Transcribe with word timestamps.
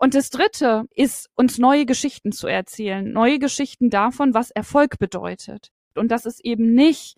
Und 0.00 0.14
das 0.14 0.30
Dritte 0.30 0.84
ist, 0.94 1.28
uns 1.34 1.58
neue 1.58 1.84
Geschichten 1.84 2.30
zu 2.30 2.46
erzählen, 2.46 3.12
neue 3.12 3.40
Geschichten 3.40 3.90
davon, 3.90 4.32
was 4.32 4.52
Erfolg 4.52 5.00
bedeutet. 5.00 5.72
Und 5.96 6.12
das 6.12 6.24
ist 6.24 6.44
eben 6.44 6.72
nicht 6.72 7.16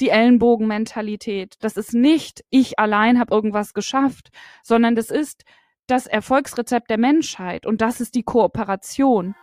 die 0.00 0.08
Ellenbogenmentalität. 0.08 1.56
Das 1.60 1.76
ist 1.76 1.92
nicht, 1.92 2.42
ich 2.48 2.78
allein 2.78 3.20
habe 3.20 3.34
irgendwas 3.34 3.74
geschafft, 3.74 4.30
sondern 4.62 4.96
das 4.96 5.10
ist 5.10 5.42
das 5.88 6.06
Erfolgsrezept 6.06 6.88
der 6.88 6.96
Menschheit 6.96 7.66
und 7.66 7.82
das 7.82 8.00
ist 8.00 8.14
die 8.14 8.22
Kooperation. 8.22 9.34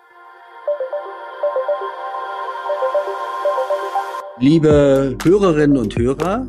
Liebe 4.39 5.15
Hörerinnen 5.23 5.77
und 5.77 5.95
Hörer, 5.95 6.47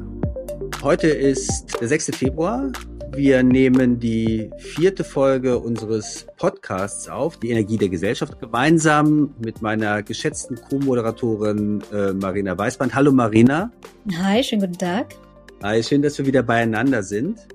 heute 0.83 1.09
ist 1.09 1.79
der 1.83 1.89
6. 1.89 2.17
Februar. 2.17 2.73
Wir 3.17 3.45
nehmen 3.45 4.01
die 4.01 4.51
vierte 4.59 5.05
Folge 5.05 5.61
unseres 5.61 6.27
Podcasts 6.37 7.09
auf, 7.09 7.37
die 7.37 7.51
Energie 7.51 7.77
der 7.77 7.89
Gesellschaft, 7.89 8.41
gemeinsam 8.41 9.33
mit 9.39 9.63
meiner 9.63 10.03
geschätzten 10.03 10.57
Co-Moderatorin 10.57 11.81
äh, 11.93 12.13
Marina 12.13 12.59
Weißband. 12.59 12.93
Hallo 12.93 13.13
Marina. 13.13 13.71
Hi, 14.21 14.43
schönen 14.43 14.63
guten 14.63 14.79
Tag. 14.79 15.15
Hi, 15.63 15.81
schön, 15.83 16.03
dass 16.03 16.19
wir 16.19 16.27
wieder 16.27 16.43
beieinander 16.43 17.05
sind. 17.05 17.47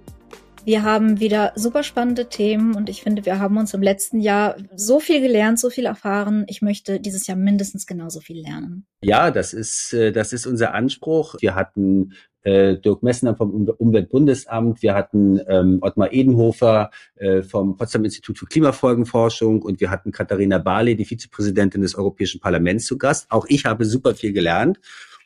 Wir 0.65 0.83
haben 0.83 1.19
wieder 1.19 1.53
super 1.55 1.83
spannende 1.83 2.29
Themen 2.29 2.75
und 2.75 2.89
ich 2.89 3.01
finde, 3.01 3.25
wir 3.25 3.39
haben 3.39 3.57
uns 3.57 3.73
im 3.73 3.81
letzten 3.81 4.19
Jahr 4.19 4.55
so 4.75 4.99
viel 4.99 5.21
gelernt, 5.21 5.59
so 5.59 5.69
viel 5.69 5.85
erfahren. 5.85 6.45
Ich 6.47 6.61
möchte 6.61 6.99
dieses 6.99 7.27
Jahr 7.27 7.37
mindestens 7.37 7.87
genauso 7.87 8.19
viel 8.19 8.41
lernen. 8.41 8.85
Ja, 9.01 9.31
das 9.31 9.53
ist, 9.53 9.93
äh, 9.93 10.11
das 10.11 10.33
ist 10.33 10.45
unser 10.45 10.73
Anspruch. 10.73 11.35
Wir 11.39 11.55
hatten 11.55 12.13
äh, 12.43 12.77
Dirk 12.77 13.03
Messner 13.03 13.35
vom 13.35 13.51
Umweltbundesamt, 13.51 14.81
wir 14.81 14.93
hatten 14.93 15.39
ähm, 15.47 15.79
Ottmar 15.81 16.13
Edenhofer 16.13 16.91
äh, 17.15 17.41
vom 17.41 17.75
Potsdam 17.75 18.05
Institut 18.05 18.37
für 18.37 18.45
Klimafolgenforschung 18.45 19.61
und 19.61 19.79
wir 19.81 19.89
hatten 19.89 20.11
Katharina 20.11 20.57
Barley, 20.57 20.95
die 20.95 21.05
Vizepräsidentin 21.05 21.81
des 21.81 21.95
Europäischen 21.95 22.39
Parlaments, 22.39 22.85
zu 22.85 22.97
Gast. 22.97 23.27
Auch 23.29 23.45
ich 23.49 23.65
habe 23.65 23.85
super 23.85 24.15
viel 24.15 24.33
gelernt. 24.33 24.79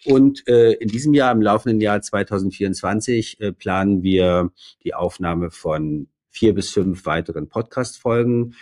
Und 0.05 0.47
äh, 0.47 0.73
in 0.73 0.89
diesem 0.89 1.13
Jahr, 1.13 1.31
im 1.31 1.41
laufenden 1.41 1.79
Jahr 1.79 2.01
2024, 2.01 3.39
äh, 3.39 3.51
planen 3.51 4.03
wir 4.03 4.51
die 4.83 4.93
Aufnahme 4.93 5.51
von 5.51 6.07
vier 6.29 6.53
bis 6.53 6.71
fünf 6.71 7.05
weiteren 7.05 7.47
Podcast-Folgen. 7.47 8.55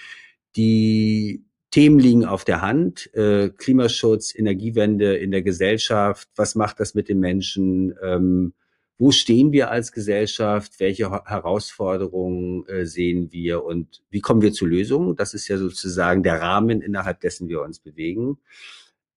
Die 0.56 1.46
Themen 1.72 2.00
liegen 2.00 2.26
auf 2.26 2.44
der 2.44 2.62
Hand. 2.62 3.14
Äh, 3.16 3.50
Klimaschutz, 3.50 4.36
Energiewende 4.36 5.16
in 5.16 5.32
der 5.32 5.42
Gesellschaft. 5.42 6.30
Was 6.36 6.56
macht 6.56 6.80
das 6.80 6.94
mit 6.94 7.08
den 7.08 7.20
Menschen? 7.20 7.96
Ähm, 8.04 8.54
wo 8.98 9.10
stehen 9.10 9.52
wir 9.52 9.72
als 9.72 9.94
Gesellschaft? 9.94 10.80
Welche 10.80 11.10
Herausforderungen 11.10 12.68
äh, 12.68 12.86
sehen 12.86 13.32
wir? 13.32 13.64
Und 13.64 14.04
wie 14.12 14.20
kommen 14.20 14.42
wir 14.42 14.52
zu 14.52 14.66
Lösungen? 14.66 15.16
Das 15.16 15.34
ist 15.34 15.48
ja 15.48 15.58
sozusagen 15.58 16.24
der 16.24 16.40
Rahmen, 16.42 16.82
innerhalb 16.82 17.22
dessen 17.22 17.48
wir 17.48 17.62
uns 17.62 17.80
bewegen. 17.80 18.38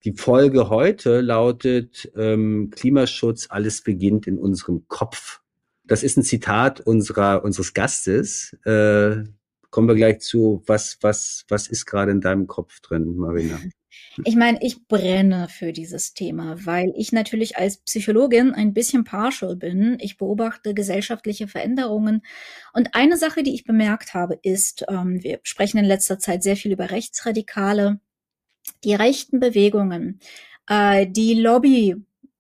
Die 0.05 0.12
Folge 0.12 0.69
heute 0.69 1.22
lautet 1.22 2.12
ähm, 2.14 2.69
Klimaschutz, 2.70 3.47
alles 3.48 3.80
beginnt 3.80 4.27
in 4.27 4.38
unserem 4.38 4.86
Kopf. 4.86 5.41
Das 5.83 6.02
ist 6.02 6.19
ein 6.19 6.22
Zitat 6.22 6.80
unserer, 6.80 7.42
unseres 7.42 7.72
Gastes. 7.72 8.55
Äh, 8.66 9.25
kommen 9.70 9.88
wir 9.88 9.94
gleich 9.94 10.20
zu, 10.20 10.62
was, 10.66 10.98
was, 11.00 11.47
was 11.48 11.69
ist 11.69 11.86
gerade 11.86 12.12
in 12.12 12.20
deinem 12.20 12.47
Kopf 12.47 12.80
drin, 12.80 13.16
Marina? 13.16 13.58
Ich 14.25 14.34
meine, 14.34 14.58
ich 14.60 14.86
brenne 14.86 15.48
für 15.48 15.72
dieses 15.72 16.14
Thema, 16.14 16.56
weil 16.64 16.92
ich 16.97 17.12
natürlich 17.12 17.56
als 17.56 17.78
Psychologin 17.78 18.52
ein 18.52 18.72
bisschen 18.72 19.05
partial 19.05 19.56
bin. 19.56 19.98
Ich 20.00 20.19
beobachte 20.19 20.75
gesellschaftliche 20.75 21.47
Veränderungen. 21.47 22.22
Und 22.72 22.91
eine 22.94 23.16
Sache, 23.16 23.44
die 23.44 23.55
ich 23.55 23.64
bemerkt 23.64 24.14
habe, 24.14 24.38
ist, 24.42 24.84
ähm, 24.88 25.22
wir 25.22 25.41
sprechen 25.44 25.78
in 25.78 25.84
letzter 25.84 26.19
Zeit 26.19 26.42
sehr 26.42 26.56
viel 26.56 26.72
über 26.72 26.91
Rechtsradikale. 26.91 28.00
Die 28.83 28.95
rechten 28.95 29.41
Bewegungen, 29.41 30.20
äh, 30.69 31.07
die 31.07 31.34
Lobby 31.34 31.97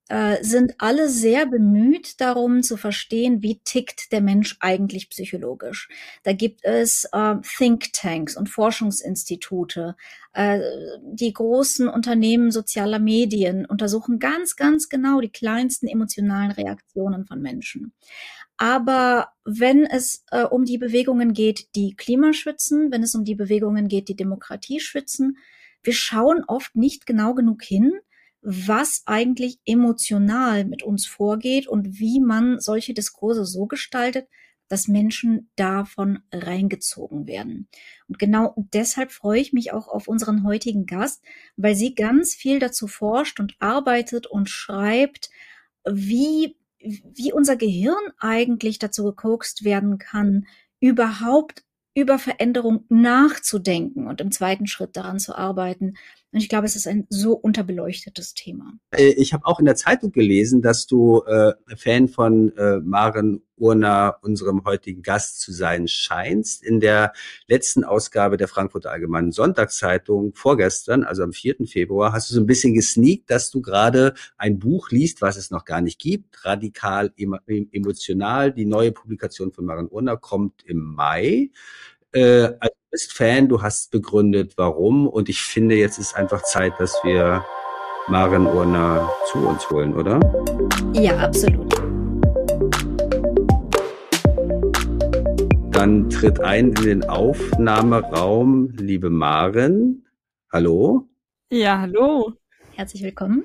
äh, 0.08 0.44
sind 0.44 0.74
alle 0.78 1.08
sehr 1.08 1.46
bemüht 1.46 2.20
darum 2.20 2.62
zu 2.62 2.76
verstehen, 2.76 3.42
wie 3.42 3.60
tickt 3.64 4.12
der 4.12 4.20
Mensch 4.20 4.56
eigentlich 4.60 5.08
psychologisch. 5.08 5.88
Da 6.24 6.34
gibt 6.34 6.60
es 6.62 7.08
äh, 7.12 7.36
Thinktanks 7.56 8.36
und 8.36 8.50
Forschungsinstitute. 8.50 9.96
Äh, 10.34 10.60
die 11.02 11.32
großen 11.32 11.88
Unternehmen 11.88 12.50
sozialer 12.50 12.98
Medien 12.98 13.64
untersuchen 13.64 14.18
ganz, 14.18 14.56
ganz 14.56 14.90
genau 14.90 15.20
die 15.20 15.30
kleinsten 15.30 15.88
emotionalen 15.88 16.50
Reaktionen 16.50 17.24
von 17.24 17.40
Menschen. 17.40 17.94
Aber 18.56 19.28
wenn 19.44 19.84
es 19.84 20.24
äh, 20.30 20.44
um 20.44 20.64
die 20.64 20.78
Bewegungen 20.78 21.32
geht, 21.32 21.74
die 21.74 21.96
Klima 21.96 22.34
schützen, 22.34 22.92
wenn 22.92 23.02
es 23.02 23.14
um 23.14 23.24
die 23.24 23.34
Bewegungen 23.34 23.88
geht, 23.88 24.08
die 24.08 24.16
Demokratie 24.16 24.80
schützen, 24.80 25.38
wir 25.84 25.92
schauen 25.92 26.42
oft 26.46 26.74
nicht 26.74 27.06
genau 27.06 27.34
genug 27.34 27.62
hin, 27.62 27.92
was 28.42 29.02
eigentlich 29.06 29.58
emotional 29.64 30.64
mit 30.64 30.82
uns 30.82 31.06
vorgeht 31.06 31.66
und 31.66 31.98
wie 31.98 32.20
man 32.20 32.60
solche 32.60 32.92
Diskurse 32.92 33.44
so 33.44 33.66
gestaltet, 33.66 34.28
dass 34.68 34.88
Menschen 34.88 35.50
davon 35.56 36.20
reingezogen 36.32 37.26
werden. 37.26 37.68
Und 38.08 38.18
genau 38.18 38.54
deshalb 38.56 39.12
freue 39.12 39.40
ich 39.40 39.52
mich 39.52 39.72
auch 39.72 39.88
auf 39.88 40.08
unseren 40.08 40.44
heutigen 40.44 40.86
Gast, 40.86 41.22
weil 41.56 41.74
sie 41.74 41.94
ganz 41.94 42.34
viel 42.34 42.58
dazu 42.58 42.86
forscht 42.86 43.40
und 43.40 43.56
arbeitet 43.60 44.26
und 44.26 44.48
schreibt, 44.48 45.30
wie, 45.88 46.56
wie 46.78 47.32
unser 47.32 47.56
Gehirn 47.56 48.02
eigentlich 48.18 48.78
dazu 48.78 49.04
gekokst 49.04 49.64
werden 49.64 49.98
kann, 49.98 50.46
überhaupt 50.80 51.64
über 51.94 52.18
Veränderung 52.18 52.84
nachzudenken 52.88 54.06
und 54.08 54.20
im 54.20 54.32
zweiten 54.32 54.66
Schritt 54.66 54.96
daran 54.96 55.18
zu 55.18 55.36
arbeiten, 55.36 55.94
und 56.34 56.40
ich 56.40 56.48
glaube, 56.48 56.66
es 56.66 56.74
ist 56.74 56.88
ein 56.88 57.06
so 57.10 57.34
unterbeleuctetes 57.34 58.34
Thema. 58.34 58.72
Äh, 58.90 59.10
ich 59.10 59.32
habe 59.32 59.46
auch 59.46 59.60
in 59.60 59.66
der 59.66 59.76
Zeitung 59.76 60.10
gelesen, 60.10 60.62
dass 60.62 60.88
du 60.88 61.22
äh, 61.22 61.52
Fan 61.76 62.08
von 62.08 62.52
äh, 62.56 62.80
Maren 62.80 63.42
Urner, 63.56 64.18
unserem 64.22 64.64
heutigen 64.64 65.02
Gast, 65.02 65.40
zu 65.40 65.52
sein 65.52 65.86
scheinst. 65.86 66.64
In 66.64 66.80
der 66.80 67.12
letzten 67.46 67.84
Ausgabe 67.84 68.36
der 68.36 68.48
Frankfurter 68.48 68.90
Allgemeinen 68.90 69.30
Sonntagszeitung 69.30 70.34
vorgestern, 70.34 71.04
also 71.04 71.22
am 71.22 71.32
4. 71.32 71.66
Februar, 71.66 72.12
hast 72.12 72.30
du 72.30 72.34
so 72.34 72.40
ein 72.40 72.46
bisschen 72.46 72.74
gesneakt, 72.74 73.30
dass 73.30 73.50
du 73.50 73.62
gerade 73.62 74.14
ein 74.36 74.58
Buch 74.58 74.90
liest, 74.90 75.22
was 75.22 75.36
es 75.36 75.52
noch 75.52 75.64
gar 75.64 75.80
nicht 75.80 76.00
gibt, 76.00 76.44
radikal 76.44 77.12
emotional. 77.16 78.52
Die 78.52 78.66
neue 78.66 78.90
Publikation 78.90 79.52
von 79.52 79.66
Maren 79.66 79.88
Urner 79.88 80.16
kommt 80.16 80.64
im 80.64 80.78
Mai. 80.78 81.50
Äh, 82.14 82.54
also 82.60 82.74
bist 82.92 83.12
Fan, 83.12 83.48
du 83.48 83.60
hast 83.60 83.90
begründet, 83.90 84.54
warum. 84.56 85.08
Und 85.08 85.28
ich 85.28 85.42
finde, 85.42 85.74
jetzt 85.74 85.98
ist 85.98 86.14
einfach 86.14 86.42
Zeit, 86.42 86.74
dass 86.78 86.96
wir 87.02 87.44
Maren 88.06 88.46
Urner 88.46 89.10
zu 89.32 89.38
uns 89.38 89.68
holen, 89.68 89.94
oder? 89.94 90.20
Ja, 90.92 91.18
absolut. 91.18 91.74
Dann 95.72 96.08
tritt 96.08 96.40
ein 96.40 96.68
in 96.68 96.74
den 96.74 97.04
Aufnahmeraum, 97.08 98.70
liebe 98.76 99.10
Maren. 99.10 100.06
Hallo? 100.52 101.08
Ja, 101.50 101.80
hallo. 101.80 102.32
Herzlich 102.76 103.02
willkommen. 103.02 103.44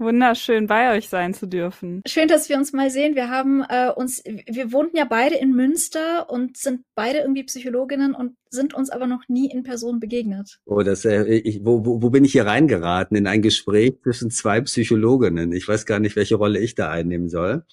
Wunderschön 0.00 0.66
bei 0.66 0.96
euch 0.96 1.10
sein 1.10 1.34
zu 1.34 1.46
dürfen. 1.46 2.00
Schön, 2.08 2.26
dass 2.26 2.48
wir 2.48 2.56
uns 2.56 2.72
mal 2.72 2.88
sehen. 2.88 3.14
Wir 3.14 3.28
haben 3.28 3.62
äh, 3.68 3.90
uns, 3.94 4.22
wir 4.24 4.72
wohnten 4.72 4.96
ja 4.96 5.04
beide 5.04 5.36
in 5.36 5.52
Münster 5.54 6.30
und 6.30 6.56
sind 6.56 6.84
beide 6.94 7.18
irgendwie 7.18 7.44
Psychologinnen 7.44 8.14
und 8.14 8.34
sind 8.48 8.72
uns 8.72 8.88
aber 8.88 9.06
noch 9.06 9.28
nie 9.28 9.50
in 9.50 9.62
Person 9.62 10.00
begegnet. 10.00 10.58
Oh, 10.64 10.80
das, 10.80 11.04
äh, 11.04 11.24
ich, 11.24 11.66
wo, 11.66 11.84
wo, 11.84 12.02
wo 12.02 12.08
bin 12.08 12.24
ich 12.24 12.32
hier 12.32 12.46
reingeraten? 12.46 13.14
In 13.14 13.26
ein 13.26 13.42
Gespräch 13.42 14.00
zwischen 14.02 14.30
zwei 14.30 14.62
Psychologinnen. 14.62 15.52
Ich 15.52 15.68
weiß 15.68 15.84
gar 15.84 16.00
nicht, 16.00 16.16
welche 16.16 16.36
Rolle 16.36 16.60
ich 16.60 16.74
da 16.74 16.90
einnehmen 16.90 17.28
soll. 17.28 17.66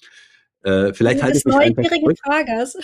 Äh, 0.64 0.92
vielleicht 0.92 1.22
halte 1.22 1.38
ich 1.38 1.46
mich 1.46 1.54
neugierigen 1.54 2.16
Fragers. 2.16 2.76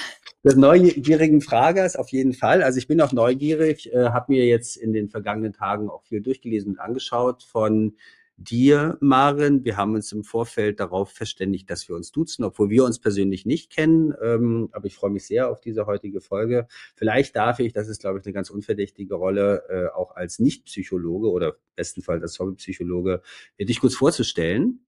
Des 0.42 0.56
neugierigen 0.56 1.42
Fragers 1.42 1.96
auf 1.96 2.08
jeden 2.10 2.32
Fall. 2.32 2.62
Also 2.62 2.78
ich 2.78 2.86
bin 2.86 2.98
auch 3.02 3.12
neugierig, 3.12 3.92
äh, 3.92 4.04
habe 4.06 4.32
mir 4.32 4.46
jetzt 4.46 4.76
in 4.76 4.94
den 4.94 5.10
vergangenen 5.10 5.52
Tagen 5.52 5.90
auch 5.90 6.02
viel 6.04 6.22
durchgelesen 6.22 6.72
und 6.72 6.78
angeschaut 6.78 7.42
von 7.42 7.96
dir, 8.36 8.98
Maren. 9.00 9.64
Wir 9.64 9.76
haben 9.76 9.94
uns 9.94 10.12
im 10.12 10.24
Vorfeld 10.24 10.80
darauf 10.80 11.10
verständigt, 11.10 11.70
dass 11.70 11.88
wir 11.88 11.96
uns 11.96 12.12
duzen, 12.12 12.44
obwohl 12.44 12.70
wir 12.70 12.84
uns 12.84 12.98
persönlich 12.98 13.46
nicht 13.46 13.70
kennen. 13.70 14.14
Ähm, 14.22 14.68
aber 14.72 14.86
ich 14.86 14.94
freue 14.96 15.10
mich 15.10 15.26
sehr 15.26 15.48
auf 15.50 15.60
diese 15.60 15.86
heutige 15.86 16.20
Folge. 16.20 16.66
Vielleicht 16.96 17.36
darf 17.36 17.60
ich, 17.60 17.72
das 17.72 17.88
ist, 17.88 18.00
glaube 18.00 18.18
ich, 18.18 18.24
eine 18.24 18.32
ganz 18.32 18.50
unverdächtige 18.50 19.14
Rolle, 19.14 19.64
äh, 19.68 19.94
auch 19.94 20.16
als 20.16 20.38
Nicht-Psychologe 20.38 21.30
oder 21.30 21.56
bestenfalls 21.76 22.22
als 22.22 22.38
Hobbypsychologe, 22.38 23.22
äh, 23.56 23.64
dich 23.64 23.80
kurz 23.80 23.94
vorzustellen 23.94 24.86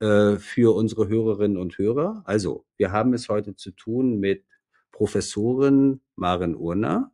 äh, 0.00 0.36
für 0.36 0.74
unsere 0.74 1.08
Hörerinnen 1.08 1.56
und 1.56 1.78
Hörer. 1.78 2.22
Also, 2.24 2.64
wir 2.76 2.92
haben 2.92 3.14
es 3.14 3.28
heute 3.28 3.54
zu 3.54 3.70
tun 3.70 4.18
mit 4.18 4.44
Professorin 4.92 6.00
Maren 6.16 6.56
Urner. 6.56 7.12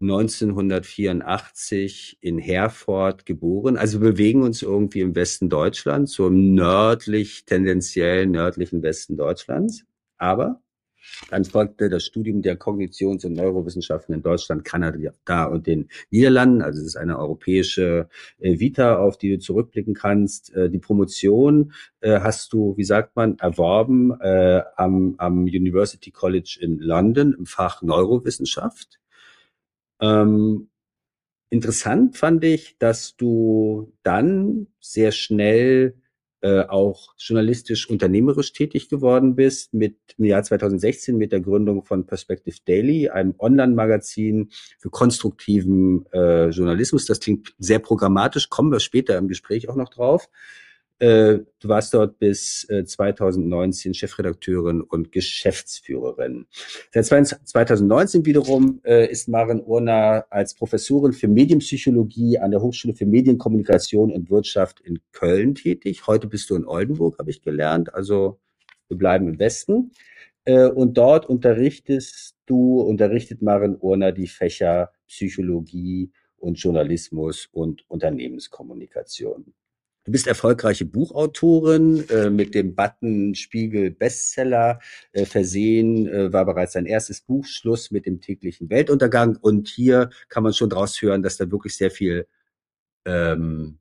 1984 0.00 2.18
in 2.20 2.38
Herford 2.38 3.26
geboren. 3.26 3.76
Also 3.76 3.98
bewegen 4.00 4.42
uns 4.42 4.62
irgendwie 4.62 5.00
im 5.00 5.14
Westen 5.16 5.48
Deutschlands, 5.48 6.12
so 6.12 6.28
im 6.28 6.54
nördlich, 6.54 7.44
tendenziell 7.46 8.26
nördlichen 8.26 8.82
Westen 8.82 9.16
Deutschlands. 9.16 9.84
Aber 10.18 10.60
Dann 11.30 11.44
folgte 11.44 11.88
das 11.88 12.04
Studium 12.04 12.42
der 12.42 12.58
Kognitions- 12.58 13.24
und 13.26 13.34
Neurowissenschaften 13.34 14.14
in 14.14 14.22
Deutschland, 14.22 14.64
Kanada 14.64 15.46
und 15.46 15.66
den 15.66 15.88
Niederlanden. 16.10 16.62
Also 16.62 16.80
es 16.80 16.88
ist 16.88 16.96
eine 16.96 17.18
europäische 17.18 18.08
äh, 18.38 18.58
Vita, 18.58 18.98
auf 18.98 19.18
die 19.18 19.30
du 19.30 19.38
zurückblicken 19.38 19.94
kannst. 19.94 20.54
Äh, 20.54 20.70
die 20.70 20.78
Promotion 20.78 21.72
äh, 22.00 22.20
hast 22.20 22.52
du, 22.52 22.76
wie 22.76 22.84
sagt 22.84 23.16
man, 23.16 23.38
erworben 23.38 24.18
äh, 24.20 24.62
am, 24.76 25.14
am 25.18 25.44
University 25.44 26.10
College 26.10 26.58
in 26.60 26.78
London 26.78 27.34
im 27.38 27.46
Fach 27.46 27.82
Neurowissenschaft. 27.82 29.00
Ähm, 30.00 30.68
interessant 31.50 32.16
fand 32.16 32.44
ich, 32.44 32.76
dass 32.78 33.16
du 33.16 33.92
dann 34.02 34.68
sehr 34.80 35.12
schnell 35.12 35.94
äh, 36.40 36.60
auch 36.68 37.14
journalistisch 37.18 37.90
unternehmerisch 37.90 38.52
tätig 38.52 38.88
geworden 38.88 39.34
bist 39.34 39.74
mit 39.74 39.96
im 40.18 40.24
Jahr 40.26 40.42
2016 40.44 41.16
mit 41.16 41.32
der 41.32 41.40
Gründung 41.40 41.84
von 41.84 42.06
Perspective 42.06 42.58
Daily, 42.64 43.08
einem 43.08 43.34
Online-Magazin 43.38 44.50
für 44.78 44.90
konstruktiven 44.90 46.06
äh, 46.12 46.50
Journalismus. 46.50 47.06
Das 47.06 47.18
klingt 47.18 47.54
sehr 47.58 47.80
programmatisch, 47.80 48.50
kommen 48.50 48.70
wir 48.70 48.78
später 48.78 49.18
im 49.18 49.26
Gespräch 49.26 49.68
auch 49.68 49.74
noch 49.74 49.88
drauf. 49.88 50.28
Äh, 51.00 51.38
du 51.60 51.68
warst 51.68 51.94
dort 51.94 52.18
bis 52.18 52.68
äh, 52.68 52.84
2019 52.84 53.94
Chefredakteurin 53.94 54.80
und 54.80 55.12
Geschäftsführerin. 55.12 56.46
Seit 56.90 57.06
2019 57.06 58.26
wiederum 58.26 58.80
äh, 58.84 59.08
ist 59.08 59.28
Maren 59.28 59.62
Urner 59.62 60.26
als 60.30 60.54
Professorin 60.54 61.12
für 61.12 61.28
Medienpsychologie 61.28 62.38
an 62.38 62.50
der 62.50 62.60
Hochschule 62.60 62.94
für 62.94 63.06
Medienkommunikation 63.06 64.10
und 64.10 64.28
Wirtschaft 64.28 64.80
in 64.80 64.98
Köln 65.12 65.54
tätig. 65.54 66.06
Heute 66.08 66.26
bist 66.26 66.50
du 66.50 66.56
in 66.56 66.66
Oldenburg, 66.66 67.18
habe 67.18 67.30
ich 67.30 67.42
gelernt. 67.42 67.94
Also 67.94 68.40
wir 68.88 68.98
bleiben 68.98 69.28
im 69.28 69.38
Westen. 69.38 69.92
Äh, 70.44 70.66
und 70.66 70.98
dort 70.98 71.26
unterrichtest 71.26 72.36
du, 72.46 72.80
unterrichtet 72.80 73.40
Maren 73.40 73.76
Urner 73.78 74.10
die 74.10 74.26
Fächer 74.26 74.90
Psychologie 75.06 76.10
und 76.38 76.54
Journalismus 76.54 77.48
und 77.52 77.84
Unternehmenskommunikation. 77.88 79.54
Du 80.08 80.12
bist 80.12 80.26
erfolgreiche 80.26 80.86
Buchautorin 80.86 82.08
äh, 82.08 82.30
mit 82.30 82.54
dem 82.54 82.74
Button 82.74 83.34
Spiegel 83.34 83.90
Bestseller 83.90 84.80
äh, 85.12 85.26
versehen, 85.26 86.08
äh, 86.08 86.32
war 86.32 86.46
bereits 86.46 86.72
dein 86.72 86.86
erstes 86.86 87.20
Buch, 87.20 87.44
Schluss 87.44 87.90
mit 87.90 88.06
dem 88.06 88.22
täglichen 88.22 88.70
Weltuntergang. 88.70 89.36
Und 89.38 89.68
hier 89.68 90.08
kann 90.30 90.44
man 90.44 90.54
schon 90.54 90.70
draus 90.70 91.02
hören, 91.02 91.22
dass 91.22 91.36
da 91.36 91.50
wirklich 91.50 91.76
sehr 91.76 91.90
viel 91.90 92.26
ähm, 93.04 93.80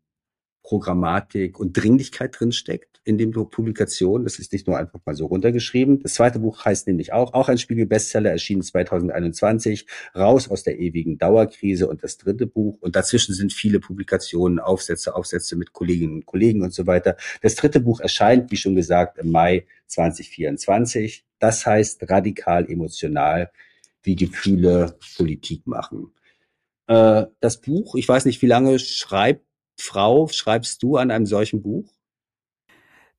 Programmatik 0.68 1.62
und 1.62 1.82
Dringlichkeit 1.82 2.38
drin 2.38 2.52
steckt 2.52 3.00
in 3.06 3.18
dem 3.18 3.32
Publikation. 3.32 4.26
Das 4.26 4.38
ist 4.38 4.52
nicht 4.52 4.68
nur 4.68 4.78
einfach 4.78 5.00
mal 5.06 5.16
so 5.16 5.28
runtergeschrieben. 5.28 6.04
Das 6.04 6.16
zweite 6.16 6.40
Buch 6.40 6.66
heißt 6.66 6.88
nämlich 6.88 7.14
auch, 7.14 7.34
auch 7.34 7.48
ein 7.48 7.58
Spiegel-Bestseller, 7.58 8.32
erschienen 8.32 8.64
2021, 8.64 9.88
Raus 10.14 10.50
aus 10.50 10.64
der 10.64 10.78
ewigen 10.78 11.18
Dauerkrise 11.18 11.88
und 11.88 12.04
das 12.04 12.18
dritte 12.18 12.48
Buch. 12.48 12.80
Und 12.82 12.98
dazwischen 12.98 13.34
sind 13.34 13.54
viele 13.54 13.80
Publikationen, 13.80 14.60
Aufsätze, 14.60 15.16
Aufsätze 15.16 15.56
mit 15.56 15.72
Kolleginnen 15.72 16.16
und 16.16 16.26
Kollegen 16.26 16.62
und 16.64 16.74
so 16.74 16.86
weiter. 16.86 17.16
Das 17.42 17.56
dritte 17.56 17.80
Buch 17.80 18.02
erscheint, 18.02 18.52
wie 18.52 18.58
schon 18.58 18.76
gesagt, 18.76 19.20
im 19.20 19.32
Mai 19.32 19.66
2024. 19.86 21.24
Das 21.40 21.66
heißt 21.66 22.10
radikal 22.10 22.70
emotional, 22.70 23.52
wie 24.04 24.18
Gefühle 24.18 24.98
Politik 25.16 25.66
machen. 25.66 26.12
Äh, 26.88 27.28
das 27.40 27.62
Buch, 27.62 27.96
ich 27.96 28.10
weiß 28.10 28.26
nicht, 28.26 28.42
wie 28.42 28.48
lange 28.48 28.80
schreibt 28.80 29.47
Frau 29.78 30.28
schreibst 30.28 30.84
du 30.84 30.98
an 30.98 31.12
einem 31.12 31.26
solchen 31.26 31.62
Buch? 31.62 31.92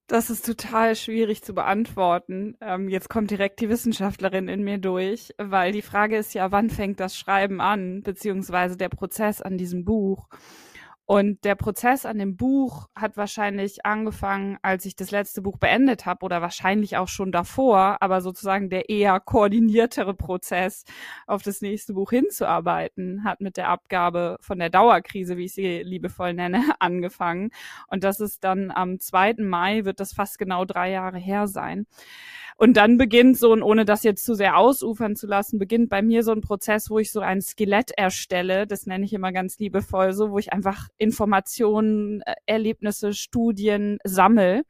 Das 0.09 0.31
ist 0.31 0.47
total 0.47 0.97
schwierig 0.97 1.43
zu 1.43 1.53
beantworten. 1.53 2.57
Ähm, 2.63 2.89
jetzt 2.89 3.11
kommt 3.11 3.31
direkt 3.31 3.61
die 3.61 3.69
Wissenschaftlerin 3.69 4.49
in 4.49 4.65
mir 4.65 4.79
durch, 4.79 5.35
weil 5.37 5.73
die 5.73 5.83
Frage 5.83 6.17
ist 6.17 6.33
ja, 6.33 6.51
wann 6.51 6.71
fängt 6.71 6.99
das 6.99 7.15
Schreiben 7.15 7.61
an, 7.61 8.01
beziehungsweise 8.03 8.79
der 8.79 8.89
Prozess 8.89 9.43
an 9.43 9.59
diesem 9.59 9.85
Buch. 9.85 10.27
Und 11.11 11.43
der 11.47 11.55
Prozess 11.55 12.05
an 12.05 12.19
dem 12.19 12.37
Buch 12.37 12.91
hat 12.95 13.17
wahrscheinlich 13.17 13.87
angefangen, 13.87 14.59
als 14.61 14.85
ich 14.85 14.95
das 14.95 15.11
letzte 15.11 15.41
Buch 15.41 15.57
beendet 15.57 16.05
habe 16.05 16.23
oder 16.23 16.43
wahrscheinlich 16.43 16.99
auch 16.99 17.09
schon 17.09 17.33
davor, 17.33 17.97
aber 18.01 18.21
sozusagen 18.21 18.69
der 18.69 18.91
eher 18.91 19.19
koordiniertere 19.19 20.13
Prozess, 20.13 20.85
auf 21.27 21.43
das 21.43 21.63
nächste 21.63 21.95
Buch 21.95 22.11
hinzuarbeiten, 22.11 23.25
hat 23.25 23.41
mit 23.41 23.57
der 23.57 23.71
Abgabe 23.71 24.37
von 24.43 24.59
der 24.59 24.69
Dauerkrise, 24.69 25.39
wie 25.39 25.47
ich 25.47 25.55
sie 25.55 25.83
liebevoll 25.83 26.35
nenne, 26.35 26.63
angefangen. 26.79 27.53
Und 27.87 28.05
das 28.05 28.21
ist 28.21 28.45
dann 28.45 28.71
am 28.71 29.01
2. 29.01 29.37
Mai, 29.39 29.87
wird 29.87 30.01
das 30.01 30.13
fast 30.13 30.39
genau 30.39 30.67
drei 30.67 30.91
Jahre 30.91 31.17
her 31.17 31.47
sein. 31.47 31.87
Und 32.61 32.77
dann 32.77 32.99
beginnt 32.99 33.39
so, 33.39 33.53
und 33.53 33.63
ohne 33.63 33.85
das 33.85 34.03
jetzt 34.03 34.25
zu 34.25 34.35
sehr 34.35 34.57
ausufern 34.57 35.15
zu 35.15 35.29
lassen, 35.29 35.61
beginnt 35.61 35.89
bei 35.89 36.03
mir 36.03 36.25
so 36.25 36.33
ein 36.33 36.41
Prozess, 36.41 36.91
wo 36.91 36.99
ich 36.99 37.13
so 37.13 37.21
ein 37.21 37.41
Skelett 37.41 37.93
erstelle. 37.97 38.67
Das 38.67 38.85
nenne 38.85 39.05
ich 39.05 39.13
immer 39.13 39.31
ganz 39.31 39.61
liebevoll 39.61 40.13
so, 40.13 40.33
wo 40.33 40.41
ich 40.41 40.53
einfach 40.53 40.89
Informationen, 40.99 42.21
äh, 42.23 42.35
Erlebnisse, 42.47 43.15
Studien 43.15 43.99
sammel. 44.03 44.65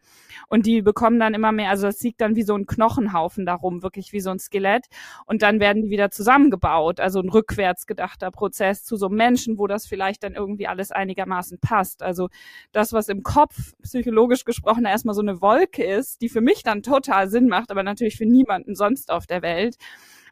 Und 0.48 0.66
die 0.66 0.82
bekommen 0.82 1.18
dann 1.18 1.32
immer 1.32 1.50
mehr, 1.50 1.70
also 1.70 1.86
das 1.86 2.02
liegt 2.02 2.20
dann 2.20 2.36
wie 2.36 2.42
so 2.42 2.54
ein 2.54 2.66
Knochenhaufen 2.66 3.46
darum, 3.46 3.82
wirklich 3.82 4.12
wie 4.12 4.20
so 4.20 4.28
ein 4.28 4.38
Skelett. 4.38 4.84
Und 5.24 5.40
dann 5.40 5.58
werden 5.58 5.84
die 5.84 5.90
wieder 5.90 6.10
zusammengebaut. 6.10 7.00
Also 7.00 7.20
ein 7.20 7.30
rückwärts 7.30 7.86
gedachter 7.86 8.30
Prozess 8.30 8.84
zu 8.84 8.96
so 8.96 9.08
Menschen, 9.08 9.56
wo 9.56 9.66
das 9.66 9.86
vielleicht 9.86 10.24
dann 10.24 10.34
irgendwie 10.34 10.66
alles 10.66 10.92
einigermaßen 10.92 11.58
passt. 11.58 12.02
Also 12.02 12.28
das, 12.72 12.92
was 12.92 13.08
im 13.08 13.22
Kopf 13.22 13.72
psychologisch 13.82 14.44
gesprochen 14.44 14.84
erstmal 14.84 15.14
so 15.14 15.22
eine 15.22 15.40
Wolke 15.40 15.82
ist, 15.84 16.20
die 16.20 16.28
für 16.28 16.42
mich 16.42 16.62
dann 16.62 16.82
total 16.82 17.30
Sinn 17.30 17.48
macht, 17.48 17.70
aber 17.78 17.84
natürlich 17.84 18.16
für 18.16 18.26
niemanden 18.26 18.74
sonst 18.74 19.12
auf 19.12 19.28
der 19.28 19.40
Welt, 19.42 19.76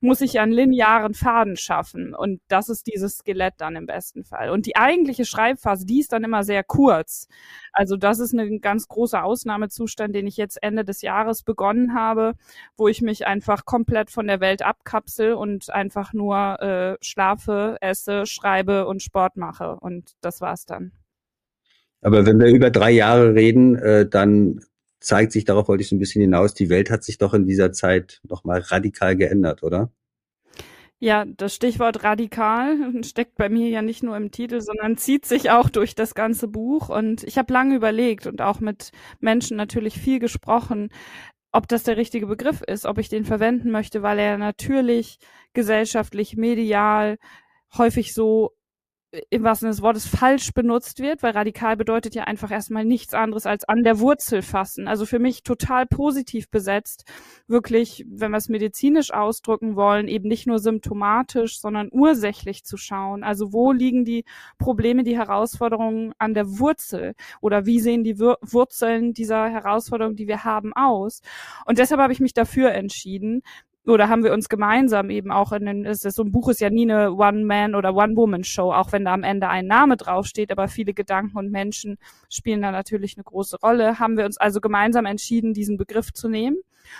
muss 0.00 0.20
ich 0.20 0.40
einen 0.40 0.52
linearen 0.52 1.14
Faden 1.14 1.56
schaffen. 1.56 2.12
Und 2.12 2.40
das 2.48 2.68
ist 2.68 2.88
dieses 2.88 3.18
Skelett 3.18 3.54
dann 3.58 3.76
im 3.76 3.86
besten 3.86 4.24
Fall. 4.24 4.50
Und 4.50 4.66
die 4.66 4.76
eigentliche 4.76 5.24
Schreibphase, 5.24 5.86
die 5.86 6.00
ist 6.00 6.12
dann 6.12 6.24
immer 6.24 6.42
sehr 6.42 6.64
kurz. 6.64 7.28
Also 7.72 7.96
das 7.96 8.18
ist 8.18 8.34
ein 8.34 8.60
ganz 8.60 8.88
großer 8.88 9.24
Ausnahmezustand, 9.24 10.14
den 10.14 10.26
ich 10.26 10.36
jetzt 10.36 10.60
Ende 10.60 10.84
des 10.84 11.02
Jahres 11.02 11.44
begonnen 11.44 11.94
habe, 11.94 12.34
wo 12.76 12.88
ich 12.88 13.00
mich 13.00 13.28
einfach 13.28 13.64
komplett 13.64 14.10
von 14.10 14.26
der 14.26 14.40
Welt 14.40 14.62
abkapsel 14.62 15.32
und 15.34 15.70
einfach 15.70 16.12
nur 16.12 16.60
äh, 16.60 16.96
schlafe, 17.00 17.76
esse, 17.80 18.26
schreibe 18.26 18.86
und 18.86 19.02
Sport 19.02 19.36
mache. 19.36 19.76
Und 19.80 20.16
das 20.20 20.40
war's 20.40 20.66
dann. 20.66 20.90
Aber 22.02 22.26
wenn 22.26 22.40
wir 22.40 22.48
über 22.48 22.70
drei 22.70 22.90
Jahre 22.90 23.34
reden, 23.34 23.76
äh, 23.76 24.06
dann 24.06 24.60
zeigt 25.00 25.32
sich, 25.32 25.44
darauf 25.44 25.68
wollte 25.68 25.82
ich 25.82 25.88
so 25.88 25.96
ein 25.96 25.98
bisschen 25.98 26.22
hinaus, 26.22 26.54
die 26.54 26.70
Welt 26.70 26.90
hat 26.90 27.04
sich 27.04 27.18
doch 27.18 27.34
in 27.34 27.46
dieser 27.46 27.72
Zeit 27.72 28.20
nochmal 28.24 28.60
radikal 28.60 29.16
geändert, 29.16 29.62
oder? 29.62 29.90
Ja, 30.98 31.26
das 31.26 31.54
Stichwort 31.54 32.04
radikal 32.04 32.76
steckt 33.04 33.36
bei 33.36 33.48
mir 33.48 33.68
ja 33.68 33.82
nicht 33.82 34.02
nur 34.02 34.16
im 34.16 34.30
Titel, 34.30 34.60
sondern 34.60 34.96
zieht 34.96 35.26
sich 35.26 35.50
auch 35.50 35.68
durch 35.68 35.94
das 35.94 36.14
ganze 36.14 36.48
Buch. 36.48 36.88
Und 36.88 37.22
ich 37.24 37.36
habe 37.36 37.52
lange 37.52 37.76
überlegt 37.76 38.26
und 38.26 38.40
auch 38.40 38.60
mit 38.60 38.92
Menschen 39.20 39.56
natürlich 39.58 39.98
viel 39.98 40.20
gesprochen, 40.20 40.88
ob 41.52 41.68
das 41.68 41.82
der 41.82 41.96
richtige 41.96 42.26
Begriff 42.26 42.62
ist, 42.62 42.86
ob 42.86 42.98
ich 42.98 43.08
den 43.08 43.24
verwenden 43.24 43.70
möchte, 43.70 44.02
weil 44.02 44.18
er 44.18 44.38
natürlich 44.38 45.18
gesellschaftlich, 45.52 46.36
medial 46.36 47.18
häufig 47.76 48.14
so 48.14 48.55
im 49.30 49.42
wahrsten 49.42 49.66
Sinne 49.66 49.72
des 49.72 49.82
Wortes 49.82 50.06
falsch 50.06 50.52
benutzt 50.52 51.00
wird, 51.00 51.22
weil 51.22 51.32
radikal 51.32 51.76
bedeutet 51.76 52.14
ja 52.14 52.24
einfach 52.24 52.50
erstmal 52.50 52.84
nichts 52.84 53.14
anderes 53.14 53.46
als 53.46 53.64
an 53.64 53.82
der 53.82 54.00
Wurzel 54.00 54.42
fassen. 54.42 54.88
Also 54.88 55.06
für 55.06 55.18
mich 55.18 55.42
total 55.42 55.86
positiv 55.86 56.50
besetzt, 56.50 57.04
wirklich, 57.46 58.04
wenn 58.08 58.30
wir 58.30 58.38
es 58.38 58.48
medizinisch 58.48 59.12
ausdrücken 59.12 59.76
wollen, 59.76 60.08
eben 60.08 60.28
nicht 60.28 60.46
nur 60.46 60.58
symptomatisch, 60.58 61.60
sondern 61.60 61.88
ursächlich 61.92 62.64
zu 62.64 62.76
schauen. 62.76 63.24
Also 63.24 63.52
wo 63.52 63.72
liegen 63.72 64.04
die 64.04 64.24
Probleme, 64.58 65.04
die 65.04 65.16
Herausforderungen 65.16 66.12
an 66.18 66.34
der 66.34 66.58
Wurzel 66.58 67.14
oder 67.40 67.66
wie 67.66 67.80
sehen 67.80 68.04
die 68.04 68.18
Wurzeln 68.18 69.12
dieser 69.12 69.48
Herausforderungen, 69.48 70.16
die 70.16 70.28
wir 70.28 70.44
haben, 70.44 70.72
aus? 70.74 71.20
Und 71.64 71.78
deshalb 71.78 72.00
habe 72.00 72.12
ich 72.12 72.20
mich 72.20 72.34
dafür 72.34 72.72
entschieden, 72.72 73.42
oder 73.86 74.08
haben 74.08 74.24
wir 74.24 74.32
uns 74.32 74.48
gemeinsam 74.48 75.10
eben 75.10 75.30
auch 75.30 75.52
in 75.52 75.66
den, 75.66 75.84
ist 75.84 76.02
so 76.02 76.22
ein 76.22 76.32
Buch 76.32 76.48
ist 76.48 76.60
ja 76.60 76.70
nie 76.70 76.90
eine 76.90 77.12
One-Man- 77.12 77.74
oder 77.74 77.94
One-Woman-Show, 77.94 78.72
auch 78.72 78.92
wenn 78.92 79.04
da 79.04 79.14
am 79.14 79.22
Ende 79.22 79.48
ein 79.48 79.66
Name 79.66 79.96
draufsteht, 79.96 80.50
aber 80.50 80.68
viele 80.68 80.92
Gedanken 80.92 81.36
und 81.36 81.50
Menschen 81.50 81.98
spielen 82.28 82.62
da 82.62 82.70
natürlich 82.72 83.16
eine 83.16 83.24
große 83.24 83.58
Rolle. 83.60 83.98
Haben 83.98 84.16
wir 84.16 84.24
uns 84.24 84.38
also 84.38 84.60
gemeinsam 84.60 85.06
entschieden, 85.06 85.54
diesen 85.54 85.76
Begriff 85.76 86.12
zu 86.12 86.28
nehmen. 86.28 86.56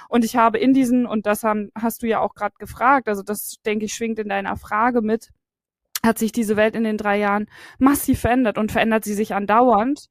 Und 0.09 0.25
ich 0.25 0.37
habe 0.37 0.59
in 0.59 0.73
diesen, 0.73 1.07
und 1.07 1.27
das 1.27 1.43
haben, 1.43 1.71
hast 1.75 2.03
du 2.03 2.07
ja 2.07 2.21
auch 2.21 2.35
gerade 2.35 2.55
gefragt, 2.59 3.09
also 3.09 3.23
das 3.23 3.57
denke 3.65 3.85
ich 3.85 3.95
schwingt 3.95 4.19
in 4.19 4.29
deiner 4.29 4.57
Frage 4.57 5.03
mit, 5.03 5.31
hat 6.05 6.19
sich 6.19 6.33
diese 6.33 6.57
Welt 6.57 6.77
in 6.77 6.85
den 6.85 6.99
drei 6.99 7.19
Jahren 7.19 7.47
massiv 7.79 8.21
verändert 8.21 8.59
und 8.59 8.73
verändert 8.73 9.05
sie 9.05 9.15
sich 9.15 9.35
andauernd. 9.35 10.09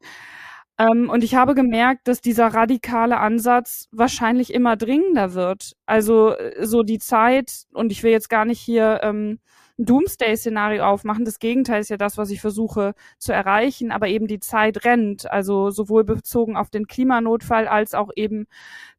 Ähm, 0.77 1.09
und 1.09 1.23
ich 1.23 1.35
habe 1.35 1.55
gemerkt, 1.55 2.07
dass 2.07 2.21
dieser 2.21 2.47
radikale 2.47 3.17
Ansatz 3.17 3.87
wahrscheinlich 3.91 4.53
immer 4.53 4.75
dringender 4.75 5.33
wird. 5.33 5.73
Also 5.85 6.31
äh, 6.35 6.65
so 6.65 6.83
die 6.83 6.99
Zeit, 6.99 7.65
und 7.73 7.91
ich 7.91 8.03
will 8.03 8.11
jetzt 8.11 8.29
gar 8.29 8.45
nicht 8.45 8.59
hier 8.59 8.99
ähm, 9.03 9.39
ein 9.77 9.85
Doomsday-Szenario 9.85 10.83
aufmachen. 10.85 11.25
Das 11.25 11.39
Gegenteil 11.39 11.81
ist 11.81 11.89
ja 11.89 11.97
das, 11.97 12.17
was 12.17 12.29
ich 12.29 12.41
versuche 12.41 12.93
zu 13.17 13.33
erreichen, 13.33 13.91
aber 13.91 14.07
eben 14.07 14.27
die 14.27 14.39
Zeit 14.39 14.85
rennt. 14.85 15.29
Also 15.31 15.69
sowohl 15.69 16.03
bezogen 16.03 16.57
auf 16.57 16.69
den 16.69 16.87
Klimanotfall 16.87 17.67
als 17.67 17.93
auch 17.93 18.09
eben 18.15 18.47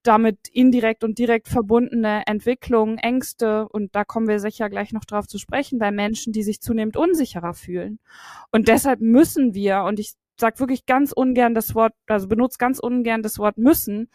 damit 0.03 0.49
indirekt 0.53 1.05
und 1.05 1.19
direkt 1.19 1.49
verbundene 1.49 2.23
Entwicklungen, 2.27 2.99
Ängste, 2.99 3.69
und 3.69 3.95
da 3.95 4.05
kommen 4.05 4.29
wir 4.29 4.39
sicher 4.39 4.71
gleich 4.71 4.93
noch 4.93 5.05
drauf 5.05 5.27
zu 5.27 5.39
sprechen, 5.39 5.79
bei 5.79 5.91
Menschen, 5.91 6.33
die 6.33 6.43
sich 6.43 6.61
zunehmend 6.61 6.97
unsicherer 6.97 7.55
fühlen. 7.55 7.99
Und 8.53 8.69
deshalb 8.69 9.01
müssen 9.01 9.55
wir, 9.55 9.83
und 9.83 9.99
ich 9.99 10.15
sage 10.39 10.61
wirklich 10.61 10.87
ganz 10.87 11.13
ungern 11.13 11.55
das 11.55 11.75
Wort, 11.75 11.95
also 12.07 12.29
benutze 12.29 12.59
ganz 12.59 12.79
ungern 12.79 13.23
das 13.23 13.39
Wort 13.39 13.59
müssen, 13.59 14.09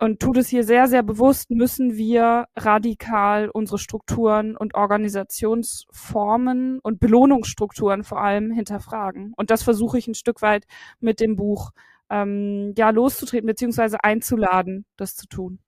und 0.00 0.20
tut 0.20 0.36
es 0.36 0.48
hier 0.48 0.62
sehr, 0.62 0.86
sehr 0.86 1.02
bewusst, 1.02 1.50
müssen 1.50 1.96
wir 1.96 2.46
radikal 2.56 3.50
unsere 3.50 3.78
Strukturen 3.78 4.56
und 4.56 4.74
Organisationsformen 4.74 6.78
und 6.80 7.00
Belohnungsstrukturen 7.00 8.04
vor 8.04 8.22
allem 8.22 8.52
hinterfragen. 8.52 9.32
Und 9.36 9.50
das 9.50 9.64
versuche 9.64 9.98
ich 9.98 10.06
ein 10.06 10.14
Stück 10.14 10.40
weit 10.40 10.66
mit 11.00 11.18
dem 11.20 11.36
Buch 11.36 11.72
ähm, 12.10 12.74
ja 12.76 12.90
loszutreten 12.90 13.46
beziehungsweise 13.46 14.04
einzuladen, 14.04 14.84
das 14.96 15.16
zu 15.16 15.26
tun. 15.26 15.58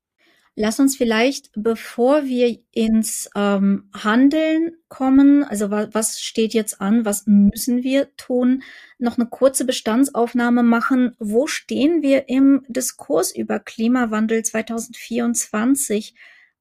Lass 0.57 0.80
uns 0.80 0.97
vielleicht, 0.97 1.50
bevor 1.54 2.25
wir 2.25 2.59
ins 2.73 3.30
ähm, 3.35 3.88
Handeln 3.95 4.76
kommen, 4.88 5.45
also 5.45 5.71
wa 5.71 5.88
was 5.92 6.21
steht 6.21 6.54
jetzt 6.54 6.80
an, 6.80 7.04
was 7.04 7.26
müssen 7.26 7.83
wir 7.83 8.14
tun, 8.16 8.62
noch 8.99 9.16
eine 9.16 9.28
kurze 9.28 9.64
Bestandsaufnahme 9.64 10.62
machen. 10.62 11.14
Wo 11.19 11.47
stehen 11.47 12.02
wir 12.02 12.28
im 12.28 12.64
Diskurs 12.69 13.35
über 13.35 13.61
Klimawandel 13.61 14.42
2024? 14.42 16.14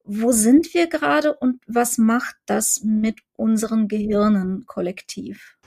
Wo 0.04 0.32
sind 0.32 0.74
wir 0.74 0.88
gerade 0.88 1.36
und 1.36 1.62
was 1.68 1.98
macht 1.98 2.36
das 2.46 2.82
mit 2.84 3.20
unseren 3.36 3.88
Gehirnen 3.88 4.66
kollektiv? 4.66 5.58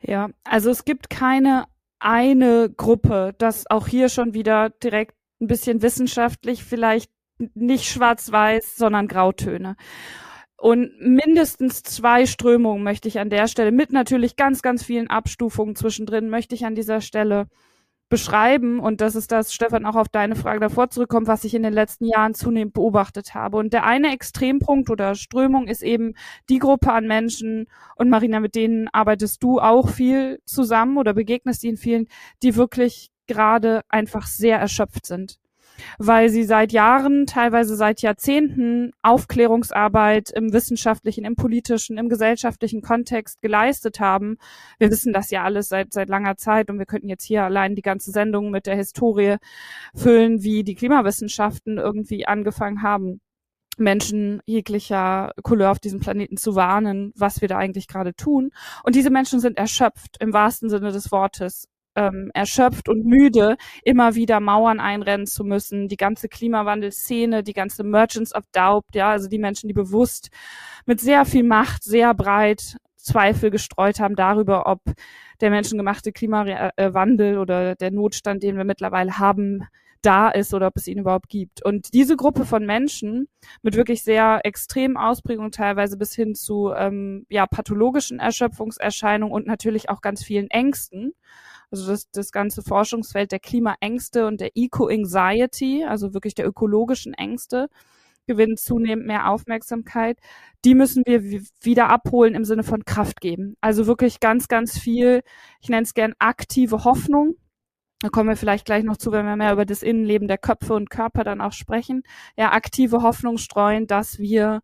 Ja, 0.00 0.30
also 0.44 0.70
es 0.70 0.84
gibt 0.84 1.10
keine 1.10 1.66
eine 1.98 2.70
Gruppe, 2.70 3.34
das 3.38 3.70
auch 3.70 3.86
hier 3.86 4.08
schon 4.08 4.34
wieder 4.34 4.70
direkt 4.70 5.14
ein 5.40 5.46
bisschen 5.46 5.82
wissenschaftlich 5.82 6.64
vielleicht 6.64 7.10
nicht 7.54 7.84
schwarz-weiß, 7.84 8.76
sondern 8.76 9.08
Grautöne. 9.08 9.76
Und 10.56 10.90
mindestens 11.00 11.82
zwei 11.82 12.24
Strömungen 12.26 12.82
möchte 12.82 13.08
ich 13.08 13.18
an 13.18 13.30
der 13.30 13.46
Stelle, 13.46 13.72
mit 13.72 13.92
natürlich 13.92 14.36
ganz, 14.36 14.62
ganz 14.62 14.82
vielen 14.82 15.08
Abstufungen 15.08 15.76
zwischendrin, 15.76 16.30
möchte 16.30 16.54
ich 16.54 16.64
an 16.64 16.74
dieser 16.74 17.02
Stelle 17.02 17.46
beschreiben. 18.08 18.80
Und 18.80 19.00
das 19.00 19.16
ist 19.16 19.32
das, 19.32 19.52
Stefan, 19.52 19.84
auch 19.84 19.96
auf 19.96 20.08
deine 20.08 20.36
Frage 20.36 20.60
davor 20.60 20.88
zurückkommt, 20.88 21.26
was 21.26 21.44
ich 21.44 21.54
in 21.54 21.62
den 21.62 21.72
letzten 21.72 22.06
Jahren 22.06 22.34
zunehmend 22.34 22.72
beobachtet 22.72 23.34
habe. 23.34 23.58
Und 23.58 23.72
der 23.72 23.84
eine 23.84 24.12
Extrempunkt 24.12 24.88
oder 24.90 25.14
Strömung 25.14 25.66
ist 25.66 25.82
eben 25.82 26.14
die 26.48 26.58
Gruppe 26.58 26.92
an 26.92 27.06
Menschen, 27.06 27.66
und 27.96 28.08
Marina, 28.08 28.40
mit 28.40 28.54
denen 28.54 28.88
arbeitest 28.92 29.42
du 29.42 29.60
auch 29.60 29.88
viel 29.90 30.40
zusammen 30.46 30.96
oder 30.96 31.12
begegnest 31.14 31.64
ihnen 31.64 31.76
vielen, 31.76 32.06
die 32.42 32.56
wirklich 32.56 33.10
gerade 33.26 33.82
einfach 33.88 34.26
sehr 34.26 34.58
erschöpft 34.58 35.04
sind 35.04 35.38
weil 35.98 36.28
sie 36.28 36.44
seit 36.44 36.72
Jahren, 36.72 37.26
teilweise 37.26 37.76
seit 37.76 38.02
Jahrzehnten 38.02 38.92
Aufklärungsarbeit 39.02 40.30
im 40.30 40.52
wissenschaftlichen, 40.52 41.24
im 41.24 41.36
politischen, 41.36 41.98
im 41.98 42.08
gesellschaftlichen 42.08 42.82
Kontext 42.82 43.40
geleistet 43.42 44.00
haben. 44.00 44.36
Wir 44.78 44.90
wissen 44.90 45.12
das 45.12 45.30
ja 45.30 45.44
alles 45.44 45.68
seit, 45.68 45.92
seit 45.92 46.08
langer 46.08 46.36
Zeit 46.36 46.70
und 46.70 46.78
wir 46.78 46.86
könnten 46.86 47.08
jetzt 47.08 47.24
hier 47.24 47.44
allein 47.44 47.74
die 47.74 47.82
ganze 47.82 48.10
Sendung 48.10 48.50
mit 48.50 48.66
der 48.66 48.76
Historie 48.76 49.36
füllen, 49.94 50.42
wie 50.42 50.64
die 50.64 50.74
Klimawissenschaften 50.74 51.78
irgendwie 51.78 52.26
angefangen 52.26 52.82
haben. 52.82 53.20
Menschen 53.78 54.40
jeglicher 54.46 55.32
Couleur 55.42 55.70
auf 55.70 55.78
diesem 55.78 56.00
Planeten 56.00 56.36
zu 56.36 56.54
warnen, 56.54 57.12
was 57.14 57.40
wir 57.40 57.48
da 57.48 57.58
eigentlich 57.58 57.88
gerade 57.88 58.14
tun. 58.14 58.50
Und 58.84 58.94
diese 58.94 59.10
Menschen 59.10 59.40
sind 59.40 59.58
erschöpft 59.58 60.16
im 60.20 60.32
wahrsten 60.32 60.70
Sinne 60.70 60.92
des 60.92 61.12
Wortes 61.12 61.68
ähm, 61.96 62.30
erschöpft 62.34 62.88
und 62.88 63.04
müde, 63.04 63.56
immer 63.82 64.14
wieder 64.14 64.40
Mauern 64.40 64.80
einrennen 64.80 65.26
zu 65.26 65.44
müssen. 65.44 65.88
Die 65.88 65.96
ganze 65.96 66.28
Klimawandelszene, 66.28 67.42
die 67.42 67.52
ganze 67.52 67.82
Merchants 67.84 68.34
of 68.34 68.44
Doubt, 68.52 68.84
ja, 68.94 69.10
also 69.10 69.28
die 69.28 69.38
Menschen, 69.38 69.68
die 69.68 69.74
bewusst 69.74 70.30
mit 70.84 71.00
sehr 71.00 71.24
viel 71.24 71.44
Macht, 71.44 71.82
sehr 71.82 72.14
breit 72.14 72.76
Zweifel 72.96 73.50
gestreut 73.50 74.00
haben 74.00 74.16
darüber, 74.16 74.66
ob 74.66 74.80
der 75.40 75.50
menschengemachte 75.50 76.12
Klimawandel 76.12 77.38
oder 77.38 77.76
der 77.76 77.90
Notstand, 77.92 78.42
den 78.42 78.56
wir 78.56 78.64
mittlerweile 78.64 79.18
haben, 79.18 79.64
da 80.02 80.28
ist 80.28 80.54
oder 80.54 80.68
ob 80.68 80.76
es 80.76 80.86
ihn 80.86 80.98
überhaupt 80.98 81.28
gibt. 81.28 81.64
Und 81.64 81.92
diese 81.92 82.16
Gruppe 82.16 82.44
von 82.44 82.64
Menschen 82.64 83.28
mit 83.62 83.76
wirklich 83.76 84.02
sehr 84.02 84.40
extremen 84.44 84.96
Ausprägungen, 84.96 85.50
teilweise 85.50 85.96
bis 85.96 86.14
hin 86.14 86.34
zu 86.34 86.72
ähm, 86.76 87.26
ja, 87.28 87.46
pathologischen 87.46 88.20
Erschöpfungserscheinungen 88.20 89.34
und 89.34 89.46
natürlich 89.46 89.88
auch 89.90 90.00
ganz 90.00 90.22
vielen 90.22 90.48
Ängsten, 90.48 91.12
also 91.70 91.88
das, 91.88 92.10
das 92.10 92.32
ganze 92.32 92.62
Forschungsfeld 92.62 93.32
der 93.32 93.40
Klimaängste 93.40 94.26
und 94.26 94.40
der 94.40 94.50
Eco-Anxiety, 94.54 95.84
also 95.84 96.14
wirklich 96.14 96.34
der 96.34 96.46
ökologischen 96.46 97.14
Ängste, 97.14 97.68
gewinnt 98.26 98.58
zunehmend 98.58 99.06
mehr 99.06 99.30
Aufmerksamkeit. 99.30 100.18
Die 100.64 100.74
müssen 100.74 101.02
wir 101.06 101.22
wieder 101.60 101.88
abholen 101.88 102.34
im 102.34 102.44
Sinne 102.44 102.64
von 102.64 102.84
Kraft 102.84 103.20
geben. 103.20 103.56
Also 103.60 103.86
wirklich 103.86 104.20
ganz, 104.20 104.48
ganz 104.48 104.78
viel, 104.78 105.22
ich 105.60 105.68
nenne 105.68 105.82
es 105.82 105.94
gern 105.94 106.14
aktive 106.18 106.84
Hoffnung. 106.84 107.36
Da 108.00 108.08
kommen 108.08 108.28
wir 108.28 108.36
vielleicht 108.36 108.66
gleich 108.66 108.84
noch 108.84 108.98
zu, 108.98 109.10
wenn 109.10 109.24
wir 109.24 109.36
mehr 109.36 109.52
über 109.52 109.64
das 109.64 109.82
Innenleben 109.82 110.28
der 110.28 110.38
Köpfe 110.38 110.74
und 110.74 110.90
Körper 110.90 111.24
dann 111.24 111.40
auch 111.40 111.52
sprechen. 111.52 112.02
Ja, 112.36 112.52
aktive 112.52 113.02
Hoffnung 113.02 113.38
streuen, 113.38 113.86
dass 113.86 114.18
wir 114.18 114.60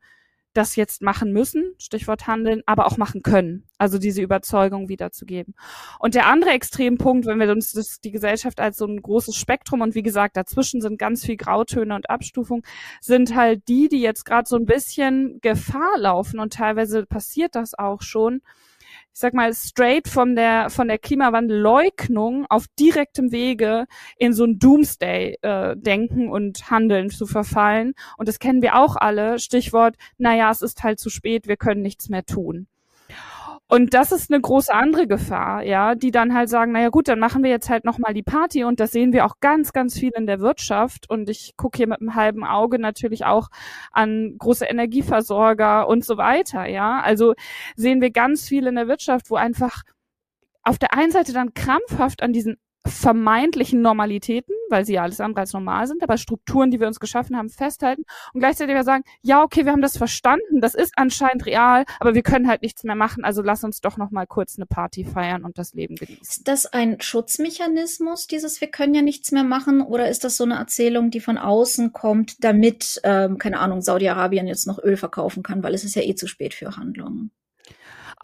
das 0.53 0.77
jetzt 0.77 1.03
machen 1.03 1.33
müssen, 1.33 1.75
Stichwort 1.79 2.27
handeln, 2.27 2.63
aber 2.67 2.87
auch 2.87 2.97
machen 2.97 3.23
können. 3.23 3.65
Also 3.79 3.99
diese 3.99 4.23
Überzeugung 4.23 4.89
wiederzugeben. 4.89 5.55
Und 5.99 6.15
der 6.15 6.27
andere 6.27 6.51
Extrempunkt, 6.51 7.27
wenn 7.27 7.39
wir 7.39 7.51
uns 7.51 7.73
das, 7.73 8.01
die 8.01 8.11
Gesellschaft 8.11 8.61
als 8.61 8.77
so 8.77 8.87
ein 8.87 9.01
großes 9.01 9.37
Spektrum 9.37 9.81
und 9.81 9.95
wie 9.95 10.03
gesagt, 10.03 10.37
dazwischen 10.37 10.81
sind 10.81 10.99
ganz 10.99 11.25
viel 11.25 11.37
Grautöne 11.37 11.95
und 11.95 12.11
Abstufung, 12.11 12.65
sind 13.01 13.35
halt 13.35 13.67
die, 13.69 13.89
die 13.89 14.01
jetzt 14.01 14.25
gerade 14.25 14.49
so 14.49 14.57
ein 14.57 14.67
bisschen 14.67 15.41
Gefahr 15.41 15.99
laufen 15.99 16.39
und 16.39 16.53
teilweise 16.53 17.07
passiert 17.07 17.55
das 17.55 17.75
auch 17.79 18.03
schon, 18.03 18.43
ich 19.15 19.21
sag 19.21 19.35
mal, 19.35 19.53
straight 19.53 20.09
von 20.09 20.35
der, 20.35 20.71
von 20.71 20.89
der 20.89 20.99
Klimawandelleugnung 20.99 22.47
auf 22.49 22.67
direktem 22.79 23.31
Wege 23.31 23.87
in 24.17 24.33
so 24.33 24.45
ein 24.45 24.59
Doomsday-Denken 24.59 26.27
äh, 26.27 26.31
und 26.31 26.71
Handeln 26.71 27.11
zu 27.11 27.27
verfallen. 27.27 27.93
Und 28.17 28.29
das 28.29 28.39
kennen 28.39 28.63
wir 28.63 28.77
auch 28.77 28.97
alle. 28.97 29.39
Stichwort, 29.39 29.97
naja, 30.17 30.51
es 30.51 30.63
ist 30.63 30.83
halt 30.83 30.99
zu 30.99 31.11
spät, 31.11 31.47
wir 31.47 31.57
können 31.57 31.83
nichts 31.83 32.09
mehr 32.09 32.25
tun. 32.25 32.69
Und 33.73 33.95
das 33.95 34.13
ist 34.13 34.31
eine 34.31 34.39
große 34.39 34.71
andere 34.71 35.07
Gefahr, 35.07 35.63
ja, 35.63 35.95
die 35.95 36.11
dann 36.11 36.35
halt 36.35 36.51
sagen, 36.51 36.73
naja 36.73 36.91
gut, 36.91 37.09
dann 37.09 37.19
machen 37.19 37.43
wir 37.43 37.49
jetzt 37.49 37.71
halt 37.71 37.87
nochmal 37.87 38.13
die 38.13 38.23
Party 38.23 38.65
und 38.65 38.81
das 38.81 38.93
sehen 38.93 39.15
wir 39.15 39.25
auch 39.25 39.41
ganz, 39.41 39.73
ganz 39.73 39.99
viel 39.99 40.11
in 40.15 40.27
der 40.27 40.41
Wirtschaft. 40.41 41.09
Und 41.09 41.31
ich 41.31 41.55
gucke 41.57 41.79
hier 41.79 41.87
mit 41.87 41.99
einem 42.03 42.15
halben 42.15 42.45
Auge 42.45 42.79
natürlich 42.79 43.25
auch 43.25 43.49
an 43.91 44.35
große 44.37 44.67
Energieversorger 44.67 45.89
und 45.89 46.05
so 46.05 46.19
weiter, 46.19 46.67
ja. 46.67 47.01
Also 47.01 47.33
sehen 47.75 48.03
wir 48.03 48.11
ganz 48.11 48.47
viel 48.47 48.67
in 48.67 48.75
der 48.75 48.89
Wirtschaft, 48.89 49.31
wo 49.31 49.37
einfach 49.37 49.85
auf 50.63 50.79
der 50.79 50.93
einen 50.93 51.11
Seite 51.11 51.33
dann 51.33 51.55
krampfhaft 51.55 52.23
an 52.23 52.35
diesen 52.35 52.59
vermeintlichen 52.87 53.81
Normalitäten, 53.81 54.55
weil 54.73 54.85
sie 54.85 54.95
ja 54.95 55.03
alles 55.03 55.21
andere 55.21 55.43
als 55.43 55.53
normal 55.53 55.87
sind, 55.87 56.03
aber 56.03 56.17
Strukturen, 56.17 56.71
die 56.71 56.81
wir 56.81 56.89
uns 56.89 56.99
geschaffen 56.99 57.37
haben, 57.37 57.51
festhalten 57.51 58.05
und 58.33 58.41
gleichzeitig 58.41 58.75
wir 58.75 58.85
sagen, 58.85 59.05
ja, 59.23 59.43
okay, 59.43 59.65
wir 59.65 59.73
haben 59.73 59.83
das 59.83 59.97
verstanden, 59.97 60.61
das 60.61 60.75
ist 60.75 60.95
anscheinend 60.97 61.47
real, 61.47 61.85
aber 62.01 62.15
wir 62.15 62.23
können 62.23 62.49
halt 62.49 62.63
nichts 62.63 62.83
mehr 62.83 62.97
machen, 62.97 63.25
also 63.25 63.43
lass 63.43 63.63
uns 63.63 63.81
doch 63.81 63.97
noch 63.97 64.11
mal 64.11 64.27
kurz 64.27 64.57
eine 64.57 64.67
Party 64.67 65.05
feiern 65.05 65.45
und 65.45 65.59
das 65.59 65.75
Leben 65.75 65.95
genießen. 65.97 66.23
Ist 66.23 66.49
das 66.49 66.67
ein 66.67 67.01
Schutzmechanismus, 67.01 68.27
dieses 68.27 68.61
wir 68.61 68.69
können 68.69 68.95
ja 68.95 69.03
nichts 69.03 69.31
mehr 69.31 69.45
machen, 69.45 69.83
oder 69.83 70.09
ist 70.09 70.25
das 70.25 70.37
so 70.37 70.45
eine 70.45 70.55
Erzählung, 70.55 71.11
die 71.11 71.21
von 71.21 71.39
außen 71.39 71.93
kommt, 71.93 72.43
damit, 72.43 73.01
ähm, 73.05 73.39
keine 73.39 73.61
Ahnung, 73.61 73.83
Saudi-Arabien 73.83 74.47
jetzt 74.47 74.67
noch 74.67 74.83
Öl 74.83 74.97
verkaufen 74.97 75.43
kann, 75.43 75.63
weil 75.63 75.75
es 75.75 75.85
ist 75.85 75.95
ja 75.95 76.03
eh 76.03 76.15
zu 76.15 76.27
spät 76.27 76.55
für 76.55 76.77
Handlungen? 76.77 77.31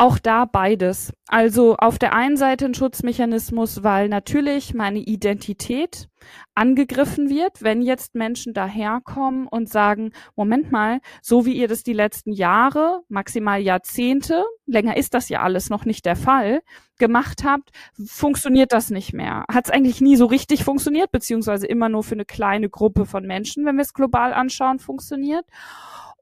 Auch 0.01 0.21
da 0.21 0.45
beides. 0.45 1.13
Also 1.27 1.75
auf 1.77 1.99
der 1.99 2.15
einen 2.15 2.37
Seite 2.37 2.67
ein 2.67 2.75
Schutzmechanismus, 2.75 3.83
weil 3.83 4.09
natürlich 4.09 4.73
meine 4.73 5.01
Identität 5.01 6.09
angegriffen 6.55 7.29
wird, 7.29 7.63
wenn 7.63 7.83
jetzt 7.83 8.15
Menschen 8.15 8.55
daherkommen 8.55 9.49
und 9.49 9.69
sagen, 9.69 10.13
Moment 10.37 10.71
mal, 10.71 11.01
so 11.21 11.47
wie 11.47 11.55
ihr 11.55 11.67
das 11.67 11.83
die 11.83 11.95
letzten 11.95 12.33
Jahre, 12.33 13.01
maximal 13.09 13.61
Jahrzehnte, 13.61 14.45
länger 14.67 14.97
ist 14.97 15.15
das 15.15 15.29
ja 15.31 15.41
alles 15.41 15.69
noch 15.69 15.85
nicht 15.85 16.07
der 16.07 16.17
Fall, 16.17 16.61
gemacht 16.99 17.43
habt, 17.45 17.71
funktioniert 18.07 18.73
das 18.73 18.91
nicht 18.91 19.15
mehr. 19.15 19.47
Hat 19.51 19.65
es 19.65 19.73
eigentlich 19.73 20.01
nie 20.01 20.15
so 20.15 20.27
richtig 20.27 20.63
funktioniert, 20.63 21.11
beziehungsweise 21.11 21.67
immer 21.67 21.89
nur 21.89 22.05
für 22.05 22.15
eine 22.15 22.25
kleine 22.25 22.69
Gruppe 22.69 23.05
von 23.05 23.27
Menschen, 23.27 23.67
wenn 23.67 23.77
wir 23.77 23.83
es 23.83 23.95
global 23.95 24.33
anschauen, 24.33 24.79
funktioniert. 24.79 25.45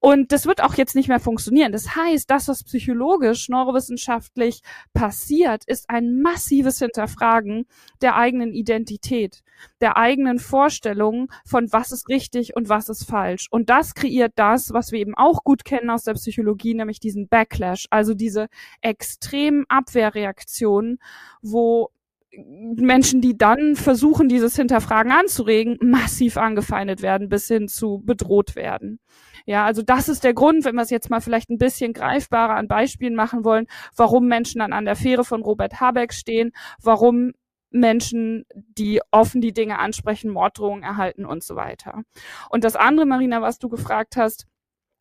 Und 0.06 0.30
das 0.30 0.46
wird 0.46 0.62
auch 0.62 0.74
jetzt 0.74 0.94
nicht 0.94 1.08
mehr 1.08 1.18
funktionieren. 1.18 1.72
Das 1.72 1.96
heißt, 1.96 2.30
das, 2.30 2.46
was 2.46 2.62
psychologisch, 2.62 3.48
neurowissenschaftlich 3.48 4.60
passiert, 4.94 5.64
ist 5.64 5.90
ein 5.90 6.20
massives 6.22 6.78
Hinterfragen 6.78 7.66
der 8.02 8.14
eigenen 8.14 8.52
Identität, 8.52 9.42
der 9.80 9.96
eigenen 9.96 10.38
Vorstellungen 10.38 11.26
von 11.44 11.72
was 11.72 11.90
ist 11.90 12.08
richtig 12.08 12.54
und 12.54 12.68
was 12.68 12.88
ist 12.88 13.02
falsch. 13.02 13.48
Und 13.50 13.68
das 13.68 13.96
kreiert 13.96 14.34
das, 14.36 14.72
was 14.72 14.92
wir 14.92 15.00
eben 15.00 15.16
auch 15.16 15.42
gut 15.42 15.64
kennen 15.64 15.90
aus 15.90 16.04
der 16.04 16.14
Psychologie, 16.14 16.74
nämlich 16.74 17.00
diesen 17.00 17.26
Backlash, 17.26 17.88
also 17.90 18.14
diese 18.14 18.46
extremen 18.82 19.64
Abwehrreaktionen, 19.68 21.00
wo 21.42 21.90
Menschen, 22.36 23.20
die 23.20 23.36
dann 23.36 23.76
versuchen, 23.76 24.28
dieses 24.28 24.56
Hinterfragen 24.56 25.12
anzuregen, 25.12 25.78
massiv 25.80 26.36
angefeindet 26.36 27.02
werden, 27.02 27.28
bis 27.28 27.48
hin 27.48 27.68
zu 27.68 28.02
bedroht 28.04 28.56
werden. 28.56 28.98
Ja, 29.46 29.64
also 29.64 29.82
das 29.82 30.08
ist 30.08 30.24
der 30.24 30.34
Grund, 30.34 30.64
wenn 30.64 30.74
wir 30.74 30.82
es 30.82 30.90
jetzt 30.90 31.08
mal 31.08 31.20
vielleicht 31.20 31.50
ein 31.50 31.58
bisschen 31.58 31.92
greifbarer 31.92 32.56
an 32.56 32.68
Beispielen 32.68 33.14
machen 33.14 33.44
wollen, 33.44 33.66
warum 33.94 34.26
Menschen 34.26 34.58
dann 34.58 34.72
an 34.72 34.84
der 34.84 34.96
Fähre 34.96 35.24
von 35.24 35.42
Robert 35.42 35.80
Habeck 35.80 36.12
stehen, 36.12 36.52
warum 36.82 37.32
Menschen, 37.70 38.44
die 38.54 39.00
offen 39.10 39.40
die 39.40 39.52
Dinge 39.52 39.78
ansprechen, 39.78 40.30
Morddrohungen 40.30 40.82
erhalten 40.82 41.24
und 41.24 41.42
so 41.42 41.56
weiter. 41.56 42.02
Und 42.50 42.64
das 42.64 42.76
andere, 42.76 43.06
Marina, 43.06 43.42
was 43.42 43.58
du 43.58 43.68
gefragt 43.68 44.16
hast, 44.16 44.46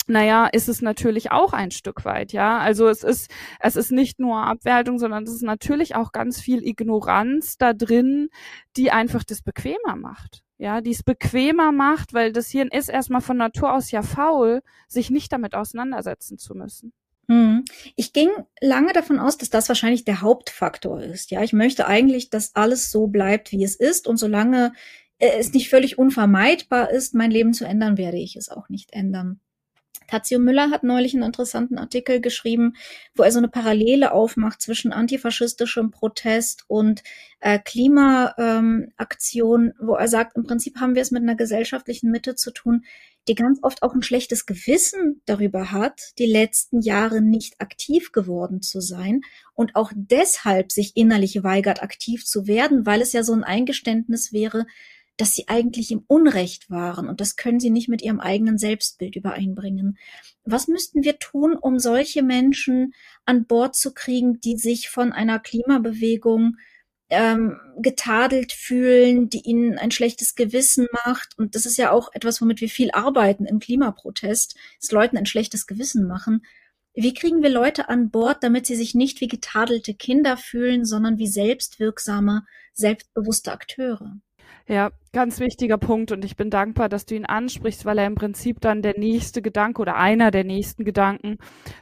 naja, 0.07 0.47
ist 0.47 0.69
es 0.69 0.81
natürlich 0.81 1.31
auch 1.31 1.53
ein 1.53 1.71
Stück 1.71 2.05
weit, 2.05 2.31
ja. 2.31 2.59
Also 2.59 2.87
es 2.87 3.03
ist, 3.03 3.29
es 3.59 3.75
ist 3.75 3.91
nicht 3.91 4.19
nur 4.19 4.37
Abwertung, 4.37 4.99
sondern 4.99 5.23
es 5.23 5.33
ist 5.33 5.43
natürlich 5.43 5.95
auch 5.95 6.11
ganz 6.11 6.39
viel 6.39 6.65
Ignoranz 6.65 7.57
da 7.57 7.73
drin, 7.73 8.29
die 8.77 8.91
einfach 8.91 9.23
das 9.23 9.41
bequemer 9.41 9.95
macht. 9.95 10.43
Ja, 10.57 10.79
die 10.79 10.91
es 10.91 11.03
bequemer 11.03 11.73
macht, 11.73 12.13
weil 12.13 12.31
das 12.31 12.49
Hirn 12.49 12.69
ist 12.69 12.87
erstmal 12.87 13.19
von 13.19 13.35
Natur 13.35 13.73
aus 13.73 13.91
ja 13.91 14.01
faul, 14.01 14.61
sich 14.87 15.09
nicht 15.09 15.33
damit 15.33 15.53
auseinandersetzen 15.53 16.37
zu 16.37 16.55
müssen. 16.55 16.93
Hm. 17.27 17.65
Ich 17.95 18.13
ging 18.13 18.29
lange 18.61 18.93
davon 18.93 19.19
aus, 19.19 19.37
dass 19.37 19.49
das 19.49 19.67
wahrscheinlich 19.67 20.05
der 20.05 20.21
Hauptfaktor 20.21 21.01
ist. 21.01 21.31
Ja, 21.31 21.43
ich 21.43 21.53
möchte 21.53 21.87
eigentlich, 21.87 22.29
dass 22.29 22.55
alles 22.55 22.91
so 22.91 23.07
bleibt, 23.07 23.51
wie 23.51 23.63
es 23.63 23.75
ist. 23.75 24.07
Und 24.07 24.17
solange 24.17 24.73
es 25.17 25.53
nicht 25.53 25.69
völlig 25.69 25.97
unvermeidbar 25.97 26.91
ist, 26.91 27.15
mein 27.15 27.31
Leben 27.31 27.53
zu 27.53 27.65
ändern, 27.65 27.97
werde 27.97 28.17
ich 28.17 28.35
es 28.35 28.49
auch 28.49 28.69
nicht 28.69 28.93
ändern. 28.93 29.39
Tazio 30.07 30.39
Müller 30.39 30.71
hat 30.71 30.83
neulich 30.83 31.13
einen 31.13 31.23
interessanten 31.23 31.77
Artikel 31.77 32.21
geschrieben, 32.21 32.75
wo 33.15 33.23
er 33.23 33.31
so 33.31 33.39
eine 33.39 33.47
Parallele 33.47 34.11
aufmacht 34.11 34.61
zwischen 34.61 34.93
antifaschistischem 34.93 35.91
Protest 35.91 36.65
und 36.67 37.03
äh, 37.39 37.59
Klimaaktion, 37.59 39.67
ähm, 39.67 39.73
wo 39.79 39.95
er 39.95 40.07
sagt, 40.07 40.35
im 40.35 40.43
Prinzip 40.43 40.79
haben 40.79 40.95
wir 40.95 41.01
es 41.01 41.11
mit 41.11 41.23
einer 41.23 41.35
gesellschaftlichen 41.35 42.11
Mitte 42.11 42.35
zu 42.35 42.51
tun, 42.51 42.83
die 43.27 43.35
ganz 43.35 43.59
oft 43.63 43.83
auch 43.83 43.93
ein 43.93 44.03
schlechtes 44.03 44.45
Gewissen 44.45 45.21
darüber 45.25 45.71
hat, 45.71 46.13
die 46.19 46.25
letzten 46.25 46.81
Jahre 46.81 47.21
nicht 47.21 47.59
aktiv 47.59 48.11
geworden 48.11 48.61
zu 48.61 48.81
sein 48.81 49.21
und 49.53 49.75
auch 49.75 49.91
deshalb 49.95 50.71
sich 50.71 50.95
innerlich 50.95 51.43
weigert, 51.43 51.81
aktiv 51.81 52.25
zu 52.25 52.47
werden, 52.47 52.85
weil 52.85 53.01
es 53.01 53.13
ja 53.13 53.23
so 53.23 53.33
ein 53.33 53.43
Eingeständnis 53.43 54.31
wäre, 54.31 54.65
dass 55.17 55.33
sie 55.33 55.47
eigentlich 55.47 55.91
im 55.91 56.03
Unrecht 56.07 56.69
waren 56.69 57.07
und 57.07 57.21
das 57.21 57.35
können 57.35 57.59
sie 57.59 57.69
nicht 57.69 57.87
mit 57.87 58.01
ihrem 58.01 58.19
eigenen 58.19 58.57
Selbstbild 58.57 59.15
übereinbringen. 59.15 59.97
Was 60.43 60.67
müssten 60.67 61.03
wir 61.03 61.19
tun, 61.19 61.55
um 61.55 61.79
solche 61.79 62.21
Menschen 62.21 62.93
an 63.25 63.45
Bord 63.45 63.75
zu 63.75 63.93
kriegen, 63.93 64.39
die 64.41 64.57
sich 64.57 64.89
von 64.89 65.13
einer 65.13 65.39
Klimabewegung 65.39 66.57
ähm, 67.09 67.59
getadelt 67.77 68.51
fühlen, 68.51 69.29
die 69.29 69.41
ihnen 69.41 69.77
ein 69.77 69.91
schlechtes 69.91 70.35
Gewissen 70.35 70.87
macht. 71.05 71.37
Und 71.37 71.55
das 71.55 71.65
ist 71.65 71.77
ja 71.77 71.91
auch 71.91 72.09
etwas, 72.13 72.41
womit 72.41 72.61
wir 72.61 72.69
viel 72.69 72.91
arbeiten 72.91 73.45
im 73.45 73.59
Klimaprotest, 73.59 74.55
dass 74.79 74.91
Leuten 74.91 75.17
ein 75.17 75.25
schlechtes 75.25 75.67
Gewissen 75.67 76.07
machen. 76.07 76.45
Wie 76.93 77.13
kriegen 77.13 77.43
wir 77.43 77.49
Leute 77.49 77.89
an 77.89 78.09
Bord, 78.09 78.41
damit 78.41 78.65
sie 78.65 78.75
sich 78.75 78.95
nicht 78.95 79.21
wie 79.21 79.27
getadelte 79.27 79.93
Kinder 79.93 80.37
fühlen, 80.37 80.85
sondern 80.85 81.17
wie 81.17 81.27
selbstwirksame, 81.27 82.45
selbstbewusste 82.73 83.51
Akteure? 83.51 84.17
Ja, 84.67 84.91
ganz 85.13 85.39
wichtiger 85.39 85.77
Punkt 85.77 86.11
und 86.11 86.25
ich 86.25 86.35
bin 86.35 86.49
dankbar, 86.49 86.89
dass 86.89 87.05
du 87.05 87.15
ihn 87.15 87.25
ansprichst, 87.25 87.85
weil 87.85 87.99
er 87.99 88.07
im 88.07 88.15
Prinzip 88.15 88.61
dann 88.61 88.81
der 88.81 88.97
nächste 88.97 89.41
Gedanke 89.43 89.81
oder 89.81 89.95
einer 89.95 90.31
der 90.31 90.43
nächsten 90.43 90.85
Gedanken 90.85 91.37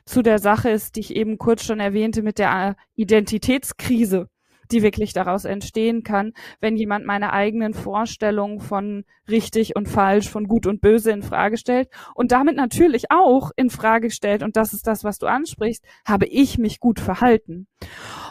zu 0.06 0.22
der 0.22 0.40
Sache 0.40 0.70
ist, 0.70 0.96
die 0.96 1.00
ich 1.00 1.16
eben 1.16 1.38
kurz 1.38 1.64
schon 1.64 1.80
erwähnte 1.80 2.22
mit 2.22 2.40
der 2.40 2.76
Identitätskrise, 2.96 4.28
die 4.72 4.84
wirklich 4.84 5.14
daraus 5.14 5.46
entstehen 5.46 6.04
kann, 6.04 6.34
wenn 6.60 6.76
jemand 6.76 7.06
meine 7.06 7.32
eigenen 7.32 7.74
Vorstellungen 7.74 8.60
von 8.60 9.06
richtig 9.30 9.76
und 9.76 9.88
falsch, 9.88 10.30
von 10.30 10.46
gut 10.46 10.68
und 10.68 10.82
böse 10.82 11.12
in 11.12 11.24
Frage 11.24 11.58
stellt 11.58 11.90
und 12.16 12.34
damit 12.34 12.58
natürlich 12.58 13.12
auch 13.12 13.52
in 13.56 13.70
Frage 13.70 14.12
stellt 14.12 14.44
und 14.44 14.58
das 14.58 14.74
ist 14.74 14.88
das, 14.88 15.06
was 15.06 15.20
du 15.20 15.28
ansprichst, 15.28 15.86
habe 16.06 16.26
ich 16.26 16.58
mich 16.58 16.80
gut 16.82 17.00
verhalten. 17.00 17.68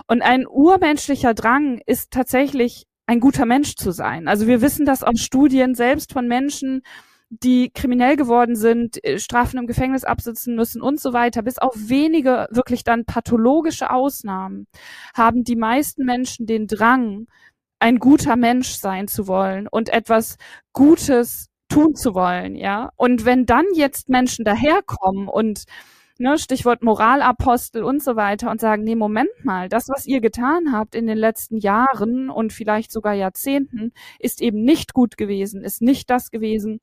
Und 0.06 0.20
ein 0.20 0.46
urmenschlicher 0.46 1.32
Drang 1.32 1.80
ist 1.86 2.10
tatsächlich 2.10 2.86
ein 3.06 3.20
guter 3.20 3.46
Mensch 3.46 3.74
zu 3.76 3.90
sein. 3.90 4.28
Also 4.28 4.46
wir 4.46 4.60
wissen 4.60 4.86
das 4.86 5.02
aus 5.02 5.20
Studien 5.20 5.74
selbst 5.74 6.12
von 6.12 6.28
Menschen, 6.28 6.82
die 7.30 7.70
kriminell 7.70 8.16
geworden 8.16 8.56
sind, 8.56 9.02
äh, 9.04 9.18
Strafen 9.18 9.58
im 9.58 9.66
Gefängnis 9.66 10.04
absitzen 10.04 10.54
müssen 10.54 10.82
und 10.82 11.00
so 11.00 11.12
weiter, 11.12 11.42
bis 11.42 11.58
auf 11.58 11.74
wenige 11.76 12.46
wirklich 12.50 12.84
dann 12.84 13.06
pathologische 13.06 13.90
Ausnahmen, 13.90 14.66
haben 15.14 15.42
die 15.42 15.56
meisten 15.56 16.04
Menschen 16.04 16.46
den 16.46 16.66
Drang, 16.66 17.26
ein 17.78 17.98
guter 17.98 18.36
Mensch 18.36 18.74
sein 18.74 19.08
zu 19.08 19.26
wollen 19.26 19.66
und 19.66 19.88
etwas 19.88 20.36
Gutes 20.72 21.48
tun 21.68 21.94
zu 21.94 22.14
wollen, 22.14 22.54
ja. 22.54 22.90
Und 22.96 23.24
wenn 23.24 23.46
dann 23.46 23.64
jetzt 23.74 24.08
Menschen 24.08 24.44
daherkommen 24.44 25.26
und 25.26 25.64
ne, 26.22 26.38
Stichwort 26.38 26.82
Moralapostel 26.82 27.82
und 27.82 28.02
so 28.02 28.16
weiter 28.16 28.50
und 28.50 28.60
sagen, 28.60 28.84
nee, 28.84 28.94
Moment 28.94 29.30
mal, 29.42 29.68
das, 29.68 29.88
was 29.88 30.06
ihr 30.06 30.20
getan 30.20 30.72
habt 30.72 30.94
in 30.94 31.06
den 31.06 31.18
letzten 31.18 31.58
Jahren 31.58 32.30
und 32.30 32.52
vielleicht 32.52 32.92
sogar 32.92 33.12
Jahrzehnten, 33.12 33.92
ist 34.18 34.40
eben 34.40 34.62
nicht 34.62 34.94
gut 34.94 35.16
gewesen, 35.16 35.62
ist 35.62 35.82
nicht 35.82 36.08
das 36.08 36.30
gewesen, 36.30 36.80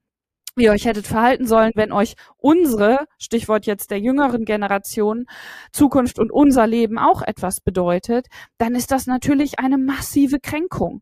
wie 0.56 0.65
ihr 0.65 0.71
euch 0.71 0.86
hättet 0.86 1.08
verhalten 1.08 1.47
sollen, 1.47 1.71
wenn 1.75 1.93
euch 1.93 2.15
unsere, 2.38 3.08
Stichwort 3.17 3.65
jetzt 3.65 3.91
der 3.91 3.99
jüngeren 3.99 4.43
Generation, 4.43 5.25
Zukunft 5.71 6.19
und 6.19 6.32
unser 6.32 6.67
Leben 6.67 6.99
auch 6.99 7.21
etwas 7.21 7.62
bedeutet, 7.62 8.28
dann 8.58 8.75
ist 8.75 8.91
das 8.91 9.08
natürlich 9.08 9.58
eine 9.60 9.78
massive 9.78 10.39
Kränkung. 10.39 11.02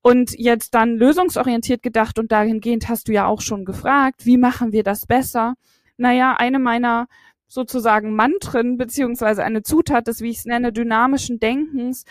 Und 0.00 0.32
jetzt 0.36 0.74
dann 0.74 0.96
lösungsorientiert 0.96 1.82
gedacht 1.82 2.18
und 2.18 2.32
dahingehend 2.32 2.88
hast 2.88 3.06
du 3.06 3.12
ja 3.12 3.26
auch 3.26 3.40
schon 3.40 3.64
gefragt, 3.64 4.26
wie 4.26 4.36
machen 4.36 4.72
wir 4.72 4.82
das 4.82 5.06
besser? 5.06 5.54
Naja, 5.96 6.34
eine 6.36 6.58
meiner 6.58 7.06
sozusagen 7.52 8.14
Mantren 8.14 8.78
beziehungsweise 8.78 9.44
eine 9.44 9.62
Zutat 9.62 10.06
des, 10.06 10.22
wie 10.22 10.30
ich 10.30 10.38
es 10.38 10.44
nenne, 10.46 10.72
dynamischen 10.72 11.38
Denkens 11.38 12.04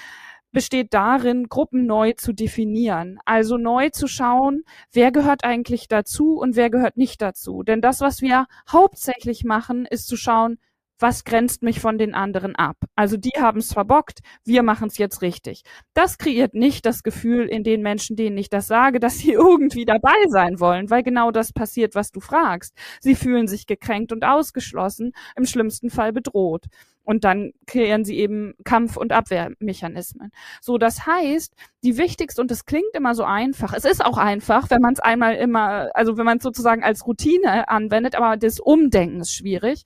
besteht 0.52 0.94
darin, 0.94 1.48
Gruppen 1.48 1.86
neu 1.86 2.14
zu 2.14 2.34
definieren. 2.34 3.18
Also 3.26 3.58
neu 3.58 3.90
zu 3.90 4.08
schauen, 4.08 4.64
wer 4.92 5.12
gehört 5.12 5.44
eigentlich 5.44 5.88
dazu 5.88 6.38
und 6.38 6.56
wer 6.56 6.70
gehört 6.70 6.98
nicht 6.98 7.22
dazu. 7.22 7.64
Denn 7.64 7.82
das, 7.82 8.02
was 8.02 8.22
wir 8.22 8.46
hauptsächlich 8.70 9.44
machen, 9.44 9.86
ist 9.86 10.08
zu 10.08 10.16
schauen, 10.16 10.60
was 11.02 11.24
grenzt 11.24 11.64
mich 11.64 11.80
von 11.80 11.98
den 11.98 12.14
anderen 12.14 12.56
ab? 12.56 12.78
Also 12.96 13.18
die 13.18 13.32
haben 13.40 13.60
es 13.60 13.74
verbockt, 13.74 14.20
wir 14.46 14.64
machen 14.64 14.88
es 14.88 14.98
jetzt 14.98 15.22
richtig. 15.22 15.64
Das 15.94 16.18
kreiert 16.18 16.54
nicht 16.54 16.86
das 16.86 17.04
Gefühl 17.04 17.48
in 17.48 17.64
den 17.64 17.82
Menschen, 17.82 18.16
denen 18.16 18.38
ich 18.38 18.50
das 18.50 18.68
sage, 18.68 19.00
dass 19.00 19.18
sie 19.18 19.32
irgendwie 19.34 19.86
dabei 19.86 20.16
sein 20.30 20.60
wollen, 20.60 20.90
weil 20.90 21.04
genau 21.04 21.32
das 21.32 21.54
passiert, 21.54 21.96
was 21.96 22.12
du 22.12 22.20
fragst. 22.20 22.76
Sie 23.00 23.16
fühlen 23.16 23.48
sich 23.48 23.66
gekränkt 23.66 24.12
und 24.12 24.24
ausgeschlossen, 24.24 25.14
im 25.36 25.46
schlimmsten 25.46 25.90
Fall 25.90 26.14
bedroht. 26.14 26.66
Und 27.04 27.24
dann 27.24 27.52
kreieren 27.66 28.06
sie 28.06 28.18
eben 28.18 28.54
Kampf- 28.64 28.96
und 28.96 29.12
Abwehrmechanismen. 29.12 30.32
So, 30.62 30.78
das 30.78 31.08
heißt, 31.08 31.56
die 31.84 31.98
wichtigste, 31.98 32.40
und 32.42 32.52
das 32.52 32.66
klingt 32.66 32.94
immer 32.94 33.16
so 33.16 33.24
einfach, 33.24 33.74
es 33.74 33.86
ist 33.86 34.06
auch 34.06 34.18
einfach, 34.18 34.70
wenn 34.70 34.82
man 34.82 34.94
es 34.94 35.00
einmal 35.00 35.36
immer, 35.36 35.90
also 35.96 36.18
wenn 36.18 36.26
man 36.26 36.38
es 36.38 36.44
sozusagen 36.44 36.84
als 36.84 37.08
Routine 37.08 37.68
anwendet, 37.68 38.16
aber 38.16 38.38
das 38.38 38.60
Umdenken 38.60 39.22
ist 39.22 39.34
schwierig 39.34 39.84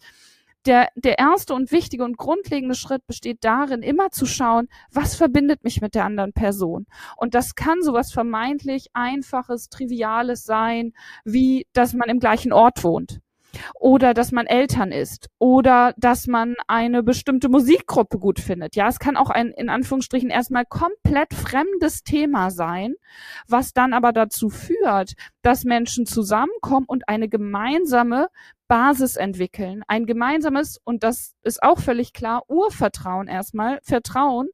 der, 0.66 0.90
der 0.96 1.20
erste 1.20 1.54
und 1.54 1.72
wichtige 1.72 2.04
und 2.04 2.18
grundlegende 2.18 2.76
Schritt 2.76 3.06
besteht 3.08 3.44
darin, 3.44 3.82
immer 3.82 4.10
zu 4.12 4.26
schauen, 4.26 4.68
was 4.92 5.16
verbindet 5.16 5.64
mich 5.64 5.82
mit 5.82 5.96
der 5.96 6.06
anderen 6.06 6.34
Person. 6.34 6.86
Und 7.18 7.36
das 7.36 7.56
kann 7.56 7.82
sowas 7.82 8.12
vermeintlich 8.12 8.88
einfaches, 8.94 9.70
triviales 9.70 10.44
sein, 10.44 10.94
wie, 11.24 11.68
dass 11.74 11.94
man 11.94 12.10
im 12.10 12.20
gleichen 12.20 12.54
Ort 12.54 12.84
wohnt 12.84 13.20
oder 13.80 14.14
dass 14.14 14.32
man 14.32 14.48
Eltern 14.48 14.92
ist 14.92 15.30
oder 15.40 15.94
dass 15.98 16.28
man 16.28 16.56
eine 16.68 17.04
bestimmte 17.04 17.50
Musikgruppe 17.50 18.20
gut 18.20 18.40
findet. 18.40 18.76
Ja, 18.76 18.88
es 18.88 19.00
kann 19.00 19.18
auch 19.18 19.30
ein 19.30 19.52
in 19.52 19.70
Anführungsstrichen 19.70 20.30
erstmal 20.30 20.66
komplett 20.66 21.34
fremdes 21.34 22.04
Thema 22.04 22.52
sein, 22.52 22.96
was 23.48 23.74
dann 23.74 23.94
aber 23.94 24.12
dazu 24.12 24.50
führt, 24.50 25.14
dass 25.42 25.64
Menschen 25.64 26.06
zusammenkommen 26.06 26.86
und 26.88 27.08
eine 27.08 27.30
gemeinsame 27.30 28.28
Basis 28.68 29.16
entwickeln. 29.16 29.84
Ein 29.88 30.06
gemeinsames, 30.06 30.80
und 30.84 31.04
das 31.04 31.36
ist 31.44 31.62
auch 31.62 31.80
völlig 31.80 32.14
klar, 32.14 32.44
Urvertrauen 32.50 33.28
erstmal, 33.28 33.80
Vertrauen 33.84 34.50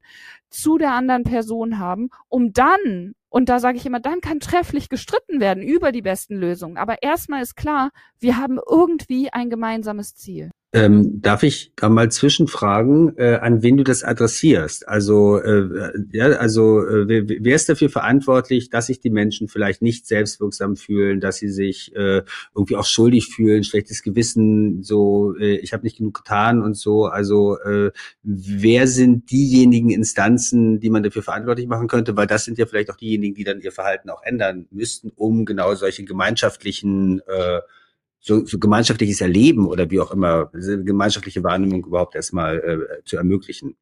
zu 0.52 0.78
der 0.78 0.94
anderen 0.94 1.24
Person 1.24 1.80
haben, 1.80 2.10
um 2.28 2.54
dann, 2.54 3.14
und 3.30 3.50
da 3.50 3.60
sage 3.60 3.78
ich 3.78 3.86
immer, 3.86 4.00
dann 4.00 4.22
kann 4.22 4.40
trefflich 4.40 4.90
gestritten 4.90 5.40
werden 5.40 5.64
über 5.64 5.92
die 5.92 6.02
besten 6.02 6.36
Lösungen. 6.36 6.78
Aber 6.78 7.02
erstmal 7.02 7.42
ist 7.42 7.56
klar, 7.56 7.92
wir 8.20 8.38
haben 8.38 8.60
irgendwie 8.70 9.32
ein 9.32 9.50
gemeinsames 9.50 10.16
Ziel. 10.16 10.52
Ähm, 10.74 11.22
darf 11.22 11.44
ich 11.44 11.74
mal 11.82 12.10
zwischenfragen, 12.10 13.18
äh, 13.18 13.40
an 13.42 13.62
wen 13.62 13.76
du 13.76 13.84
das 13.84 14.06
adressierst? 14.06 14.88
Also, 14.88 15.38
äh, 15.38 15.92
ja, 16.14 16.28
also 16.28 16.80
äh, 16.88 17.28
wer, 17.28 17.56
ist 17.56 17.68
dafür 17.68 17.90
verantwortlich, 17.90 18.70
dass 18.70 18.88
sich 18.88 19.02
die 19.02 19.10
Menschen 19.10 19.50
vielleicht 19.50 19.82
nicht 19.82 20.08
selbstwirksam 20.08 20.78
fühlen, 20.78 21.20
dass 21.20 21.38
sie 21.38 21.50
sich 21.50 21.94
äh, 21.94 22.24
irgendwie 22.56 22.78
auch 22.78 22.86
schuldig 22.86 23.28
fühlen, 23.28 23.66
schlechtes 23.66 24.02
Gewissen, 24.02 24.82
so 24.82 25.36
äh, 25.36 25.58
ich 25.58 25.74
habe 25.74 25.84
nicht 25.84 25.98
genug 25.98 26.14
getan 26.14 26.62
und 26.62 26.78
so. 26.78 27.06
Also 27.06 27.60
äh, 27.60 27.92
wer 28.24 28.88
sind 28.88 29.30
diejenigen 29.30 29.90
Instanzen, 29.90 30.41
die 30.52 30.90
man 30.90 31.04
dafür 31.04 31.24
verantwortlich 31.24 31.68
machen 31.68 31.88
könnte? 31.88 32.18
Weil 32.18 32.28
das 32.28 32.46
sind 32.46 32.58
ja 32.58 32.66
vielleicht 32.66 32.90
auch 32.92 32.98
diejenigen, 32.98 33.36
die 33.36 33.44
dann 33.44 33.62
ihr 33.62 33.72
Verhalten 33.72 34.10
auch 34.10 34.24
ändern 34.24 34.68
müssten, 34.72 35.12
um 35.16 35.46
genau 35.46 35.74
solche 35.76 36.04
gemeinschaftlichen 36.04 37.22
äh, 37.28 37.62
so, 38.20 38.46
so 38.46 38.60
gemeinschaftliches 38.60 39.20
Erleben 39.22 39.68
oder 39.68 39.90
wie 39.90 40.00
auch 40.00 40.12
immer, 40.12 40.52
gemeinschaftliche 40.54 41.44
Wahrnehmung 41.44 41.86
überhaupt 41.86 42.16
erstmal 42.16 42.58
äh, 42.60 43.04
zu 43.04 43.18
ermöglichen? 43.18 43.76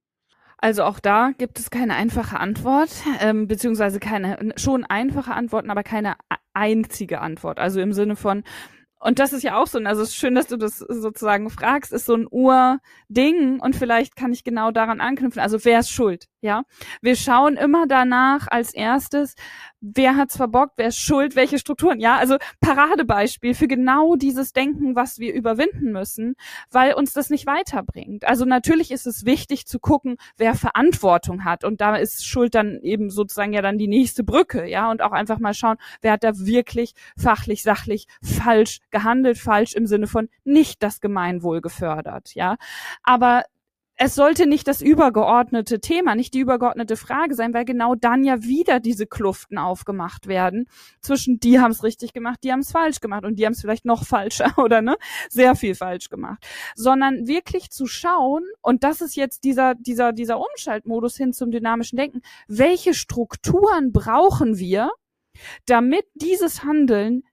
Also 0.57 0.83
auch 0.83 0.99
da 0.99 1.31
gibt 1.37 1.59
es 1.59 1.69
keine 1.69 1.95
einfache 1.95 2.39
Antwort, 2.39 2.89
ähm, 3.21 3.47
beziehungsweise 3.47 3.99
keine, 3.99 4.53
schon 4.57 4.83
einfache 4.83 5.33
Antworten, 5.33 5.69
aber 5.69 5.83
keine 5.83 6.15
einzige 6.53 7.21
Antwort. 7.21 7.59
Also 7.59 7.79
im 7.79 7.93
Sinne 7.93 8.15
von, 8.15 8.43
und 8.99 9.19
das 9.19 9.31
ist 9.31 9.43
ja 9.43 9.57
auch 9.57 9.67
so, 9.67 9.79
also 9.79 10.01
es 10.01 10.09
ist 10.09 10.15
schön, 10.15 10.35
dass 10.35 10.47
du 10.47 10.57
das 10.57 10.79
sozusagen 10.79 11.49
fragst, 11.49 11.93
ist 11.93 12.05
so 12.05 12.15
ein 12.15 12.27
Urding 12.29 13.59
und 13.61 13.75
vielleicht 13.75 14.15
kann 14.15 14.33
ich 14.33 14.43
genau 14.43 14.71
daran 14.71 14.99
anknüpfen. 14.99 15.41
Also 15.41 15.63
wer 15.63 15.79
ist 15.79 15.89
schuld? 15.89 16.27
Ja, 16.41 16.63
wir 17.01 17.15
schauen 17.15 17.55
immer 17.55 17.87
danach 17.87 18.47
als 18.49 18.73
erstes, 18.73 19.35
wer 19.81 20.15
hat's 20.15 20.37
verbockt, 20.37 20.73
wer 20.77 20.87
ist 20.87 20.99
schuld, 20.99 21.35
welche 21.35 21.59
Strukturen. 21.59 21.99
Ja, 21.99 22.17
also 22.17 22.37
Paradebeispiel 22.59 23.53
für 23.53 23.67
genau 23.67 24.15
dieses 24.15 24.53
Denken, 24.53 24.95
was 24.95 25.19
wir 25.19 25.33
überwinden 25.33 25.91
müssen, 25.91 26.35
weil 26.71 26.93
uns 26.93 27.13
das 27.13 27.29
nicht 27.29 27.45
weiterbringt. 27.45 28.25
Also 28.25 28.45
natürlich 28.45 28.91
ist 28.91 29.07
es 29.07 29.25
wichtig 29.25 29.65
zu 29.65 29.79
gucken, 29.79 30.17
wer 30.37 30.55
Verantwortung 30.55 31.45
hat 31.45 31.63
und 31.63 31.81
da 31.81 31.95
ist 31.95 32.25
Schuld 32.25 32.55
dann 32.55 32.79
eben 32.81 33.09
sozusagen 33.09 33.53
ja 33.53 33.61
dann 33.61 33.77
die 33.77 33.87
nächste 33.87 34.23
Brücke, 34.23 34.67
ja, 34.67 34.89
und 34.91 35.01
auch 35.01 35.11
einfach 35.11 35.39
mal 35.39 35.53
schauen, 35.53 35.77
wer 36.01 36.13
hat 36.13 36.23
da 36.23 36.37
wirklich 36.37 36.93
fachlich, 37.17 37.63
sachlich 37.63 38.07
falsch 38.21 38.79
gehandelt, 38.91 39.37
falsch 39.37 39.73
im 39.73 39.87
Sinne 39.87 40.07
von 40.07 40.29
nicht 40.43 40.83
das 40.83 41.01
Gemeinwohl 41.01 41.61
gefördert, 41.61 42.35
ja. 42.35 42.57
Aber 43.03 43.43
es 44.01 44.15
sollte 44.15 44.47
nicht 44.47 44.65
das 44.69 44.81
übergeordnete 44.81 45.81
Thema, 45.81 46.15
nicht 46.15 46.33
die 46.33 46.39
übergeordnete 46.39 46.95
Frage 46.95 47.35
sein, 47.35 47.53
weil 47.53 47.65
genau 47.65 47.95
dann 47.95 48.23
ja 48.23 48.41
wieder 48.43 48.79
diese 48.79 49.05
Kluften 49.05 49.57
aufgemacht 49.57 50.27
werden 50.27 50.69
zwischen 51.01 51.41
die 51.41 51.59
haben 51.59 51.71
es 51.71 51.83
richtig 51.83 52.13
gemacht, 52.13 52.39
die 52.43 52.53
haben 52.53 52.61
es 52.61 52.71
falsch 52.71 53.01
gemacht 53.01 53.25
und 53.25 53.35
die 53.37 53.45
haben 53.45 53.51
es 53.51 53.59
vielleicht 53.59 53.83
noch 53.83 54.05
falscher 54.05 54.53
oder 54.57 54.81
ne, 54.81 54.95
sehr 55.27 55.53
viel 55.55 55.75
falsch 55.75 56.07
gemacht, 56.07 56.47
sondern 56.75 57.27
wirklich 57.27 57.71
zu 57.71 57.87
schauen 57.87 58.45
und 58.61 58.85
das 58.85 59.01
ist 59.01 59.17
jetzt 59.17 59.43
dieser 59.43 59.75
dieser 59.75 60.13
dieser 60.13 60.39
Umschaltmodus 60.39 61.17
hin 61.17 61.33
zum 61.33 61.51
dynamischen 61.51 61.97
Denken, 61.97 62.21
welche 62.47 62.93
Strukturen 62.93 63.91
brauchen 63.91 64.57
wir, 64.57 64.91
damit 65.65 66.05
dieses 66.13 66.63
Handeln 66.63 67.23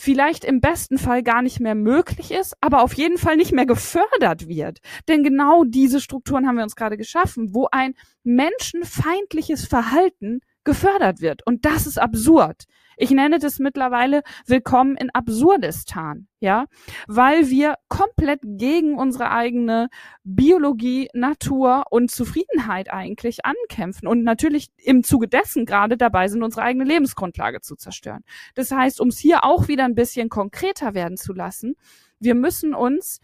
vielleicht 0.00 0.44
im 0.46 0.60
besten 0.60 0.96
Fall 0.96 1.22
gar 1.22 1.42
nicht 1.42 1.60
mehr 1.60 1.74
möglich 1.74 2.30
ist, 2.30 2.56
aber 2.62 2.82
auf 2.82 2.94
jeden 2.94 3.18
Fall 3.18 3.36
nicht 3.36 3.52
mehr 3.52 3.66
gefördert 3.66 4.48
wird. 4.48 4.78
Denn 5.08 5.22
genau 5.22 5.64
diese 5.64 6.00
Strukturen 6.00 6.46
haben 6.46 6.56
wir 6.56 6.64
uns 6.64 6.74
gerade 6.74 6.96
geschaffen, 6.96 7.54
wo 7.54 7.68
ein 7.70 7.94
menschenfeindliches 8.24 9.66
Verhalten 9.66 10.40
gefördert 10.64 11.20
wird. 11.20 11.46
Und 11.46 11.64
das 11.64 11.86
ist 11.86 11.98
absurd. 11.98 12.64
Ich 13.02 13.10
nenne 13.10 13.38
das 13.38 13.58
mittlerweile 13.58 14.22
Willkommen 14.46 14.94
in 14.94 15.08
Absurdistan, 15.08 16.28
ja, 16.38 16.66
weil 17.08 17.48
wir 17.48 17.76
komplett 17.88 18.40
gegen 18.44 18.98
unsere 18.98 19.30
eigene 19.30 19.88
Biologie, 20.22 21.08
Natur 21.14 21.84
und 21.88 22.10
Zufriedenheit 22.10 22.92
eigentlich 22.92 23.46
ankämpfen 23.46 24.06
und 24.06 24.22
natürlich 24.22 24.68
im 24.76 25.02
Zuge 25.02 25.28
dessen 25.28 25.64
gerade 25.64 25.96
dabei 25.96 26.28
sind, 26.28 26.42
unsere 26.42 26.62
eigene 26.62 26.84
Lebensgrundlage 26.84 27.62
zu 27.62 27.74
zerstören. 27.74 28.22
Das 28.54 28.70
heißt, 28.70 29.00
um 29.00 29.08
es 29.08 29.18
hier 29.18 29.44
auch 29.44 29.66
wieder 29.66 29.86
ein 29.86 29.94
bisschen 29.94 30.28
konkreter 30.28 30.92
werden 30.92 31.16
zu 31.16 31.32
lassen, 31.32 31.76
wir 32.18 32.34
müssen 32.34 32.74
uns 32.74 33.20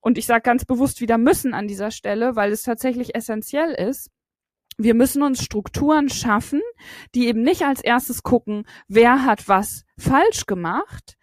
und 0.00 0.18
ich 0.18 0.26
sage 0.26 0.42
ganz 0.42 0.66
bewusst 0.66 1.00
wieder 1.00 1.16
müssen 1.16 1.54
an 1.54 1.68
dieser 1.68 1.90
Stelle, 1.90 2.36
weil 2.36 2.52
es 2.52 2.62
tatsächlich 2.62 3.14
essentiell 3.14 3.70
ist, 3.72 4.10
wir 4.78 4.94
müssen 4.94 5.22
uns 5.22 5.42
Strukturen 5.42 6.08
schaffen, 6.08 6.60
die 7.14 7.26
eben 7.26 7.42
nicht 7.42 7.62
als 7.62 7.80
erstes 7.80 8.22
gucken, 8.22 8.66
wer 8.88 9.24
hat 9.24 9.48
was 9.48 9.84
falsch 9.98 10.46
gemacht, 10.46 11.16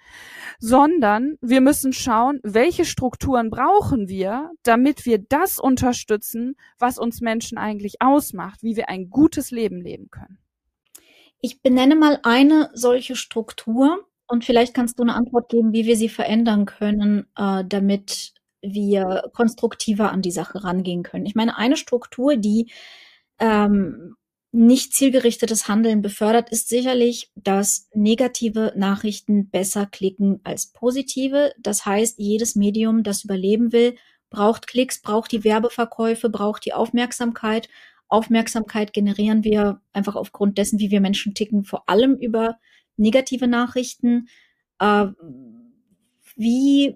sondern 0.59 1.37
wir 1.41 1.61
müssen 1.61 1.93
schauen, 1.93 2.39
welche 2.43 2.85
Strukturen 2.85 3.49
brauchen 3.49 4.07
wir, 4.07 4.51
damit 4.63 5.05
wir 5.05 5.19
das 5.19 5.59
unterstützen, 5.59 6.55
was 6.79 6.97
uns 6.97 7.21
Menschen 7.21 7.57
eigentlich 7.57 8.01
ausmacht, 8.01 8.63
wie 8.63 8.75
wir 8.75 8.89
ein 8.89 9.09
gutes 9.09 9.51
Leben 9.51 9.81
leben 9.81 10.09
können. 10.09 10.39
Ich 11.41 11.61
benenne 11.61 11.95
mal 11.95 12.19
eine 12.23 12.69
solche 12.73 13.15
Struktur 13.15 14.07
und 14.27 14.45
vielleicht 14.45 14.73
kannst 14.73 14.97
du 14.97 15.03
eine 15.03 15.15
Antwort 15.15 15.49
geben, 15.49 15.73
wie 15.73 15.85
wir 15.85 15.97
sie 15.97 16.09
verändern 16.09 16.65
können, 16.65 17.27
äh, 17.37 17.63
damit 17.67 18.33
wir 18.61 19.29
konstruktiver 19.33 20.11
an 20.11 20.21
die 20.21 20.31
Sache 20.31 20.63
rangehen 20.63 21.03
können. 21.03 21.25
Ich 21.25 21.35
meine, 21.35 21.57
eine 21.57 21.75
Struktur, 21.75 22.37
die 22.37 22.71
ähm, 23.43 24.15
nicht 24.53 24.93
zielgerichtetes 24.93 25.67
Handeln 25.67 26.01
befördert, 26.01 26.49
ist 26.49 26.69
sicherlich, 26.69 27.31
dass 27.35 27.89
negative 27.93 28.71
Nachrichten 28.77 29.49
besser 29.49 29.85
klicken 29.85 30.39
als 30.43 30.67
positive. 30.67 31.51
Das 31.59 31.85
heißt, 31.85 32.19
jedes 32.19 32.55
Medium, 32.55 33.03
das 33.03 33.25
überleben 33.25 33.73
will, 33.73 33.95
braucht 34.29 34.67
Klicks, 34.67 35.01
braucht 35.01 35.31
die 35.33 35.43
Werbeverkäufe, 35.43 36.29
braucht 36.29 36.65
die 36.65 36.73
Aufmerksamkeit. 36.73 37.67
Aufmerksamkeit 38.07 38.93
generieren 38.93 39.43
wir 39.43 39.81
einfach 39.91 40.15
aufgrund 40.15 40.57
dessen, 40.57 40.79
wie 40.79 40.91
wir 40.91 41.01
Menschen 41.01 41.33
ticken, 41.33 41.65
vor 41.65 41.89
allem 41.89 42.15
über 42.15 42.57
negative 42.95 43.47
Nachrichten. 43.47 44.29
Äh, 44.79 45.07
wie, 46.35 46.95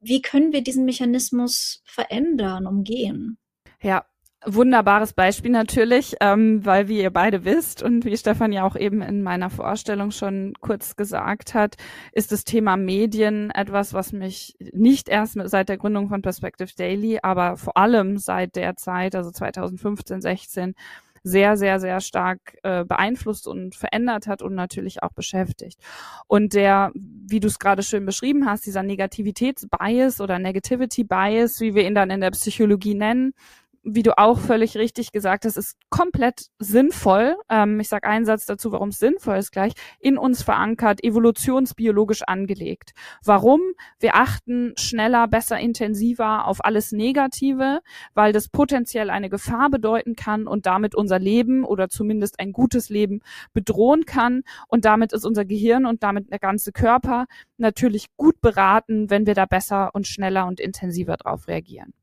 wie 0.00 0.22
können 0.22 0.52
wir 0.52 0.62
diesen 0.62 0.84
Mechanismus 0.84 1.82
verändern, 1.84 2.66
umgehen? 2.66 3.38
Ja, 3.82 4.04
Wunderbares 4.46 5.12
Beispiel 5.12 5.50
natürlich, 5.50 6.16
ähm, 6.20 6.64
weil 6.64 6.88
wie 6.88 7.02
ihr 7.02 7.10
beide 7.10 7.44
wisst 7.44 7.82
und 7.82 8.06
wie 8.06 8.16
Stefan 8.16 8.52
ja 8.52 8.64
auch 8.64 8.74
eben 8.74 9.02
in 9.02 9.22
meiner 9.22 9.50
Vorstellung 9.50 10.12
schon 10.12 10.54
kurz 10.60 10.96
gesagt 10.96 11.52
hat, 11.52 11.76
ist 12.12 12.32
das 12.32 12.44
Thema 12.44 12.78
Medien 12.78 13.50
etwas, 13.50 13.92
was 13.92 14.12
mich 14.12 14.56
nicht 14.72 15.10
erst 15.10 15.36
seit 15.44 15.68
der 15.68 15.76
Gründung 15.76 16.08
von 16.08 16.22
Perspective 16.22 16.70
Daily, 16.74 17.18
aber 17.22 17.58
vor 17.58 17.76
allem 17.76 18.16
seit 18.16 18.56
der 18.56 18.76
Zeit, 18.76 19.14
also 19.14 19.30
2015, 19.30 20.22
16, 20.22 20.74
sehr, 21.22 21.56
sehr, 21.58 21.78
sehr 21.80 22.00
stark 22.00 22.56
äh, 22.62 22.84
beeinflusst 22.84 23.46
und 23.46 23.74
verändert 23.74 24.26
hat 24.26 24.40
und 24.40 24.54
natürlich 24.54 25.02
auch 25.02 25.12
beschäftigt. 25.12 25.78
Und 26.26 26.54
der, 26.54 26.92
wie 26.94 27.40
du 27.40 27.48
es 27.48 27.58
gerade 27.58 27.82
schön 27.82 28.06
beschrieben 28.06 28.46
hast, 28.46 28.64
dieser 28.64 28.82
Negativitätsbias 28.82 30.20
oder 30.22 30.38
Negativity 30.38 31.04
Bias, 31.04 31.60
wie 31.60 31.74
wir 31.74 31.86
ihn 31.86 31.94
dann 31.94 32.10
in 32.10 32.22
der 32.22 32.30
Psychologie 32.30 32.94
nennen, 32.94 33.34
wie 33.82 34.02
du 34.02 34.18
auch 34.18 34.38
völlig 34.38 34.76
richtig 34.76 35.10
gesagt 35.10 35.44
hast, 35.44 35.56
ist 35.56 35.76
komplett 35.88 36.48
sinnvoll. 36.58 37.36
Ähm, 37.48 37.80
ich 37.80 37.88
sage 37.88 38.06
einen 38.06 38.26
Satz 38.26 38.44
dazu, 38.44 38.72
warum 38.72 38.90
es 38.90 38.98
sinnvoll 38.98 39.36
ist 39.36 39.52
gleich, 39.52 39.72
in 39.98 40.18
uns 40.18 40.42
verankert, 40.42 41.02
evolutionsbiologisch 41.02 42.22
angelegt. 42.22 42.92
Warum? 43.24 43.60
Wir 43.98 44.16
achten 44.16 44.74
schneller, 44.78 45.28
besser, 45.28 45.58
intensiver 45.58 46.46
auf 46.46 46.64
alles 46.64 46.92
Negative, 46.92 47.80
weil 48.14 48.32
das 48.32 48.48
potenziell 48.48 49.08
eine 49.08 49.30
Gefahr 49.30 49.70
bedeuten 49.70 50.14
kann 50.14 50.46
und 50.46 50.66
damit 50.66 50.94
unser 50.94 51.18
Leben 51.18 51.64
oder 51.64 51.88
zumindest 51.88 52.38
ein 52.38 52.52
gutes 52.52 52.90
Leben 52.90 53.20
bedrohen 53.54 54.04
kann. 54.04 54.42
Und 54.68 54.84
damit 54.84 55.12
ist 55.12 55.24
unser 55.24 55.44
Gehirn 55.46 55.86
und 55.86 56.02
damit 56.02 56.30
der 56.30 56.38
ganze 56.38 56.72
Körper 56.72 57.26
natürlich 57.56 58.06
gut 58.16 58.40
beraten, 58.40 59.08
wenn 59.08 59.26
wir 59.26 59.34
da 59.34 59.46
besser 59.46 59.90
und 59.94 60.06
schneller 60.06 60.46
und 60.46 60.60
intensiver 60.60 61.16
drauf 61.16 61.48
reagieren. 61.48 61.94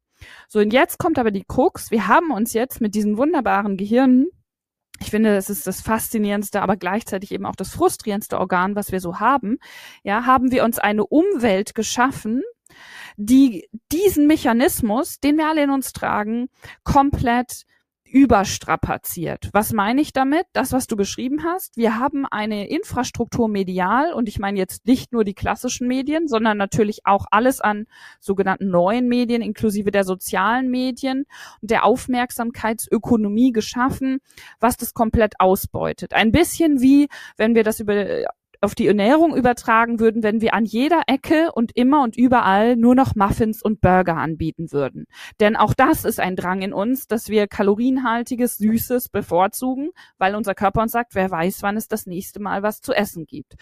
So, 0.48 0.60
und 0.60 0.74
jetzt 0.74 0.98
kommt 0.98 1.20
aber 1.20 1.32
die 1.32 1.46
Krux. 1.48 1.92
Wir 1.92 2.08
haben 2.08 2.32
uns 2.32 2.54
jetzt 2.54 2.82
mit 2.82 2.96
diesen 2.96 3.18
wunderbaren 3.18 3.78
Gehirnen 3.78 4.28
ich 5.00 5.12
finde, 5.12 5.36
das 5.36 5.50
ist 5.50 5.68
das 5.68 5.82
faszinierendste, 5.82 6.62
aber 6.62 6.76
gleichzeitig 6.76 7.32
eben 7.32 7.46
auch 7.46 7.56
das 7.56 7.70
frustrierendste 7.70 8.40
Organ, 8.40 8.76
was 8.76 8.92
wir 8.92 9.00
so 9.00 9.20
haben. 9.20 9.60
Ja, 10.04 10.26
haben 10.26 10.52
wir 10.52 10.64
uns 10.64 10.80
eine 10.80 11.06
Umwelt 11.06 11.76
geschaffen, 11.76 12.42
die 13.16 13.68
diesen 13.92 14.28
Mechanismus, 14.28 15.20
den 15.20 15.38
wir 15.38 15.48
alle 15.48 15.64
in 15.64 15.70
uns 15.70 15.94
tragen, 15.94 16.50
komplett 16.84 17.64
überstrapaziert. 18.12 19.50
Was 19.52 19.74
meine 19.74 20.02
ich 20.02 20.14
damit? 20.14 20.46
Das, 20.54 20.72
was 20.72 20.88
du 20.88 20.96
beschrieben 20.96 21.44
hast. 21.44 21.76
Wir 21.76 22.00
haben 22.00 22.26
eine 22.26 22.70
Infrastruktur 22.70 23.48
medial 23.48 24.14
und 24.14 24.30
ich 24.30 24.40
meine 24.40 24.58
jetzt 24.58 24.86
nicht 24.86 25.12
nur 25.12 25.24
die 25.24 25.34
klassischen 25.34 25.88
Medien, 25.88 26.28
sondern 26.28 26.58
natürlich 26.58 27.06
auch 27.06 27.26
alles 27.32 27.62
an 27.62 27.86
sogenannten 28.20 28.70
neuen 28.70 29.08
Medien 29.08 29.42
inklusive 29.42 29.92
der 29.92 30.04
sozialen 30.04 30.70
Medien 30.70 31.26
und 31.62 31.72
der 31.72 31.84
Aufmerksamkeitsökonomie 31.84 33.52
geschaffen, 33.52 34.20
was 34.60 34.78
das 34.78 34.94
komplett 34.94 35.40
ausbeutet. 35.40 36.14
Ein 36.14 36.32
bisschen 36.32 36.82
wie, 36.82 37.10
wenn 37.36 37.56
wir 37.56 37.64
das 37.64 37.80
über 37.80 38.26
auf 38.62 38.76
die 38.76 38.88
Ernährung 38.88 39.36
übertragen 39.36 40.00
würden, 40.00 40.24
wenn 40.24 40.42
wir 40.42 40.54
an 40.54 40.66
jeder 40.66 41.04
Ecke 41.08 41.52
und 41.54 41.76
immer 41.76 42.04
und 42.04 42.18
überall 42.18 42.76
nur 42.76 42.96
noch 42.96 43.16
Muffins 43.16 43.62
und 43.62 43.82
Burger 43.82 44.18
anbieten 44.18 44.72
würden. 44.72 45.06
Denn 45.40 45.56
auch 45.56 45.74
das 45.74 46.06
ist 46.06 46.20
ein 46.20 46.36
Drang 46.36 46.62
in 46.62 46.74
uns, 46.74 47.08
dass 47.08 47.30
wir 47.30 47.48
kalorienhaltiges, 47.48 48.58
süßes 48.58 49.10
bevorzugen, 49.10 49.90
weil 50.18 50.36
unser 50.36 50.56
Körper 50.56 50.82
uns 50.82 50.92
sagt, 50.92 51.16
wer 51.16 51.30
weiß, 51.30 51.62
wann 51.62 51.78
es 51.78 51.88
das 51.88 52.06
nächste 52.06 52.40
Mal 52.40 52.64
was 52.64 52.82
zu 52.82 52.94
essen 52.94 53.26
gibt. 53.26 53.56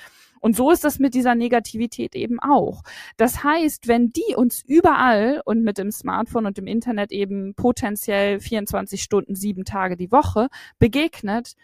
Und 0.45 0.55
so 0.55 0.69
ist 0.69 0.84
das 0.84 0.99
mit 0.99 1.15
dieser 1.15 1.34
Negativität 1.34 2.15
eben 2.15 2.39
auch. 2.39 2.84
Das 3.17 3.43
heißt, 3.43 3.88
wenn 3.88 4.12
die 4.12 4.36
uns 4.36 4.62
überall 4.63 5.41
und 5.43 5.63
mit 5.63 5.79
dem 5.79 5.91
Smartphone 5.91 6.45
und 6.45 6.58
dem 6.58 6.67
Internet 6.67 7.12
eben 7.12 7.55
potenziell 7.55 8.39
24 8.39 9.01
Stunden, 9.01 9.34
sieben 9.34 9.65
Tage 9.65 9.97
die 9.97 10.12
Woche 10.12 10.49
begegnet, 10.77 11.55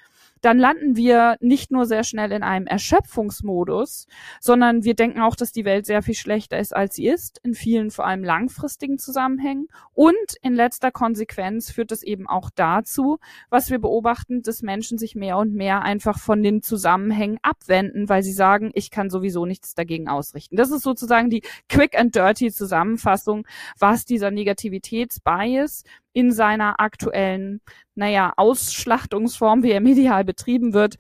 dann 0.42 0.58
landen 0.58 0.96
wir 0.96 1.38
nicht 1.40 1.72
nur 1.72 1.86
sehr 1.86 2.04
schnell 2.04 2.32
in 2.32 2.44
einem 2.44 2.68
Erschöpfungsmodus, 2.68 4.08
sondern 4.40 4.84
wir 4.84 4.96
denken 4.96 5.22
auch, 5.22 5.36
dass 5.36 5.52
die 5.52 5.66
Welt 5.66 5.86
sehr 5.86 6.02
viel 6.02 6.16
schlechter 6.16 6.60
ist, 6.60 6.76
als 6.76 6.96
sie 6.96 7.08
ist, 7.08 7.40
in 7.44 7.54
vielen 7.54 7.92
vor 7.92 8.06
allem 8.06 8.24
langfristigen 8.24 8.98
Zusammenhängen. 8.98 9.68
Und 9.94 10.16
in 10.42 10.56
letzter 10.56 10.92
Konsequenz 10.92 11.72
führt 11.72 11.92
es 11.92 12.04
eben 12.04 12.28
auch 12.28 12.50
dazu, 12.54 13.20
was 13.50 13.70
wir 13.70 13.80
beobachten, 13.80 14.42
dass 14.42 14.62
Menschen 14.62 14.98
sich 14.98 15.16
mehr 15.16 15.38
und 15.38 15.54
mehr 15.54 15.84
einfach 15.84 16.20
von 16.20 16.42
den 16.42 16.62
Zusammenhängen 16.62 17.38
abwenden, 17.42 18.10
weil 18.10 18.24
sie 18.24 18.34
sagen, 18.34 18.72
ich 18.74 18.92
kann 18.92 19.10
sowieso 19.10 19.46
nichts 19.46 19.76
dagegen 19.76 20.08
ausrichten. 20.08 20.56
Das 20.56 20.72
ist 20.72 20.84
sozusagen 20.84 21.30
die 21.30 21.44
quick 21.70 21.98
and 21.98 22.16
dirty 22.16 22.52
Zusammenfassung, 22.52 23.46
was 23.78 24.06
dieser 24.06 24.32
Negativitätsbias 24.32 25.84
in 26.13 26.32
seiner 26.32 26.80
aktuellen, 26.80 27.62
naja, 27.95 28.34
Ausschlachtungsform, 28.36 29.63
wie 29.63 29.71
er 29.71 29.82
medial 29.82 30.24
betrieben 30.24 30.74
wird, 30.74 30.95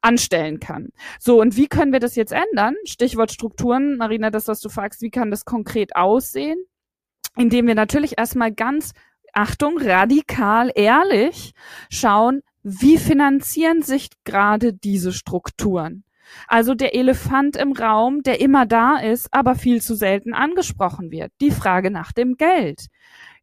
anstellen 0.00 0.60
kann. 0.60 0.90
So, 1.18 1.40
und 1.40 1.56
wie 1.56 1.66
können 1.68 1.92
wir 1.92 2.00
das 2.00 2.16
jetzt 2.16 2.32
ändern? 2.32 2.74
Stichwort 2.84 3.32
Strukturen, 3.32 3.96
Marina, 3.96 4.30
das, 4.30 4.48
was 4.48 4.60
du 4.60 4.68
fragst, 4.68 5.02
wie 5.02 5.10
kann 5.10 5.30
das 5.30 5.44
konkret 5.44 5.96
aussehen? 5.96 6.58
Indem 7.36 7.66
wir 7.66 7.74
natürlich 7.74 8.18
erstmal 8.18 8.52
ganz, 8.52 8.92
Achtung, 9.32 9.78
radikal 9.78 10.72
ehrlich 10.74 11.52
schauen, 11.90 12.42
wie 12.62 12.98
finanzieren 12.98 13.82
sich 13.82 14.08
gerade 14.24 14.72
diese 14.72 15.12
Strukturen? 15.12 16.04
Also 16.48 16.74
der 16.74 16.94
Elefant 16.94 17.56
im 17.56 17.72
Raum, 17.72 18.22
der 18.22 18.40
immer 18.40 18.66
da 18.66 18.96
ist, 18.96 19.32
aber 19.32 19.54
viel 19.54 19.80
zu 19.80 19.94
selten 19.94 20.34
angesprochen 20.34 21.10
wird. 21.10 21.32
Die 21.40 21.50
Frage 21.50 21.90
nach 21.90 22.12
dem 22.12 22.36
Geld 22.36 22.86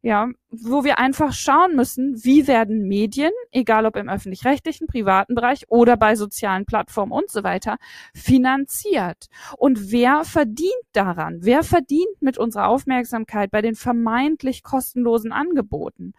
ja, 0.04 0.28
wo 0.50 0.84
wir 0.84 0.98
einfach 0.98 1.32
schauen 1.32 1.74
müssen, 1.74 2.22
wie 2.24 2.46
werden 2.46 2.86
Medien, 2.86 3.32
egal 3.50 3.86
ob 3.86 3.96
im 3.96 4.10
öffentlich-rechtlichen, 4.10 4.86
privaten 4.86 5.34
Bereich 5.34 5.64
oder 5.68 5.96
bei 5.96 6.14
sozialen 6.14 6.66
Plattformen 6.66 7.10
und 7.10 7.30
so 7.30 7.42
weiter, 7.42 7.78
finanziert. 8.14 9.28
Und 9.56 9.90
wer 9.92 10.24
verdient 10.24 10.68
daran? 10.92 11.38
Wer 11.40 11.62
verdient 11.62 12.20
mit 12.20 12.36
unserer 12.36 12.68
Aufmerksamkeit 12.68 13.50
bei 13.50 13.62
den 13.62 13.76
vermeintlich 13.76 14.62
kostenlosen 14.62 15.32
Angeboten? 15.32 16.12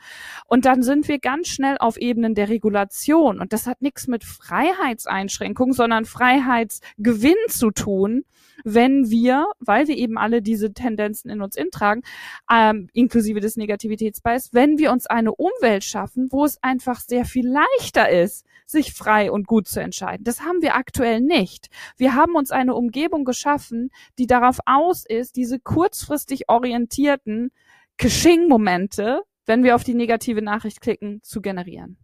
Und 0.47 0.65
dann 0.65 0.81
sind 0.81 1.07
wir 1.07 1.19
ganz 1.19 1.47
schnell 1.47 1.77
auf 1.77 1.97
Ebenen 1.97 2.33
der 2.33 2.49
Regulation. 2.49 3.39
Und 3.39 3.53
das 3.53 3.67
hat 3.67 3.83
nichts 3.83 4.07
mit 4.07 4.23
Freiheitseinschränkung, 4.23 5.73
sondern 5.73 6.05
Freiheitsgewinn 6.05 7.35
zu 7.49 7.69
tun, 7.69 8.23
wenn 8.63 9.09
wir, 9.09 9.47
weil 9.59 9.87
wir 9.87 9.97
eben 9.97 10.17
alle 10.17 10.41
diese 10.41 10.73
Tendenzen 10.73 11.29
in 11.29 11.41
uns 11.41 11.55
intragen, 11.55 12.03
ähm, 12.51 12.89
inklusive 12.93 13.39
des 13.39 13.57
Negativitätsbias, 13.75 14.53
wenn 14.53 14.77
wir 14.77 14.91
uns 14.91 15.05
eine 15.05 15.33
Umwelt 15.33 15.83
schaffen, 15.83 16.27
wo 16.31 16.45
es 16.45 16.61
einfach 16.63 16.99
sehr 16.99 17.25
viel 17.25 17.47
leichter 17.47 18.09
ist, 18.09 18.45
sich 18.65 18.93
frei 18.93 19.31
und 19.31 19.47
gut 19.47 19.67
zu 19.67 19.79
entscheiden. 19.79 20.23
Das 20.23 20.41
haben 20.41 20.61
wir 20.61 20.75
aktuell 20.75 21.21
nicht. 21.21 21.67
Wir 21.97 22.15
haben 22.15 22.35
uns 22.35 22.51
eine 22.51 22.73
Umgebung 22.73 23.25
geschaffen, 23.25 23.91
die 24.17 24.27
darauf 24.27 24.59
aus 24.65 25.05
ist, 25.05 25.35
diese 25.35 25.59
kurzfristig 25.59 26.49
orientierten 26.49 27.51
Kashing-Momente, 27.97 29.21
wenn 29.45 29.63
wir 29.63 29.75
auf 29.75 29.83
die 29.83 29.93
negative 29.93 30.41
Nachricht 30.41 30.81
klicken, 30.81 31.21
zu 31.21 31.41
generieren. 31.41 31.97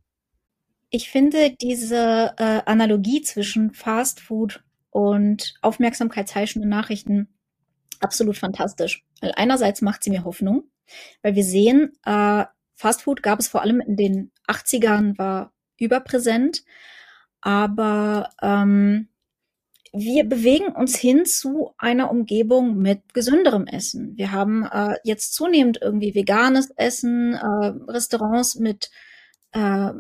Ich 0.90 1.10
finde 1.10 1.52
diese 1.52 2.34
äh, 2.38 2.62
Analogie 2.66 3.22
zwischen 3.22 3.72
Fast 3.72 4.20
Food 4.20 4.64
und 4.90 5.54
aufmerksamkeitsheischende 5.62 6.68
Nachrichten 6.68 7.30
absolut 8.02 8.38
fantastisch. 8.38 9.06
Weil 9.22 9.32
einerseits 9.36 9.82
macht 9.82 10.04
sie 10.04 10.10
mir 10.10 10.26
Hoffnung, 10.26 10.64
weil 11.22 11.36
wir 11.36 11.44
sehen, 11.44 11.94
äh, 12.06 12.46
Fastfood 12.76 13.22
gab 13.22 13.40
es 13.40 13.48
vor 13.48 13.62
allem 13.62 13.80
in 13.82 13.96
den 13.96 14.32
80ern, 14.48 15.18
war 15.18 15.54
überpräsent, 15.78 16.64
aber 17.42 18.30
ähm, 18.42 19.08
wir 19.94 20.24
bewegen 20.24 20.68
uns 20.68 20.96
hin 20.98 21.26
zu 21.26 21.74
einer 21.78 22.10
Umgebung 22.12 22.78
mit 22.78 23.14
gesünderem 23.14 23.68
Essen. 23.68 24.16
Wir 24.18 24.32
haben 24.32 24.64
äh, 24.64 24.96
jetzt 25.04 25.34
zunehmend 25.34 25.80
irgendwie 25.82 26.16
veganes 26.16 26.72
Essen, 26.72 27.34
äh, 27.34 27.92
Restaurants 27.92 28.56
mit 28.56 28.90
äh, 29.52 29.92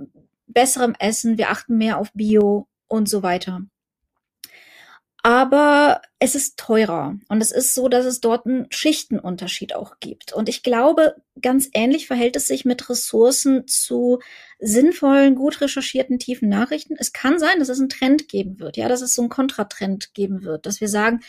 besserem 0.47 0.95
Essen, 0.97 1.37
wir 1.37 1.49
achten 1.49 1.77
mehr 1.77 1.97
auf 1.97 2.11
Bio 2.13 2.67
und 2.87 3.09
so 3.09 3.21
weiter 3.21 3.61
aber 5.23 6.01
es 6.19 6.33
ist 6.33 6.57
teurer 6.57 7.15
und 7.29 7.41
es 7.41 7.51
ist 7.51 7.75
so, 7.75 7.87
dass 7.87 8.05
es 8.05 8.21
dort 8.21 8.45
einen 8.45 8.65
Schichtenunterschied 8.71 9.75
auch 9.75 9.99
gibt. 9.99 10.33
Und 10.33 10.49
ich 10.49 10.63
glaube, 10.63 11.15
ganz 11.41 11.69
ähnlich 11.73 12.07
verhält 12.07 12.35
es 12.35 12.47
sich 12.47 12.65
mit 12.65 12.89
Ressourcen 12.89 13.67
zu 13.67 14.19
sinnvollen, 14.59 15.35
gut 15.35 15.61
recherchierten, 15.61 16.17
tiefen 16.17 16.49
Nachrichten. 16.49 16.95
Es 16.97 17.13
kann 17.13 17.37
sein, 17.37 17.59
dass 17.59 17.69
es 17.69 17.79
einen 17.79 17.89
Trend 17.89 18.29
geben 18.29 18.59
wird, 18.59 18.77
ja, 18.77 18.87
dass 18.89 19.01
es 19.01 19.13
so 19.13 19.21
einen 19.21 19.29
Kontratrend 19.29 20.13
geben 20.13 20.43
wird, 20.43 20.65
dass 20.65 20.81
wir 20.81 20.89
sagen, 20.89 21.19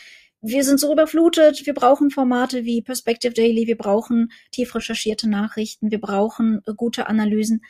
wir 0.41 0.63
sind 0.63 0.79
so 0.79 0.91
überflutet, 0.91 1.65
wir 1.65 1.73
brauchen 1.73 2.09
Formate 2.09 2.65
wie 2.65 2.81
Perspective 2.81 3.33
Daily, 3.33 3.65
wir 3.65 3.77
brauchen 3.77 4.31
tief 4.51 4.75
recherchierte 4.75 5.29
Nachrichten, 5.29 5.89
wir 5.89 6.01
brauchen 6.01 6.61
äh, 6.65 6.73
gute 6.75 7.07
Analysen. 7.07 7.61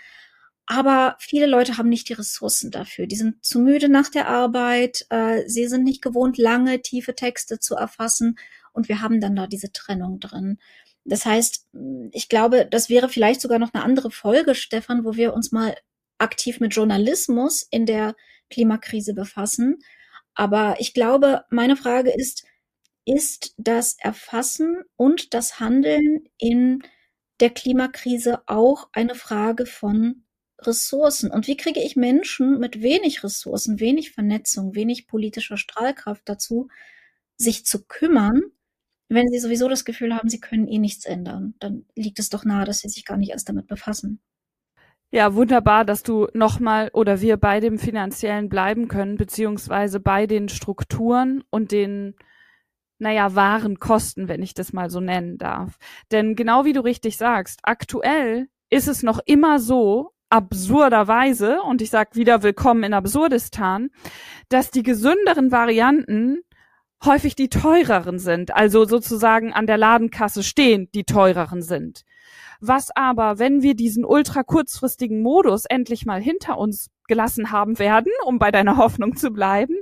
Aber 0.65 1.17
viele 1.19 1.45
Leute 1.45 1.78
haben 1.78 1.89
nicht 1.89 2.08
die 2.10 2.13
Ressourcen 2.13 2.71
dafür. 2.71 3.06
Die 3.06 3.15
sind 3.15 3.43
zu 3.43 3.60
müde 3.60 3.89
nach 3.89 4.10
der 4.10 4.30
Arbeit. 4.30 5.06
Äh, 5.10 5.43
sie 5.47 5.67
sind 5.67 5.84
nicht 5.84 6.02
gewohnt, 6.02 6.38
lange, 6.38 6.82
tiefe 6.82 7.15
Texte 7.15 7.60
zu 7.60 7.76
erfassen. 7.76 8.38
Und 8.71 8.88
wir 8.88 9.02
haben 9.02 9.19
dann 9.19 9.36
da 9.36 9.47
diese 9.47 9.71
Trennung 9.71 10.19
drin. 10.19 10.58
Das 11.06 11.26
heißt, 11.26 11.67
ich 12.12 12.30
glaube, 12.30 12.65
das 12.65 12.89
wäre 12.89 13.10
vielleicht 13.10 13.41
sogar 13.41 13.60
noch 13.60 13.73
eine 13.73 13.84
andere 13.84 14.10
Folge, 14.10 14.56
Stefan, 14.56 15.04
wo 15.04 15.15
wir 15.15 15.34
uns 15.34 15.52
mal 15.52 15.76
aktiv 16.17 16.60
mit 16.62 16.73
Journalismus 16.73 17.67
in 17.69 17.86
der 17.86 18.15
Klimakrise 18.49 19.13
befassen. 19.13 19.80
Aber 20.34 20.78
ich 20.80 20.93
glaube, 20.93 21.43
meine 21.49 21.76
Frage 21.76 22.12
ist, 22.12 22.45
ist 23.06 23.54
das 23.58 23.97
Erfassen 23.99 24.84
und 24.95 25.34
das 25.34 25.60
Handeln 25.60 26.30
in 26.38 26.84
der 27.41 27.49
Klimakrise 27.49 28.43
auch 28.47 28.89
eine 28.93 29.15
Frage 29.15 29.65
von 29.65 30.22
Ressourcen. 30.65 31.32
Und 31.32 31.47
wie 31.47 31.58
kriege 31.58 31.82
ich 31.82 31.95
Menschen 31.95 32.60
mit 32.60 32.82
wenig 32.82 33.23
Ressourcen, 33.23 33.80
wenig 33.80 34.12
Vernetzung, 34.12 34.76
wenig 34.76 35.08
politischer 35.08 35.58
Strahlkraft 35.58 36.23
dazu, 36.26 36.69
sich 37.38 37.65
zu 37.65 37.86
kümmern, 37.86 38.41
wenn 39.10 39.28
sie 39.30 39.39
sowieso 39.39 39.69
das 39.69 39.86
Gefühl 39.86 40.15
haben, 40.15 40.30
sie 40.30 40.39
können 40.39 40.67
eh 40.67 40.80
nichts 40.80 41.06
ändern? 41.06 41.56
Dann 41.60 41.86
liegt 41.95 42.19
es 42.19 42.30
doch 42.30 42.45
nahe, 42.45 42.65
dass 42.65 42.80
sie 42.80 42.89
sich 42.89 43.06
gar 43.06 43.17
nicht 43.17 43.32
erst 43.32 43.49
damit 43.49 43.67
befassen. 43.67 44.21
Ja, 45.12 45.36
wunderbar, 45.36 45.86
dass 45.86 46.02
du 46.02 46.28
nochmal 46.34 46.89
oder 46.91 47.21
wir 47.21 47.38
bei 47.38 47.60
dem 47.60 47.78
Finanziellen 47.78 48.49
bleiben 48.49 48.88
können, 48.88 49.15
beziehungsweise 49.15 49.99
bei 49.99 50.26
den 50.26 50.49
Strukturen 50.49 51.43
und 51.52 51.71
den, 51.71 52.15
naja, 52.97 53.36
wahren 53.36 53.78
Kosten, 53.78 54.28
wenn 54.28 54.41
ich 54.41 54.56
das 54.56 54.73
mal 54.73 54.89
so 54.89 54.99
nennen 54.99 55.38
darf. 55.38 55.78
Denn 56.12 56.36
genau 56.36 56.65
wie 56.65 56.73
du 56.73 56.84
richtig 56.84 57.17
sagst, 57.17 57.60
aktuell 57.62 58.47
ist 58.71 58.88
es 58.88 59.04
noch 59.04 59.19
immer 59.28 59.60
so, 59.60 60.12
absurderweise, 60.34 61.62
und 61.62 61.80
ich 61.84 61.91
sage 61.91 62.15
wieder 62.15 62.41
willkommen 62.41 62.82
in 62.82 62.96
Absurdistan, 62.96 63.91
dass 64.50 64.72
die 64.72 64.82
gesünderen 64.82 65.52
Varianten 65.52 66.39
häufig 67.06 67.36
die 67.36 67.50
teureren 67.50 68.17
sind, 68.17 68.52
also 68.52 68.86
sozusagen 68.86 69.54
an 69.54 69.67
der 69.67 69.78
Ladenkasse 69.78 70.41
stehen, 70.41 70.89
die 70.96 71.04
teureren 71.04 71.62
sind. 71.62 72.02
Was 72.60 72.89
aber, 72.96 73.38
wenn 73.38 73.62
wir 73.62 73.76
diesen 73.76 74.06
ultra 74.06 74.41
kurzfristigen 74.41 75.22
Modus 75.22 75.65
endlich 75.65 76.08
mal 76.08 76.19
hinter 76.19 76.58
uns 76.58 76.89
gelassen 77.08 77.52
haben 77.52 77.78
werden, 77.78 78.12
um 78.26 78.39
bei 78.39 78.50
deiner 78.50 78.78
Hoffnung 78.78 79.15
zu 79.15 79.30
bleiben, 79.30 79.76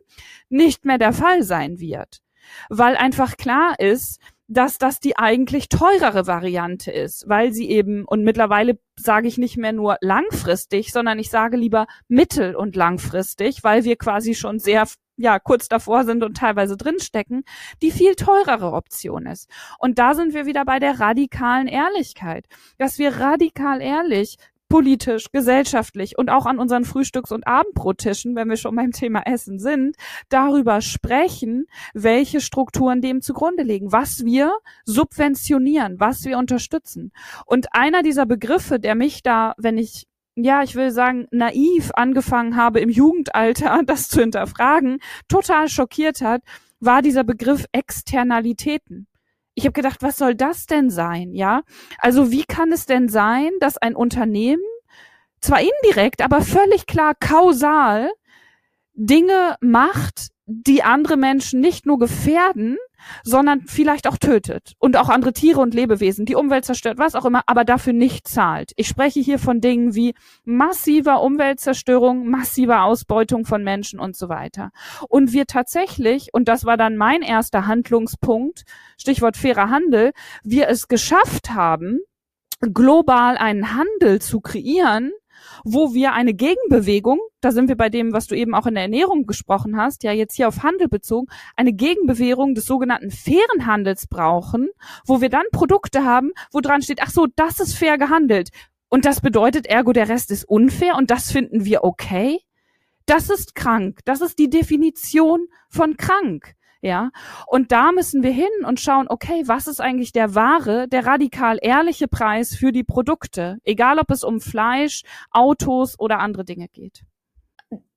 nicht 0.50 0.84
mehr 0.84 0.98
der 0.98 1.14
Fall 1.14 1.44
sein 1.44 1.80
wird. 1.80 2.20
Weil 2.68 2.98
einfach 2.98 3.38
klar 3.38 3.80
ist, 3.80 4.20
dass 4.52 4.78
das 4.78 5.00
die 5.00 5.18
eigentlich 5.18 5.70
teurere 5.70 6.28
Variante 6.28 6.92
ist, 6.92 7.24
weil 7.30 7.54
sie 7.54 7.70
eben, 7.70 8.04
und 8.04 8.24
mittlerweile 8.24 8.78
sage 9.00 9.30
ich 9.30 9.38
nicht 9.38 9.56
mehr 9.56 9.72
nur 9.72 9.96
langfristig, 10.02 10.92
sondern 10.92 11.20
ich 11.20 11.30
sage 11.30 11.56
lieber 11.56 11.88
mittel- 12.10 12.56
und 12.56 12.76
langfristig, 12.76 13.64
weil 13.64 13.86
wir 13.86 13.96
quasi 13.96 14.36
schon 14.36 14.60
sehr 14.60 14.88
ja 15.16 15.40
kurz 15.40 15.70
davor 15.70 16.04
sind 16.04 16.24
und 16.24 16.36
teilweise 16.36 16.76
drinstecken, 16.76 17.44
die 17.82 17.92
viel 17.92 18.16
teurere 18.16 18.74
Option 18.74 19.26
ist. 19.26 19.50
Und 19.80 20.00
da 20.00 20.16
sind 20.16 20.34
wir 20.34 20.46
wieder 20.46 20.66
bei 20.66 20.80
der 20.80 21.00
radikalen 21.00 21.68
Ehrlichkeit, 21.68 22.46
dass 22.78 22.98
wir 22.98 23.20
radikal 23.20 23.82
ehrlich 23.82 24.36
politisch, 24.72 25.32
gesellschaftlich 25.32 26.18
und 26.18 26.30
auch 26.30 26.46
an 26.46 26.58
unseren 26.58 26.86
Frühstücks- 26.86 27.34
und 27.34 27.46
Abendbrottischen, 27.46 28.36
wenn 28.36 28.50
wir 28.50 28.56
schon 28.56 28.76
beim 28.76 28.92
Thema 28.92 29.22
Essen 29.26 29.60
sind, 29.60 29.98
darüber 30.30 30.80
sprechen, 30.80 31.66
welche 31.94 32.40
Strukturen 32.40 33.02
dem 33.02 33.22
zugrunde 33.22 33.64
liegen, 33.64 33.92
was 33.92 34.24
wir 34.24 34.54
subventionieren, 34.86 36.00
was 36.00 36.24
wir 36.24 36.38
unterstützen. 36.38 37.12
Und 37.46 37.68
einer 37.74 38.02
dieser 38.02 38.26
Begriffe, 38.26 38.80
der 38.80 38.96
mich 38.96 39.24
da, 39.24 39.54
wenn 39.58 39.78
ich 39.78 40.08
ja, 40.36 40.64
ich 40.64 40.76
will 40.76 40.92
sagen, 40.92 41.28
naiv 41.32 41.92
angefangen 41.94 42.56
habe 42.56 42.80
im 42.80 42.90
Jugendalter, 42.90 43.82
das 43.86 44.08
zu 44.08 44.22
hinterfragen, 44.22 45.00
total 45.28 45.68
schockiert 45.68 46.22
hat, 46.22 46.42
war 46.80 47.02
dieser 47.02 47.26
Begriff 47.26 47.66
Externalitäten. 47.74 49.08
Ich 49.62 49.66
habe 49.68 49.74
gedacht, 49.74 50.02
was 50.02 50.18
soll 50.18 50.34
das 50.34 50.66
denn 50.66 50.90
sein, 50.90 51.36
ja? 51.36 51.62
Also 52.00 52.32
wie 52.32 52.46
kann 52.46 52.72
es 52.72 52.88
denn 52.88 53.10
sein, 53.10 53.52
dass 53.60 53.78
ein 53.78 53.96
Unternehmen 53.96 54.64
zwar 55.40 55.60
indirekt, 55.62 56.24
aber 56.24 56.42
völlig 56.42 56.88
klar 56.88 57.14
kausal 57.14 58.10
Dinge 58.96 59.58
macht, 59.62 60.30
die 60.48 60.82
andere 60.82 61.16
Menschen 61.16 61.60
nicht 61.60 61.86
nur 61.86 62.00
gefährden, 62.00 62.80
sondern 63.24 63.62
vielleicht 63.68 64.08
auch 64.08 64.18
tötet 64.18 64.74
und 64.80 64.98
auch 64.98 65.10
andere 65.10 65.34
Tiere 65.34 65.60
und 65.60 65.74
Lebewesen, 65.74 66.26
die 66.26 66.36
Umwelt 66.36 66.66
zerstört, 66.66 66.98
was 66.98 67.16
auch 67.16 67.26
immer, 67.26 67.44
aber 67.46 67.66
dafür 67.66 67.94
nicht 67.94 68.28
zahlt. 68.28 68.72
Ich 68.76 68.88
spreche 68.88 69.20
hier 69.20 69.40
von 69.40 69.62
Dingen 69.62 69.96
wie 69.96 70.14
massiver 70.44 71.22
Umweltzerstörung, 71.22 72.28
massiver 72.28 72.84
Ausbeutung 72.84 73.46
von 73.46 73.64
Menschen 73.64 74.00
und 74.00 74.16
so 74.16 74.30
weiter. 74.30 74.72
Und 75.08 75.34
wir 75.34 75.46
tatsächlich, 75.46 76.30
und 76.34 76.48
das 76.48 76.66
war 76.66 76.78
dann 76.78 76.98
mein 76.98 77.22
erster 77.22 77.68
Handlungspunkt, 77.68 78.64
Stichwort 78.98 79.38
fairer 79.38 79.70
Handel, 79.70 80.12
wir 80.44 80.68
es 80.68 80.88
geschafft 80.88 81.52
haben, 81.52 82.00
global 82.62 83.38
einen 83.38 83.76
Handel 83.76 84.22
zu 84.22 84.40
kreieren, 84.40 85.12
wo 85.64 85.94
wir 85.94 86.14
eine 86.14 86.34
Gegenbewegung, 86.34 87.20
da 87.42 87.52
sind 87.52 87.68
wir 87.70 87.76
bei 87.76 87.90
dem, 87.90 88.14
was 88.14 88.28
du 88.28 88.36
eben 88.36 88.54
auch 88.54 88.66
in 88.66 88.76
der 88.76 88.84
Ernährung 88.84 89.26
gesprochen 89.26 89.78
hast, 89.78 90.04
ja 90.04 90.12
jetzt 90.12 90.36
hier 90.36 90.48
auf 90.48 90.64
Handel 90.64 90.88
bezogen, 90.88 91.28
eine 91.56 91.74
Gegenbewegung 91.74 92.56
des 92.56 92.66
sogenannten 92.66 93.12
fairen 93.12 93.66
Handels 93.66 94.08
brauchen, 94.08 94.70
wo 95.06 95.22
wir 95.22 95.30
dann 95.30 95.46
Produkte 95.52 96.04
haben, 96.04 96.32
wo 96.52 96.62
dran 96.62 96.82
steht, 96.82 97.02
ach 97.02 97.12
so, 97.12 97.28
das 97.36 97.60
ist 97.60 97.76
fair 97.76 97.98
gehandelt. 97.98 98.50
Und 98.90 99.06
das 99.06 99.22
bedeutet 99.22 99.68
ergo, 99.68 99.94
der 99.94 100.10
Rest 100.10 100.32
ist 100.32 100.44
unfair 100.44 100.96
und 100.96 101.12
das 101.12 101.32
finden 101.32 101.64
wir 101.66 101.84
okay? 101.84 102.40
Das 103.06 103.30
ist 103.30 103.56
krank. 103.56 104.00
Das 104.06 104.22
ist 104.22 104.38
die 104.38 104.50
Definition 104.50 105.48
von 105.70 105.98
krank. 105.98 106.56
Ja, 106.84 107.12
und 107.46 107.72
da 107.72 107.92
müssen 107.92 108.24
wir 108.24 108.32
hin 108.32 108.50
und 108.66 108.80
schauen, 108.80 109.06
okay, 109.08 109.44
was 109.46 109.68
ist 109.68 109.80
eigentlich 109.80 110.14
der 110.14 110.34
wahre, 110.34 110.88
der 110.88 111.06
radikal 111.06 111.60
ehrliche 111.62 112.08
Preis 112.08 112.56
für 112.56 112.72
die 112.72 112.84
Produkte, 112.84 113.60
egal 113.64 114.00
ob 114.00 114.10
es 114.10 114.24
um 114.24 114.42
Fleisch, 114.42 115.04
Autos 115.30 116.00
oder 116.00 116.20
andere 116.20 116.44
Dinge 116.44 116.68
geht. 116.70 117.04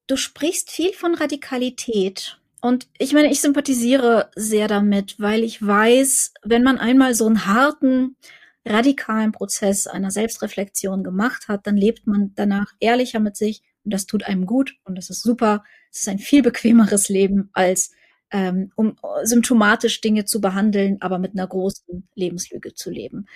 Du 0.06 0.16
sprichst 0.16 0.70
viel 0.70 0.92
von 0.92 1.14
Radikalität. 1.14 2.38
Und 2.60 2.88
ich 2.98 3.14
meine, 3.14 3.30
ich 3.30 3.40
sympathisiere 3.40 4.30
sehr 4.36 4.68
damit, 4.68 5.16
weil 5.18 5.44
ich 5.44 5.66
weiß, 5.66 6.34
wenn 6.42 6.62
man 6.62 6.78
einmal 6.78 7.14
so 7.14 7.26
einen 7.26 7.46
harten, 7.46 8.16
radikalen 8.66 9.32
Prozess 9.32 9.86
einer 9.86 10.10
Selbstreflexion 10.10 11.04
gemacht 11.04 11.48
hat, 11.48 11.66
dann 11.66 11.76
lebt 11.76 12.06
man 12.06 12.32
danach 12.34 12.72
ehrlicher 12.80 13.20
mit 13.20 13.36
sich 13.36 13.62
und 13.84 13.92
das 13.92 14.06
tut 14.06 14.24
einem 14.24 14.46
gut 14.46 14.76
und 14.84 14.96
das 14.96 15.10
ist 15.10 15.22
super. 15.22 15.64
Es 15.90 16.00
ist 16.00 16.08
ein 16.08 16.18
viel 16.18 16.42
bequemeres 16.42 17.08
Leben 17.08 17.50
als 17.52 17.92
ähm, 18.30 18.72
um 18.76 18.96
symptomatisch 19.22 20.00
Dinge 20.00 20.24
zu 20.24 20.40
behandeln, 20.40 20.98
aber 21.00 21.18
mit 21.18 21.32
einer 21.32 21.46
großen 21.46 22.08
Lebenslüge 22.14 22.74
zu 22.74 22.90
leben. 22.90 23.26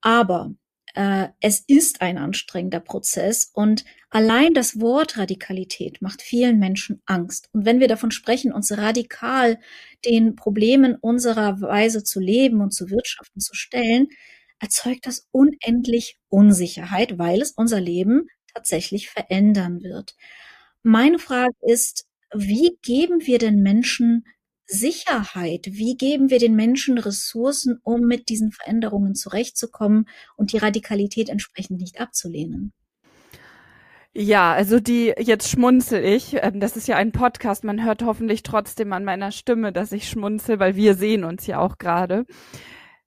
Aber 0.00 0.54
äh, 0.94 1.28
es 1.40 1.60
ist 1.66 2.02
ein 2.02 2.18
anstrengender 2.18 2.80
Prozess 2.80 3.50
und 3.52 3.84
allein 4.10 4.54
das 4.54 4.80
Wort 4.80 5.18
Radikalität 5.18 6.00
macht 6.02 6.22
vielen 6.22 6.58
Menschen 6.58 7.02
Angst. 7.06 7.48
Und 7.52 7.64
wenn 7.66 7.80
wir 7.80 7.88
davon 7.88 8.12
sprechen, 8.12 8.52
uns 8.52 8.76
radikal 8.76 9.58
den 10.04 10.36
Problemen 10.36 10.94
unserer 10.94 11.60
Weise 11.60 12.04
zu 12.04 12.20
leben 12.20 12.60
und 12.60 12.72
zu 12.72 12.90
wirtschaften 12.90 13.40
zu 13.40 13.54
stellen, 13.54 14.08
erzeugt 14.60 15.06
das 15.06 15.26
unendlich 15.32 16.18
Unsicherheit, 16.28 17.18
weil 17.18 17.42
es 17.42 17.52
unser 17.52 17.80
Leben 17.80 18.28
tatsächlich 18.54 19.10
verändern 19.10 19.82
wird. 19.82 20.14
Meine 20.82 21.18
Frage 21.18 21.54
ist, 21.62 22.06
wie 22.32 22.78
geben 22.82 23.26
wir 23.26 23.38
den 23.38 23.62
Menschen 23.62 24.24
Sicherheit? 24.66 25.66
Wie 25.70 25.96
geben 25.96 26.30
wir 26.30 26.38
den 26.38 26.54
Menschen 26.54 26.98
Ressourcen, 26.98 27.78
um 27.82 28.02
mit 28.02 28.28
diesen 28.28 28.50
Veränderungen 28.50 29.14
zurechtzukommen 29.14 30.08
und 30.36 30.52
die 30.52 30.58
Radikalität 30.58 31.28
entsprechend 31.28 31.80
nicht 31.80 32.00
abzulehnen? 32.00 32.72
Ja, 34.16 34.52
also 34.52 34.78
die, 34.78 35.12
jetzt 35.18 35.48
schmunzel 35.50 36.04
ich. 36.04 36.36
Ähm, 36.40 36.60
das 36.60 36.76
ist 36.76 36.86
ja 36.86 36.96
ein 36.96 37.10
Podcast. 37.10 37.64
Man 37.64 37.84
hört 37.84 38.04
hoffentlich 38.04 38.44
trotzdem 38.44 38.92
an 38.92 39.04
meiner 39.04 39.32
Stimme, 39.32 39.72
dass 39.72 39.90
ich 39.90 40.08
schmunzel, 40.08 40.60
weil 40.60 40.76
wir 40.76 40.94
sehen 40.94 41.24
uns 41.24 41.48
ja 41.48 41.58
auch 41.58 41.78
gerade 41.78 42.24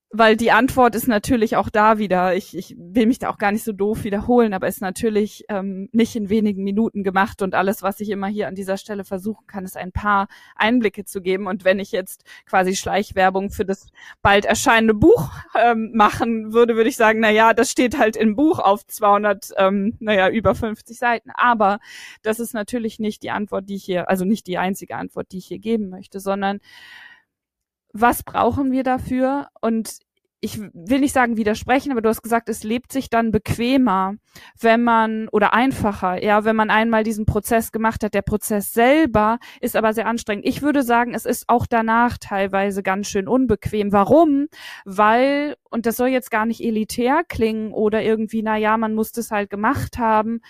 weil 0.09 0.37
die 0.37 0.51
Antwort 0.51 0.95
ist 0.95 1.07
natürlich 1.07 1.57
auch 1.57 1.69
da 1.69 1.97
wieder, 1.97 2.33
ich, 2.33 2.55
ich 2.55 2.75
will 2.77 3.07
mich 3.07 3.19
da 3.19 3.29
auch 3.29 3.37
gar 3.37 3.51
nicht 3.51 3.65
so 3.65 3.73
doof 3.73 4.05
wiederholen, 4.05 4.53
aber 4.53 4.67
ist 4.67 4.79
natürlich 4.79 5.43
ähm, 5.49 5.89
nicht 5.91 6.15
in 6.15 6.29
wenigen 6.29 6.63
Minuten 6.63 7.03
gemacht 7.03 7.41
und 7.41 7.53
alles, 7.53 7.83
was 7.83 7.99
ich 7.99 8.09
immer 8.09 8.27
hier 8.27 8.47
an 8.47 8.55
dieser 8.55 8.77
Stelle 8.77 9.03
versuchen 9.03 9.45
kann, 9.47 9.65
ist 9.65 9.75
ein 9.75 9.91
paar 9.91 10.27
Einblicke 10.55 11.03
zu 11.03 11.21
geben. 11.21 11.45
Und 11.45 11.65
wenn 11.65 11.79
ich 11.79 11.91
jetzt 11.91 12.23
quasi 12.45 12.75
Schleichwerbung 12.75 13.49
für 13.49 13.65
das 13.65 13.87
bald 14.21 14.45
erscheinende 14.45 14.93
Buch 14.93 15.29
ähm, 15.59 15.91
machen 15.93 16.53
würde, 16.53 16.77
würde 16.77 16.89
ich 16.89 16.95
sagen, 16.95 17.19
na 17.19 17.29
ja, 17.29 17.53
das 17.53 17.69
steht 17.69 17.97
halt 17.97 18.15
im 18.15 18.37
Buch 18.37 18.59
auf 18.59 18.87
200, 18.87 19.49
ähm, 19.57 19.97
naja, 19.99 20.29
über 20.29 20.55
50 20.55 20.97
Seiten. 20.97 21.31
Aber 21.31 21.79
das 22.21 22.39
ist 22.39 22.53
natürlich 22.53 22.97
nicht 22.99 23.23
die 23.23 23.31
Antwort, 23.31 23.67
die 23.67 23.75
ich 23.75 23.83
hier, 23.83 24.07
also 24.09 24.23
nicht 24.23 24.47
die 24.47 24.57
einzige 24.57 24.95
Antwort, 24.95 25.33
die 25.33 25.39
ich 25.39 25.47
hier 25.47 25.59
geben 25.59 25.89
möchte, 25.89 26.21
sondern 26.21 26.59
was 28.01 28.23
brauchen 28.23 28.71
wir 28.71 28.83
dafür? 28.83 29.47
Und 29.61 29.99
ich 30.39 30.59
will 30.59 30.99
nicht 30.99 31.13
sagen 31.13 31.35
widersprechen, 31.35 31.91
aber 31.91 32.01
du 32.01 32.09
hast 32.09 32.21
gesagt, 32.21 32.47
es 32.47 32.63
lebt 32.63 32.91
sich 32.91 33.09
dann 33.09 33.31
bequemer, 33.31 34.15
wenn 34.59 34.83
man 34.83 35.27
oder 35.29 35.53
einfacher, 35.53 36.23
ja, 36.23 36.45
wenn 36.45 36.55
man 36.55 36.69
einmal 36.69 37.03
diesen 37.03 37.25
Prozess 37.25 37.71
gemacht 37.71 38.03
hat. 38.03 38.13
Der 38.13 38.21
Prozess 38.21 38.71
selber 38.71 39.39
ist 39.61 39.75
aber 39.75 39.93
sehr 39.93 40.05
anstrengend. 40.05 40.45
Ich 40.45 40.61
würde 40.61 40.83
sagen, 40.83 41.15
es 41.15 41.25
ist 41.25 41.49
auch 41.49 41.65
danach 41.65 42.19
teilweise 42.19 42.83
ganz 42.83 43.07
schön 43.07 43.27
unbequem. 43.27 43.91
Warum? 43.91 44.47
Weil, 44.85 45.55
und 45.71 45.87
das 45.87 45.97
soll 45.97 46.09
jetzt 46.09 46.29
gar 46.29 46.45
nicht 46.45 46.61
elitär 46.61 47.23
klingen 47.27 47.73
oder 47.73 48.03
irgendwie, 48.03 48.43
na 48.43 48.57
ja, 48.57 48.77
man 48.77 48.93
muss 48.93 49.11
das 49.11 49.31
halt 49.31 49.49
gemacht 49.49 49.97
haben, 49.97 50.41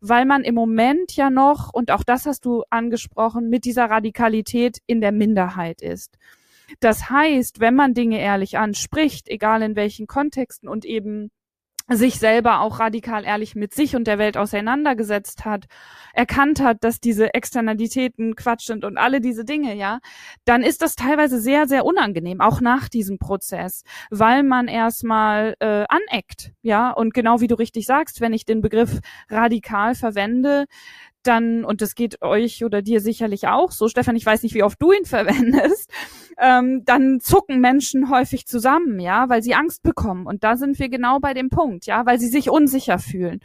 weil 0.00 0.24
man 0.24 0.44
im 0.44 0.54
Moment 0.54 1.16
ja 1.16 1.30
noch, 1.30 1.72
und 1.72 1.90
auch 1.90 2.04
das 2.04 2.26
hast 2.26 2.44
du 2.44 2.62
angesprochen, 2.70 3.48
mit 3.48 3.64
dieser 3.64 3.90
Radikalität 3.90 4.78
in 4.86 5.00
der 5.00 5.12
Minderheit 5.12 5.82
ist. 5.82 6.16
Das 6.80 7.10
heißt, 7.10 7.60
wenn 7.60 7.74
man 7.74 7.94
Dinge 7.94 8.20
ehrlich 8.20 8.58
anspricht, 8.58 9.28
egal 9.28 9.62
in 9.62 9.76
welchen 9.76 10.06
Kontexten 10.06 10.68
und 10.68 10.84
eben 10.84 11.30
sich 11.88 12.18
selber 12.18 12.60
auch 12.60 12.78
radikal 12.78 13.24
ehrlich 13.24 13.54
mit 13.54 13.74
sich 13.74 13.96
und 13.96 14.06
der 14.06 14.18
Welt 14.18 14.36
auseinandergesetzt 14.36 15.44
hat, 15.44 15.66
erkannt 16.14 16.62
hat, 16.62 16.78
dass 16.84 17.00
diese 17.00 17.34
Externalitäten 17.34 18.36
Quatsch 18.36 18.66
sind 18.66 18.84
und 18.84 18.98
alle 18.98 19.20
diese 19.20 19.44
Dinge, 19.44 19.74
ja, 19.74 19.98
dann 20.44 20.62
ist 20.62 20.82
das 20.82 20.94
teilweise 20.94 21.40
sehr, 21.40 21.66
sehr 21.66 21.84
unangenehm, 21.84 22.40
auch 22.40 22.60
nach 22.60 22.88
diesem 22.88 23.18
Prozess, 23.18 23.82
weil 24.10 24.42
man 24.42 24.68
erstmal 24.68 25.54
äh, 25.58 25.84
aneckt, 25.88 26.52
ja, 26.62 26.90
und 26.90 27.14
genau 27.14 27.40
wie 27.40 27.48
du 27.48 27.56
richtig 27.56 27.86
sagst, 27.86 28.20
wenn 28.20 28.32
ich 28.32 28.44
den 28.44 28.60
Begriff 28.60 29.00
radikal 29.28 29.94
verwende, 29.94 30.66
dann, 31.22 31.64
und 31.64 31.80
das 31.80 31.94
geht 31.94 32.22
euch 32.22 32.64
oder 32.64 32.82
dir 32.82 33.00
sicherlich 33.00 33.48
auch 33.48 33.70
so, 33.70 33.88
Stefan, 33.88 34.16
ich 34.16 34.26
weiß 34.26 34.42
nicht, 34.42 34.54
wie 34.54 34.62
oft 34.62 34.80
du 34.80 34.92
ihn 34.92 35.04
verwendest, 35.06 35.90
ähm, 36.38 36.84
dann 36.84 37.20
zucken 37.20 37.60
Menschen 37.60 38.10
häufig 38.10 38.46
zusammen, 38.46 39.00
ja, 39.00 39.28
weil 39.28 39.42
sie 39.42 39.54
Angst 39.54 39.82
bekommen. 39.82 40.26
Und 40.26 40.44
da 40.44 40.56
sind 40.56 40.78
wir 40.78 40.88
genau 40.88 41.18
bei 41.18 41.34
dem 41.34 41.50
Punkt, 41.50 41.86
ja, 41.86 42.06
weil 42.06 42.18
sie 42.18 42.28
sich 42.28 42.50
unsicher 42.50 42.98
fühlen. 42.98 43.40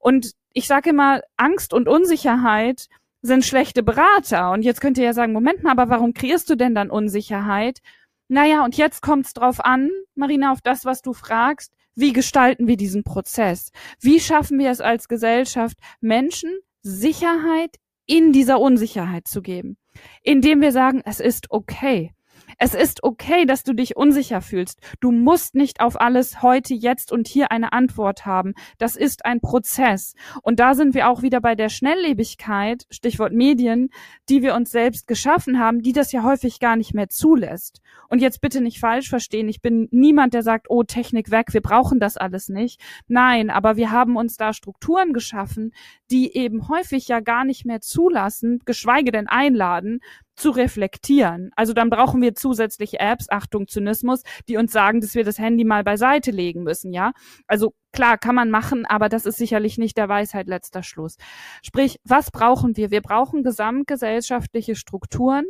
Und 0.00 0.32
ich 0.52 0.66
sage 0.66 0.90
immer, 0.90 1.20
Angst 1.36 1.72
und 1.72 1.88
Unsicherheit 1.88 2.88
sind 3.22 3.44
schlechte 3.44 3.82
Berater. 3.82 4.52
Und 4.52 4.62
jetzt 4.62 4.80
könnt 4.80 4.98
ihr 4.98 5.04
ja 5.04 5.12
sagen, 5.12 5.32
Moment 5.32 5.62
mal, 5.62 5.72
aber 5.72 5.88
warum 5.88 6.14
kreierst 6.14 6.48
du 6.50 6.56
denn 6.56 6.74
dann 6.74 6.90
Unsicherheit? 6.90 7.80
Naja, 8.28 8.64
und 8.64 8.76
jetzt 8.76 9.02
kommt 9.02 9.26
es 9.26 9.32
drauf 9.32 9.64
an, 9.64 9.90
Marina, 10.14 10.52
auf 10.52 10.60
das, 10.60 10.84
was 10.84 11.02
du 11.02 11.12
fragst. 11.12 11.72
Wie 11.94 12.12
gestalten 12.12 12.68
wir 12.68 12.76
diesen 12.76 13.02
Prozess? 13.02 13.72
Wie 14.00 14.20
schaffen 14.20 14.58
wir 14.58 14.70
es 14.70 14.80
als 14.80 15.08
Gesellschaft, 15.08 15.76
Menschen 16.00 16.50
Sicherheit 16.88 17.76
in 18.06 18.32
dieser 18.32 18.60
Unsicherheit 18.60 19.28
zu 19.28 19.42
geben, 19.42 19.76
indem 20.22 20.62
wir 20.62 20.72
sagen, 20.72 21.02
es 21.04 21.20
ist 21.20 21.50
okay. 21.50 22.14
Es 22.60 22.74
ist 22.74 23.04
okay, 23.04 23.46
dass 23.46 23.62
du 23.62 23.72
dich 23.72 23.96
unsicher 23.96 24.40
fühlst. 24.40 24.80
Du 24.98 25.12
musst 25.12 25.54
nicht 25.54 25.80
auf 25.80 26.00
alles 26.00 26.42
heute, 26.42 26.74
jetzt 26.74 27.12
und 27.12 27.28
hier 27.28 27.52
eine 27.52 27.72
Antwort 27.72 28.26
haben. 28.26 28.54
Das 28.78 28.96
ist 28.96 29.24
ein 29.24 29.40
Prozess. 29.40 30.14
Und 30.42 30.58
da 30.58 30.74
sind 30.74 30.92
wir 30.92 31.08
auch 31.08 31.22
wieder 31.22 31.40
bei 31.40 31.54
der 31.54 31.68
Schnelllebigkeit, 31.68 32.86
Stichwort 32.90 33.32
Medien, 33.32 33.90
die 34.28 34.42
wir 34.42 34.56
uns 34.56 34.72
selbst 34.72 35.06
geschaffen 35.06 35.60
haben, 35.60 35.82
die 35.82 35.92
das 35.92 36.10
ja 36.10 36.24
häufig 36.24 36.58
gar 36.58 36.74
nicht 36.74 36.94
mehr 36.94 37.08
zulässt. 37.08 37.80
Und 38.08 38.20
jetzt 38.20 38.40
bitte 38.40 38.60
nicht 38.60 38.80
falsch 38.80 39.08
verstehen. 39.08 39.48
Ich 39.48 39.62
bin 39.62 39.86
niemand, 39.92 40.34
der 40.34 40.42
sagt, 40.42 40.66
oh, 40.68 40.82
Technik 40.82 41.30
weg, 41.30 41.52
wir 41.52 41.62
brauchen 41.62 42.00
das 42.00 42.16
alles 42.16 42.48
nicht. 42.48 42.80
Nein, 43.06 43.50
aber 43.50 43.76
wir 43.76 43.92
haben 43.92 44.16
uns 44.16 44.36
da 44.36 44.52
Strukturen 44.52 45.12
geschaffen, 45.12 45.72
die 46.10 46.34
eben 46.34 46.68
häufig 46.68 47.06
ja 47.06 47.20
gar 47.20 47.44
nicht 47.44 47.64
mehr 47.64 47.80
zulassen, 47.80 48.62
geschweige 48.64 49.12
denn 49.12 49.28
einladen, 49.28 50.00
zu 50.38 50.50
reflektieren. 50.50 51.50
Also 51.56 51.72
dann 51.72 51.90
brauchen 51.90 52.22
wir 52.22 52.34
zusätzliche 52.34 53.00
Apps, 53.00 53.28
Achtung 53.28 53.68
Zynismus, 53.68 54.22
die 54.48 54.56
uns 54.56 54.72
sagen, 54.72 55.00
dass 55.00 55.14
wir 55.14 55.24
das 55.24 55.38
Handy 55.38 55.64
mal 55.64 55.84
beiseite 55.84 56.30
legen 56.30 56.62
müssen, 56.62 56.92
ja? 56.92 57.12
Also 57.46 57.74
klar, 57.92 58.18
kann 58.18 58.34
man 58.34 58.50
machen, 58.50 58.86
aber 58.86 59.08
das 59.08 59.26
ist 59.26 59.36
sicherlich 59.36 59.78
nicht 59.78 59.96
der 59.96 60.08
Weisheit 60.08 60.46
letzter 60.46 60.82
Schluss. 60.82 61.16
Sprich, 61.62 61.98
was 62.04 62.30
brauchen 62.30 62.76
wir? 62.76 62.90
Wir 62.90 63.02
brauchen 63.02 63.42
gesamtgesellschaftliche 63.42 64.76
Strukturen, 64.76 65.44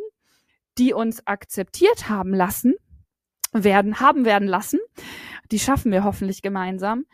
die 0.78 0.92
uns 0.94 1.26
akzeptiert 1.26 2.08
haben 2.08 2.32
lassen, 2.32 2.74
werden, 3.52 4.00
haben 4.00 4.24
werden 4.24 4.48
lassen. 4.48 4.78
Die 5.50 5.58
schaffen 5.58 5.92
wir 5.92 6.04
hoffentlich 6.04 6.42
gemeinsam, 6.42 7.04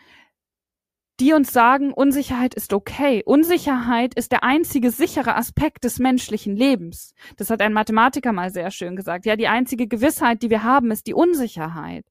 die 1.21 1.33
uns 1.33 1.53
sagen, 1.53 1.93
Unsicherheit 1.93 2.55
ist 2.55 2.73
okay. 2.73 3.23
Unsicherheit 3.25 4.15
ist 4.15 4.33
der 4.33 4.43
einzige 4.43 4.91
sichere 4.91 5.37
Aspekt 5.37 5.85
des 5.85 5.99
menschlichen 5.99 6.57
Lebens. 6.57 7.15
Das 7.37 7.51
hat 7.51 7.63
ein 7.63 7.73
Mathematiker 7.73 8.33
mal 8.33 8.51
sehr 8.51 8.71
schön 8.71 8.97
gesagt. 8.97 9.25
Ja, 9.25 9.37
die 9.37 9.49
einzige 9.49 9.87
Gewissheit, 9.87 10.43
die 10.43 10.51
wir 10.51 10.65
haben, 10.65 10.91
ist 10.91 11.07
die 11.07 11.15
Unsicherheit. 11.15 12.05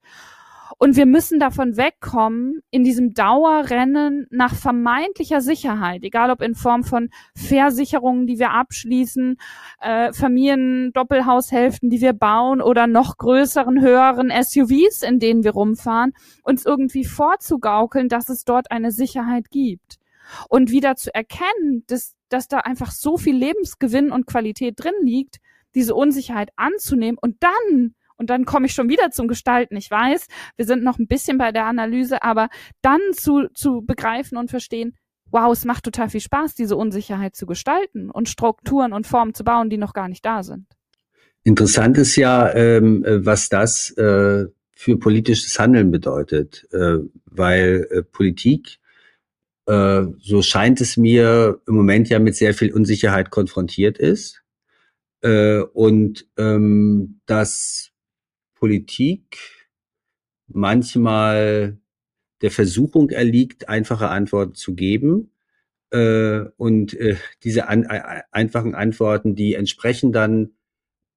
Und 0.78 0.96
wir 0.96 1.06
müssen 1.06 1.40
davon 1.40 1.78
wegkommen, 1.78 2.62
in 2.72 2.84
diesem 2.84 3.14
Dauerrennen 3.14 4.28
nach 4.32 4.56
vermeintlicher 4.56 5.42
Sicherheit, 5.42 6.04
egal 6.04 6.32
ob 6.32 6.42
in 6.42 6.56
Form 6.56 6.84
von 6.84 7.10
Versicherungen, 7.36 8.28
die 8.28 8.40
wir 8.40 8.52
abschließen, 8.52 9.38
äh, 9.82 10.14
Familien-Doppelhaushälften, 10.14 11.90
die 11.90 12.02
wir 12.02 12.14
bauen 12.14 12.62
oder 12.62 12.88
noch 12.88 13.18
größeren, 13.18 13.82
höheren 13.82 14.32
SUVs, 14.32 15.04
in 15.04 15.20
denen 15.20 15.44
wir 15.44 15.52
rumfahren, 15.52 16.14
uns 16.44 16.66
irgendwie 16.66 17.06
vorzugaukeln, 17.06 18.10
dass 18.10 18.30
es 18.30 18.44
dort 18.44 18.72
eine 18.72 18.92
Sicherheit 18.92 19.50
gibt. 19.52 20.00
Und 20.50 20.72
wieder 20.72 20.96
zu 20.96 21.14
erkennen, 21.14 21.84
dass, 21.88 22.16
dass 22.30 22.48
da 22.48 22.60
einfach 22.60 22.92
so 22.92 23.18
viel 23.18 23.36
Lebensgewinn 23.36 24.12
und 24.12 24.26
Qualität 24.26 24.76
drin 24.78 24.94
liegt, 25.04 25.38
diese 25.76 25.96
Unsicherheit 25.96 26.50
anzunehmen 26.56 27.18
und 27.20 27.38
dann 27.42 27.96
und 28.24 28.30
dann 28.30 28.46
komme 28.46 28.68
ich 28.68 28.74
schon 28.74 28.88
wieder 28.88 29.12
zum 29.12 29.28
Gestalten. 29.28 29.76
Ich 29.76 29.92
weiß, 29.92 30.28
wir 30.56 30.66
sind 30.66 30.82
noch 30.82 30.98
ein 30.98 31.08
bisschen 31.08 31.38
bei 31.38 31.52
der 31.52 31.66
Analyse, 31.66 32.24
aber 32.24 32.48
dann 32.82 33.02
zu, 33.12 33.50
zu 33.54 33.82
begreifen 33.82 34.38
und 34.38 34.50
verstehen, 34.50 34.96
wow, 35.30 35.52
es 35.52 35.66
macht 35.66 35.84
total 35.84 36.08
viel 36.08 36.22
Spaß, 36.22 36.56
diese 36.56 36.78
Unsicherheit 36.78 37.36
zu 37.36 37.46
gestalten 37.46 38.10
und 38.10 38.30
Strukturen 38.30 38.94
und 38.94 39.08
Formen 39.08 39.34
zu 39.34 39.44
bauen, 39.44 39.70
die 39.70 39.78
noch 39.78 39.92
gar 39.92 40.08
nicht 40.08 40.24
da 40.24 40.42
sind. 40.42 40.68
Interessant 41.44 41.98
ist 41.98 42.16
ja, 42.16 42.54
ähm, 42.56 43.04
was 43.06 43.50
das 43.50 43.90
äh, 43.98 44.46
für 44.74 44.98
politisches 44.98 45.60
Handeln 45.60 45.92
bedeutet, 45.92 46.66
äh, 46.72 47.00
weil 47.26 47.88
äh, 47.92 48.04
Politik, 48.04 48.80
äh, 49.66 50.04
so 50.22 50.42
scheint 50.42 50.80
es 50.80 50.96
mir, 50.96 51.60
im 51.68 51.76
Moment 51.76 52.08
ja 52.08 52.20
mit 52.20 52.38
sehr 52.38 52.54
viel 52.54 52.72
Unsicherheit 52.72 53.32
konfrontiert 53.32 53.98
ist. 53.98 54.44
Äh, 55.20 55.60
und 55.74 56.26
ähm, 56.38 57.20
das 57.26 57.93
Politik 58.64 59.40
manchmal 60.48 61.78
der 62.42 62.50
Versuchung 62.50 63.10
erliegt, 63.10 63.68
einfache 63.68 64.08
Antworten 64.08 64.56
zu 64.56 64.74
geben. 64.74 65.34
Äh, 65.92 66.46
und 66.56 66.94
äh, 66.94 67.18
diese 67.44 67.68
an, 67.68 67.84
äh, 67.84 68.22
einfachen 68.32 68.74
Antworten, 68.74 69.36
die 69.36 69.56
entsprechen 69.56 70.14
dann, 70.14 70.52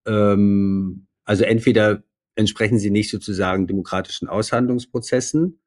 ähm, 0.09 1.07
also 1.25 1.45
entweder 1.45 2.03
entsprechen 2.35 2.81
sie 2.81 2.91
nicht 2.91 3.13
sozusagen 3.13 3.69
demokratischen 3.69 4.27
Aushandlungsprozessen 4.27 5.61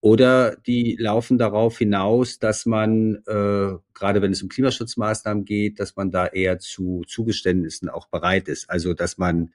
oder 0.00 0.56
die 0.56 0.96
laufen 0.98 1.36
darauf 1.36 1.76
hinaus, 1.76 2.38
dass 2.38 2.64
man, 2.64 3.16
äh, 3.26 3.76
gerade 3.92 4.22
wenn 4.22 4.32
es 4.32 4.42
um 4.42 4.48
Klimaschutzmaßnahmen 4.48 5.44
geht, 5.44 5.78
dass 5.78 5.94
man 5.94 6.10
da 6.10 6.26
eher 6.26 6.58
zu 6.58 7.02
Zugeständnissen 7.06 7.90
auch 7.90 8.06
bereit 8.08 8.48
ist. 8.48 8.70
Also 8.70 8.94
dass 8.94 9.18
man 9.18 9.50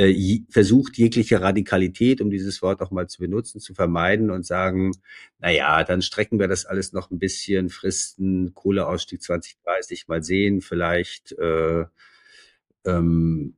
äh, 0.00 0.40
versucht, 0.48 0.96
jegliche 0.96 1.42
Radikalität, 1.42 2.20
um 2.22 2.30
dieses 2.30 2.62
Wort 2.62 2.80
auch 2.80 2.90
mal 2.90 3.08
zu 3.08 3.20
benutzen, 3.20 3.60
zu 3.60 3.74
vermeiden 3.74 4.30
und 4.30 4.46
sagen, 4.46 4.92
na 5.38 5.50
ja, 5.50 5.84
dann 5.84 6.00
strecken 6.00 6.38
wir 6.38 6.48
das 6.48 6.64
alles 6.64 6.92
noch 6.92 7.10
ein 7.10 7.18
bisschen, 7.18 7.68
Fristen, 7.68 8.54
Kohleausstieg 8.54 9.22
2030 9.22 10.08
mal 10.08 10.22
sehen, 10.22 10.62
vielleicht 10.62 11.32
äh, 11.32 11.84
ähm, 12.86 13.56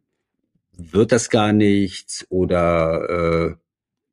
wird 0.72 1.12
das 1.12 1.30
gar 1.30 1.52
nichts 1.52 2.26
oder 2.28 3.52
äh, 3.52 3.54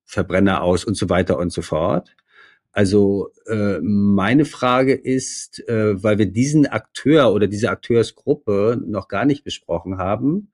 Verbrenner 0.05 0.61
aus 0.61 0.85
und 0.85 0.95
so 0.95 1.09
weiter 1.09 1.39
und 1.39 1.51
so 1.51 1.63
fort. 1.63 2.15
Also 2.71 3.31
äh, 3.47 3.79
meine 3.81 4.45
Frage 4.45 4.93
ist, 4.93 5.67
äh, 5.67 6.03
weil 6.03 6.19
wir 6.19 6.27
diesen 6.27 6.67
Akteur 6.67 7.33
oder 7.33 7.47
diese 7.47 7.71
Akteursgruppe 7.71 8.79
noch 8.85 9.07
gar 9.07 9.25
nicht 9.25 9.43
besprochen 9.43 9.97
haben, 9.97 10.51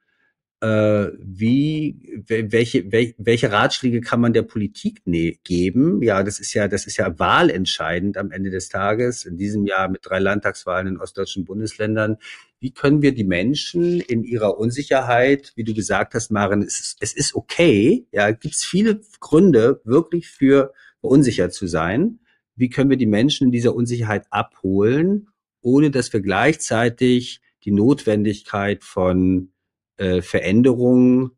wie, 0.67 2.23
welche, 2.27 2.91
welche 2.91 3.51
Ratschläge 3.51 4.01
kann 4.01 4.21
man 4.21 4.33
der 4.33 4.43
Politik 4.43 5.01
ne 5.05 5.37
geben? 5.43 6.01
Ja, 6.01 6.23
das 6.23 6.39
ist 6.39 6.53
ja, 6.53 6.67
das 6.67 6.87
ist 6.87 6.97
ja 6.97 7.19
wahlentscheidend 7.19 8.17
am 8.17 8.31
Ende 8.31 8.49
des 8.49 8.69
Tages. 8.69 9.25
In 9.25 9.37
diesem 9.37 9.65
Jahr 9.65 9.89
mit 9.89 10.01
drei 10.03 10.19
Landtagswahlen 10.19 10.87
in 10.87 10.97
ostdeutschen 10.97 11.45
Bundesländern. 11.45 12.17
Wie 12.59 12.71
können 12.71 13.01
wir 13.01 13.13
die 13.13 13.25
Menschen 13.25 13.99
in 13.99 14.23
ihrer 14.23 14.57
Unsicherheit, 14.57 15.51
wie 15.55 15.63
du 15.63 15.73
gesagt 15.73 16.13
hast, 16.13 16.31
Maren, 16.31 16.61
es 16.61 16.79
ist, 16.79 16.97
es 17.01 17.13
ist 17.13 17.35
okay. 17.35 18.07
Ja, 18.11 18.31
gibt 18.31 18.55
es 18.55 18.63
viele 18.63 19.01
Gründe, 19.19 19.81
wirklich 19.83 20.29
für 20.29 20.73
unsicher 21.01 21.49
zu 21.49 21.67
sein. 21.67 22.19
Wie 22.55 22.69
können 22.69 22.89
wir 22.89 22.97
die 22.97 23.05
Menschen 23.05 23.47
in 23.47 23.51
dieser 23.51 23.75
Unsicherheit 23.75 24.25
abholen, 24.29 25.27
ohne 25.61 25.91
dass 25.91 26.13
wir 26.13 26.21
gleichzeitig 26.21 27.41
die 27.65 27.71
Notwendigkeit 27.71 28.83
von 28.83 29.51
äh, 29.97 30.21
Veränderungen, 30.21 31.31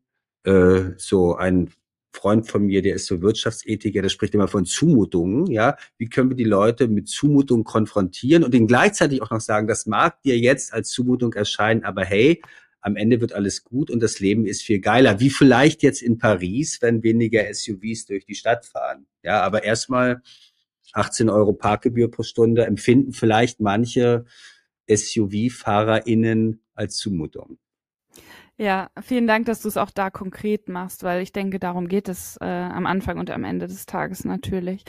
äh, 0.43 0.91
so 0.97 1.35
ein 1.35 1.71
Freund 2.11 2.47
von 2.47 2.65
mir, 2.65 2.81
der 2.81 2.95
ist 2.95 3.05
so 3.05 3.21
Wirtschaftsethiker, 3.21 4.01
der 4.01 4.09
spricht 4.09 4.33
immer 4.33 4.47
von 4.47 4.65
Zumutungen, 4.65 5.45
ja. 5.47 5.77
Wie 5.97 6.09
können 6.09 6.29
wir 6.29 6.35
die 6.35 6.43
Leute 6.43 6.87
mit 6.87 7.07
Zumutungen 7.07 7.63
konfrontieren 7.63 8.43
und 8.43 8.55
ihnen 8.55 8.67
gleichzeitig 8.67 9.21
auch 9.21 9.29
noch 9.29 9.41
sagen, 9.41 9.67
das 9.67 9.85
mag 9.85 10.21
dir 10.23 10.37
jetzt 10.37 10.73
als 10.73 10.89
Zumutung 10.89 11.33
erscheinen, 11.33 11.83
aber 11.83 12.03
hey, 12.03 12.41
am 12.81 12.95
Ende 12.95 13.21
wird 13.21 13.33
alles 13.33 13.63
gut 13.63 13.91
und 13.91 14.01
das 14.01 14.19
Leben 14.19 14.45
ist 14.45 14.63
viel 14.63 14.79
geiler. 14.79 15.19
Wie 15.19 15.29
vielleicht 15.29 15.83
jetzt 15.83 16.01
in 16.01 16.17
Paris, 16.17 16.81
wenn 16.81 17.03
weniger 17.03 17.53
SUVs 17.53 18.05
durch 18.05 18.25
die 18.25 18.35
Stadt 18.35 18.65
fahren. 18.65 19.07
Ja, 19.23 19.41
aber 19.41 19.63
erstmal 19.63 20.21
18 20.93 21.29
Euro 21.29 21.53
Parkgebühr 21.53 22.09
pro 22.09 22.23
Stunde 22.23 22.65
empfinden 22.65 23.13
vielleicht 23.13 23.59
manche 23.59 24.25
SUV-FahrerInnen 24.89 26.61
als 26.75 26.95
Zumutung. 26.97 27.57
Ja, 28.59 28.89
vielen 29.03 29.27
Dank, 29.27 29.45
dass 29.45 29.61
du 29.61 29.67
es 29.67 29.77
auch 29.77 29.91
da 29.91 30.09
konkret 30.09 30.67
machst, 30.67 31.03
weil 31.03 31.21
ich 31.21 31.31
denke, 31.31 31.59
darum 31.59 31.87
geht 31.87 32.09
es 32.09 32.37
äh, 32.41 32.45
am 32.45 32.87
Anfang 32.87 33.19
und 33.19 33.29
am 33.29 33.43
Ende 33.43 33.67
des 33.67 33.85
Tages 33.85 34.25
natürlich. 34.25 34.83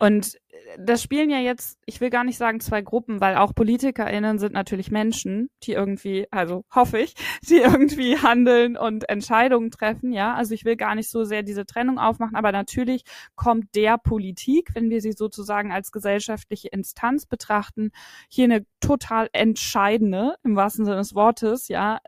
Und 0.00 0.34
äh, 0.48 0.78
das 0.80 1.00
spielen 1.00 1.30
ja 1.30 1.38
jetzt, 1.38 1.78
ich 1.86 2.00
will 2.00 2.10
gar 2.10 2.24
nicht 2.24 2.38
sagen 2.38 2.58
zwei 2.58 2.82
Gruppen, 2.82 3.20
weil 3.20 3.36
auch 3.36 3.54
PolitikerInnen 3.54 4.40
sind 4.40 4.52
natürlich 4.52 4.90
Menschen, 4.90 5.48
die 5.62 5.74
irgendwie, 5.74 6.26
also 6.32 6.64
hoffe 6.74 6.98
ich, 6.98 7.14
die 7.48 7.58
irgendwie 7.58 8.18
handeln 8.18 8.76
und 8.76 9.08
Entscheidungen 9.08 9.70
treffen, 9.70 10.10
ja. 10.10 10.34
Also 10.34 10.52
ich 10.52 10.64
will 10.64 10.74
gar 10.74 10.96
nicht 10.96 11.08
so 11.08 11.22
sehr 11.22 11.44
diese 11.44 11.66
Trennung 11.66 12.00
aufmachen, 12.00 12.34
aber 12.34 12.50
natürlich 12.50 13.04
kommt 13.36 13.76
der 13.76 13.96
Politik, 13.96 14.70
wenn 14.74 14.90
wir 14.90 15.00
sie 15.00 15.12
sozusagen 15.12 15.70
als 15.70 15.92
gesellschaftliche 15.92 16.66
Instanz 16.66 17.26
betrachten, 17.26 17.92
hier 18.28 18.46
eine 18.46 18.66
total 18.80 19.28
entscheidende, 19.32 20.34
im 20.42 20.56
wahrsten 20.56 20.84
Sinne 20.84 20.96
des 20.96 21.14
Wortes, 21.14 21.68
ja, 21.68 22.00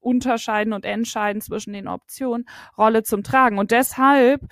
unterscheiden 0.00 0.72
und 0.72 0.84
entscheiden 0.84 1.40
zwischen 1.40 1.72
den 1.72 1.88
Optionen, 1.88 2.48
Rolle 2.76 3.02
zum 3.02 3.22
Tragen. 3.22 3.58
Und 3.58 3.70
deshalb 3.70 4.42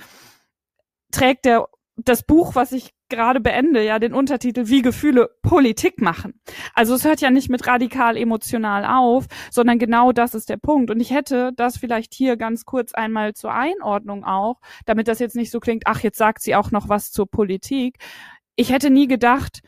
trägt 1.10 1.44
der 1.44 1.66
das 2.04 2.22
Buch, 2.22 2.54
was 2.54 2.72
ich 2.72 2.94
gerade 3.08 3.40
beende, 3.40 3.82
ja 3.82 3.98
den 3.98 4.14
Untertitel 4.14 4.68
Wie 4.68 4.82
Gefühle 4.82 5.30
Politik 5.42 6.00
machen. 6.00 6.40
Also 6.74 6.94
es 6.94 7.04
hört 7.04 7.20
ja 7.20 7.30
nicht 7.30 7.48
mit 7.48 7.66
radikal 7.66 8.16
emotional 8.16 8.84
auf, 8.84 9.26
sondern 9.50 9.78
genau 9.78 10.12
das 10.12 10.34
ist 10.34 10.48
der 10.48 10.58
Punkt. 10.58 10.90
Und 10.90 11.00
ich 11.00 11.10
hätte 11.10 11.52
das 11.56 11.78
vielleicht 11.78 12.14
hier 12.14 12.36
ganz 12.36 12.64
kurz 12.64 12.92
einmal 12.92 13.34
zur 13.34 13.52
Einordnung 13.52 14.24
auch, 14.24 14.60
damit 14.86 15.08
das 15.08 15.18
jetzt 15.18 15.36
nicht 15.36 15.50
so 15.50 15.58
klingt, 15.58 15.84
ach, 15.86 16.00
jetzt 16.00 16.18
sagt 16.18 16.42
sie 16.42 16.54
auch 16.54 16.70
noch 16.70 16.88
was 16.88 17.10
zur 17.10 17.28
Politik. 17.28 17.96
Ich 18.56 18.70
hätte 18.70 18.90
nie 18.90 19.08
gedacht, 19.08 19.60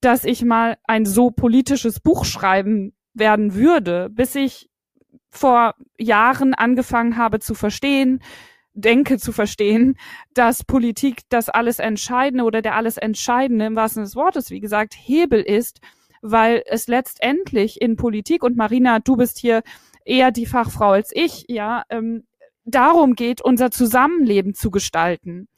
dass 0.00 0.24
ich 0.24 0.44
mal 0.44 0.76
ein 0.84 1.06
so 1.06 1.30
politisches 1.30 2.00
Buch 2.00 2.24
schreiben 2.24 2.92
werden 3.14 3.54
würde, 3.54 4.08
bis 4.10 4.34
ich 4.34 4.68
vor 5.30 5.74
Jahren 5.98 6.54
angefangen 6.54 7.16
habe 7.16 7.40
zu 7.40 7.54
verstehen, 7.54 8.22
denke 8.74 9.18
zu 9.18 9.32
verstehen, 9.32 9.96
dass 10.34 10.64
Politik 10.64 11.22
das 11.28 11.48
alles 11.48 11.78
Entscheidende 11.78 12.44
oder 12.44 12.62
der 12.62 12.74
alles 12.76 12.96
Entscheidende 12.96 13.66
im 13.66 13.76
wahrsten 13.76 14.04
Sinne 14.04 14.06
des 14.06 14.16
Wortes, 14.16 14.50
wie 14.50 14.60
gesagt, 14.60 14.94
Hebel 14.96 15.40
ist, 15.40 15.80
weil 16.22 16.62
es 16.66 16.86
letztendlich 16.86 17.80
in 17.80 17.96
Politik 17.96 18.42
und 18.42 18.56
Marina, 18.56 19.00
du 19.00 19.16
bist 19.16 19.38
hier 19.38 19.62
eher 20.04 20.30
die 20.30 20.46
Fachfrau 20.46 20.92
als 20.92 21.10
ich, 21.12 21.44
ja, 21.48 21.82
ähm, 21.90 22.24
darum 22.64 23.14
geht, 23.14 23.42
unser 23.42 23.70
Zusammenleben 23.70 24.54
zu 24.54 24.70
gestalten. 24.70 25.48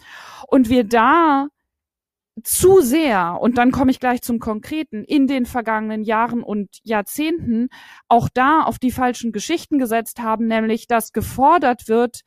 Und 0.48 0.70
wir 0.70 0.84
da 0.84 1.48
zu 2.43 2.80
sehr, 2.80 3.39
und 3.41 3.59
dann 3.59 3.70
komme 3.70 3.91
ich 3.91 4.01
gleich 4.01 4.20
zum 4.22 4.39
Konkreten, 4.39 5.05
in 5.05 5.26
den 5.26 5.47
vergangenen 5.47 6.03
Jahren 6.03 6.43
und 6.43 6.68
Jahrzehnten 6.82 7.68
auch 8.09 8.28
da 8.32 8.62
auf 8.62 8.78
die 8.78 8.91
falschen 8.91 9.30
Geschichten 9.30 9.78
gesetzt 9.78 10.20
haben, 10.20 10.47
nämlich 10.47 10.87
dass 10.87 11.12
gefordert 11.12 11.89
wird, 11.89 12.22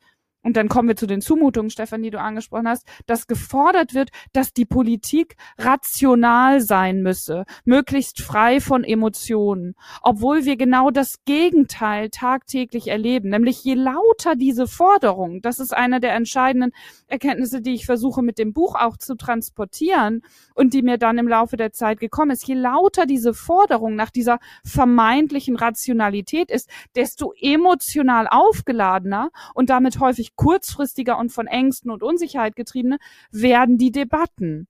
und 0.48 0.56
dann 0.56 0.70
kommen 0.70 0.88
wir 0.88 0.96
zu 0.96 1.06
den 1.06 1.20
Zumutungen, 1.20 1.68
Stefan, 1.68 2.02
die 2.02 2.08
du 2.08 2.18
angesprochen 2.18 2.68
hast, 2.68 2.86
dass 3.04 3.26
gefordert 3.26 3.92
wird, 3.92 4.08
dass 4.32 4.54
die 4.54 4.64
Politik 4.64 5.36
rational 5.58 6.62
sein 6.62 7.02
müsse, 7.02 7.44
möglichst 7.66 8.22
frei 8.22 8.58
von 8.58 8.82
Emotionen, 8.82 9.74
obwohl 10.00 10.46
wir 10.46 10.56
genau 10.56 10.90
das 10.90 11.22
Gegenteil 11.26 12.08
tagtäglich 12.08 12.88
erleben, 12.88 13.28
nämlich 13.28 13.62
je 13.62 13.74
lauter 13.74 14.36
diese 14.36 14.66
Forderung, 14.66 15.42
das 15.42 15.58
ist 15.58 15.76
eine 15.76 16.00
der 16.00 16.14
entscheidenden 16.14 16.72
Erkenntnisse, 17.08 17.60
die 17.60 17.74
ich 17.74 17.84
versuche 17.84 18.22
mit 18.22 18.38
dem 18.38 18.54
Buch 18.54 18.74
auch 18.74 18.96
zu 18.96 19.16
transportieren 19.16 20.22
und 20.54 20.72
die 20.72 20.80
mir 20.80 20.96
dann 20.96 21.18
im 21.18 21.28
Laufe 21.28 21.58
der 21.58 21.72
Zeit 21.72 22.00
gekommen 22.00 22.30
ist, 22.30 22.48
je 22.48 22.54
lauter 22.54 23.04
diese 23.04 23.34
Forderung 23.34 23.96
nach 23.96 24.08
dieser 24.08 24.38
vermeintlichen 24.64 25.56
Rationalität 25.56 26.50
ist, 26.50 26.70
desto 26.96 27.34
emotional 27.38 28.26
aufgeladener 28.28 29.28
und 29.52 29.68
damit 29.68 30.00
häufig 30.00 30.36
kurzfristiger 30.38 31.18
und 31.18 31.30
von 31.30 31.46
Ängsten 31.46 31.90
und 31.90 32.02
Unsicherheit 32.02 32.56
getriebene, 32.56 32.98
werden 33.30 33.76
die 33.76 33.92
Debatten. 33.92 34.68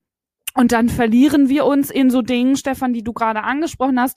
Und 0.55 0.73
dann 0.73 0.89
verlieren 0.89 1.49
wir 1.49 1.67
uns 1.67 1.91
in 1.91 2.11
so 2.11 2.23
Dingen, 2.23 2.57
Stefan, 2.57 2.93
die 2.93 3.05
du 3.05 3.13
gerade 3.13 3.45
angesprochen 3.45 4.01
hast, 4.01 4.17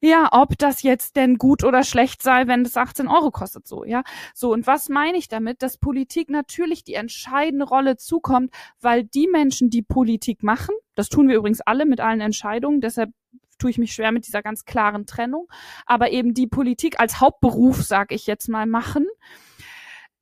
ja, 0.00 0.28
ob 0.32 0.56
das 0.58 0.82
jetzt 0.82 1.16
denn 1.16 1.36
gut 1.36 1.64
oder 1.64 1.82
schlecht 1.82 2.22
sei, 2.22 2.46
wenn 2.46 2.62
das 2.62 2.76
18 2.76 3.08
Euro 3.08 3.30
kostet, 3.30 3.66
so, 3.66 3.84
ja. 3.84 4.02
So, 4.34 4.52
und 4.52 4.66
was 4.66 4.88
meine 4.88 5.18
ich 5.18 5.28
damit? 5.28 5.62
Dass 5.62 5.78
Politik 5.78 6.30
natürlich 6.30 6.84
die 6.84 6.94
entscheidende 6.94 7.64
Rolle 7.64 7.96
zukommt, 7.96 8.50
weil 8.80 9.04
die 9.04 9.26
Menschen, 9.26 9.70
die 9.70 9.82
Politik 9.82 10.42
machen, 10.42 10.74
das 10.94 11.08
tun 11.08 11.28
wir 11.28 11.36
übrigens 11.36 11.60
alle 11.62 11.86
mit 11.86 12.00
allen 12.00 12.20
Entscheidungen, 12.20 12.80
deshalb 12.80 13.10
tue 13.58 13.70
ich 13.70 13.78
mich 13.78 13.94
schwer 13.94 14.12
mit 14.12 14.26
dieser 14.26 14.42
ganz 14.42 14.64
klaren 14.64 15.06
Trennung, 15.06 15.48
aber 15.86 16.10
eben 16.10 16.34
die 16.34 16.46
Politik 16.46 17.00
als 17.00 17.20
Hauptberuf, 17.20 17.82
sag 17.82 18.12
ich 18.12 18.26
jetzt 18.26 18.48
mal, 18.48 18.66
machen, 18.66 19.06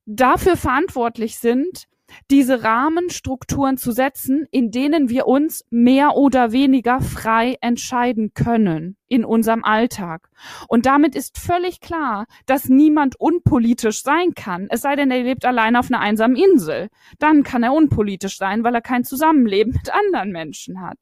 dafür 0.05 0.57
verantwortlich 0.57 1.37
sind, 1.39 1.87
diese 2.29 2.63
Rahmenstrukturen 2.63 3.77
zu 3.77 3.91
setzen, 3.91 4.45
in 4.51 4.71
denen 4.71 5.09
wir 5.09 5.27
uns 5.27 5.65
mehr 5.69 6.15
oder 6.15 6.51
weniger 6.51 7.01
frei 7.01 7.57
entscheiden 7.61 8.33
können 8.33 8.97
in 9.07 9.25
unserem 9.25 9.63
Alltag. 9.63 10.29
Und 10.67 10.85
damit 10.85 11.15
ist 11.15 11.37
völlig 11.37 11.79
klar, 11.79 12.25
dass 12.45 12.69
niemand 12.69 13.19
unpolitisch 13.19 14.01
sein 14.03 14.33
kann, 14.33 14.67
es 14.69 14.81
sei 14.81 14.95
denn, 14.95 15.11
er 15.11 15.23
lebt 15.23 15.45
allein 15.45 15.75
auf 15.75 15.87
einer 15.89 15.99
einsamen 15.99 16.35
Insel. 16.35 16.89
Dann 17.19 17.43
kann 17.43 17.63
er 17.63 17.73
unpolitisch 17.73 18.37
sein, 18.37 18.63
weil 18.63 18.75
er 18.75 18.81
kein 18.81 19.03
Zusammenleben 19.03 19.73
mit 19.73 19.93
anderen 19.93 20.31
Menschen 20.31 20.81
hat. 20.81 20.97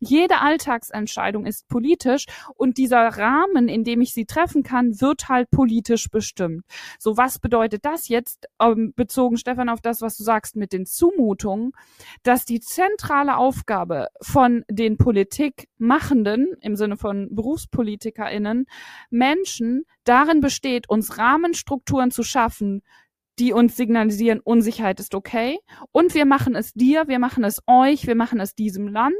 Jede 0.00 0.40
Alltagsentscheidung 0.40 1.46
ist 1.46 1.68
politisch 1.68 2.26
und 2.56 2.78
dieser 2.78 3.08
Rahmen, 3.08 3.68
in 3.68 3.84
dem 3.84 4.00
ich 4.00 4.12
sie 4.12 4.26
treffen 4.26 4.62
kann, 4.62 5.00
wird 5.00 5.28
halt 5.28 5.50
politisch 5.50 6.10
bestimmt. 6.10 6.64
So, 6.98 7.16
was 7.16 7.38
bedeutet 7.38 7.84
das 7.84 8.08
jetzt, 8.08 8.46
ähm, 8.60 8.92
bezogen, 8.96 9.36
Stefan, 9.36 9.68
auf 9.68 9.80
das, 9.80 10.02
was 10.02 10.16
du 10.16 10.24
sagst 10.24 10.56
mit 10.56 10.72
den 10.72 10.86
Zumutungen, 10.86 11.72
dass 12.22 12.44
die 12.44 12.60
zentrale 12.60 13.36
Aufgabe 13.36 14.08
von 14.20 14.64
den 14.68 14.96
Politikmachenden 14.96 16.54
im 16.60 16.76
Sinne 16.76 16.96
von 16.96 17.34
BerufspolitikerInnen 17.34 18.66
Menschen 19.10 19.84
darin 20.04 20.40
besteht, 20.40 20.88
uns 20.88 21.18
Rahmenstrukturen 21.18 22.10
zu 22.10 22.22
schaffen, 22.22 22.82
die 23.38 23.52
uns 23.52 23.76
signalisieren, 23.76 24.40
Unsicherheit 24.40 25.00
ist 25.00 25.14
okay. 25.14 25.58
Und 25.92 26.14
wir 26.14 26.24
machen 26.24 26.54
es 26.54 26.72
dir, 26.72 27.08
wir 27.08 27.18
machen 27.18 27.44
es 27.44 27.60
euch, 27.66 28.06
wir 28.06 28.14
machen 28.14 28.40
es 28.40 28.54
diesem 28.54 28.88
Land, 28.88 29.14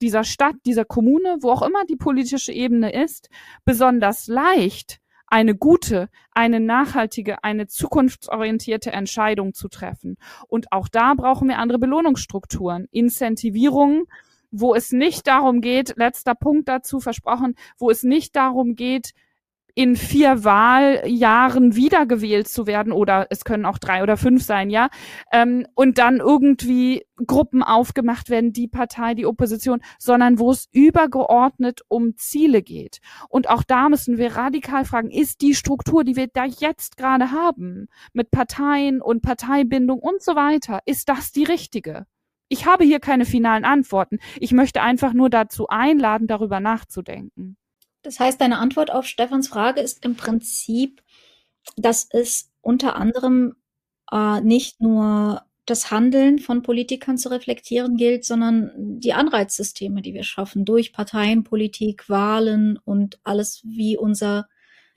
dieser 0.00 0.24
Stadt, 0.24 0.56
dieser 0.66 0.84
Kommune, 0.84 1.38
wo 1.40 1.50
auch 1.50 1.62
immer 1.62 1.84
die 1.84 1.96
politische 1.96 2.52
Ebene 2.52 2.92
ist, 2.92 3.28
besonders 3.64 4.26
leicht, 4.26 4.98
eine 5.26 5.54
gute, 5.54 6.08
eine 6.32 6.60
nachhaltige, 6.60 7.42
eine 7.42 7.66
zukunftsorientierte 7.66 8.92
Entscheidung 8.92 9.54
zu 9.54 9.68
treffen. 9.68 10.16
Und 10.46 10.72
auch 10.72 10.88
da 10.88 11.14
brauchen 11.14 11.48
wir 11.48 11.58
andere 11.58 11.78
Belohnungsstrukturen, 11.78 12.86
Incentivierungen, 12.90 14.04
wo 14.52 14.74
es 14.74 14.92
nicht 14.92 15.26
darum 15.26 15.60
geht, 15.60 15.94
letzter 15.96 16.34
Punkt 16.34 16.68
dazu 16.68 17.00
versprochen, 17.00 17.54
wo 17.78 17.90
es 17.90 18.04
nicht 18.04 18.36
darum 18.36 18.76
geht, 18.76 19.12
in 19.74 19.96
vier 19.96 20.44
Wahljahren 20.44 21.74
wiedergewählt 21.74 22.46
zu 22.46 22.66
werden 22.66 22.92
oder 22.92 23.26
es 23.30 23.44
können 23.44 23.64
auch 23.64 23.78
drei 23.78 24.02
oder 24.02 24.16
fünf 24.16 24.42
sein, 24.42 24.68
ja, 24.68 24.90
ähm, 25.32 25.66
und 25.74 25.98
dann 25.98 26.18
irgendwie 26.18 27.06
Gruppen 27.26 27.62
aufgemacht 27.62 28.28
werden, 28.28 28.52
die 28.52 28.68
Partei, 28.68 29.14
die 29.14 29.24
Opposition, 29.24 29.80
sondern 29.98 30.38
wo 30.38 30.50
es 30.50 30.68
übergeordnet 30.72 31.80
um 31.88 32.16
Ziele 32.16 32.62
geht. 32.62 32.98
Und 33.28 33.48
auch 33.48 33.62
da 33.62 33.88
müssen 33.88 34.18
wir 34.18 34.36
radikal 34.36 34.84
fragen, 34.84 35.10
ist 35.10 35.40
die 35.40 35.54
Struktur, 35.54 36.04
die 36.04 36.16
wir 36.16 36.26
da 36.26 36.44
jetzt 36.44 36.96
gerade 36.96 37.30
haben, 37.30 37.88
mit 38.12 38.30
Parteien 38.30 39.00
und 39.00 39.22
Parteibindung 39.22 40.00
und 40.00 40.22
so 40.22 40.34
weiter, 40.34 40.80
ist 40.84 41.08
das 41.08 41.32
die 41.32 41.44
richtige? 41.44 42.06
Ich 42.52 42.66
habe 42.66 42.84
hier 42.84 43.00
keine 43.00 43.24
finalen 43.24 43.64
Antworten. 43.64 44.18
Ich 44.38 44.52
möchte 44.52 44.82
einfach 44.82 45.14
nur 45.14 45.30
dazu 45.30 45.68
einladen, 45.68 46.26
darüber 46.26 46.60
nachzudenken. 46.60 47.56
Das 48.02 48.20
heißt, 48.20 48.38
deine 48.38 48.58
Antwort 48.58 48.90
auf 48.90 49.06
Stefans 49.06 49.48
Frage 49.48 49.80
ist 49.80 50.04
im 50.04 50.16
Prinzip, 50.16 51.02
dass 51.78 52.06
es 52.10 52.52
unter 52.60 52.96
anderem 52.96 53.54
äh, 54.12 54.42
nicht 54.42 54.82
nur 54.82 55.46
das 55.64 55.90
Handeln 55.90 56.40
von 56.40 56.60
Politikern 56.60 57.16
zu 57.16 57.30
reflektieren 57.30 57.96
gilt, 57.96 58.26
sondern 58.26 58.70
die 58.76 59.14
Anreizsysteme, 59.14 60.02
die 60.02 60.12
wir 60.12 60.24
schaffen 60.24 60.66
durch 60.66 60.92
Parteienpolitik, 60.92 62.10
Wahlen 62.10 62.78
und 62.84 63.18
alles, 63.24 63.62
wie 63.64 63.96
unser 63.96 64.46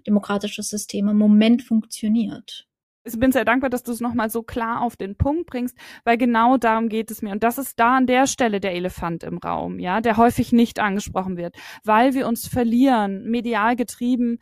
demokratisches 0.05 0.67
System 0.67 1.07
im 1.07 1.17
Moment 1.17 1.63
funktioniert 1.63 2.67
ich 3.05 3.19
bin 3.19 3.31
sehr 3.31 3.45
dankbar, 3.45 3.69
dass 3.69 3.83
du 3.83 3.91
es 3.91 4.01
nochmal 4.01 4.29
so 4.29 4.43
klar 4.43 4.81
auf 4.81 4.95
den 4.95 5.15
Punkt 5.15 5.45
bringst, 5.45 5.77
weil 6.03 6.17
genau 6.17 6.57
darum 6.57 6.89
geht 6.89 7.11
es 7.11 7.21
mir. 7.21 7.31
Und 7.31 7.43
das 7.43 7.57
ist 7.57 7.79
da 7.79 7.97
an 7.97 8.07
der 8.07 8.27
Stelle 8.27 8.59
der 8.59 8.73
Elefant 8.73 9.23
im 9.23 9.37
Raum, 9.37 9.79
ja, 9.79 10.01
der 10.01 10.17
häufig 10.17 10.51
nicht 10.51 10.79
angesprochen 10.79 11.37
wird, 11.37 11.55
weil 11.83 12.13
wir 12.13 12.27
uns 12.27 12.47
verlieren, 12.47 13.29
medial 13.29 13.75
getrieben 13.75 14.39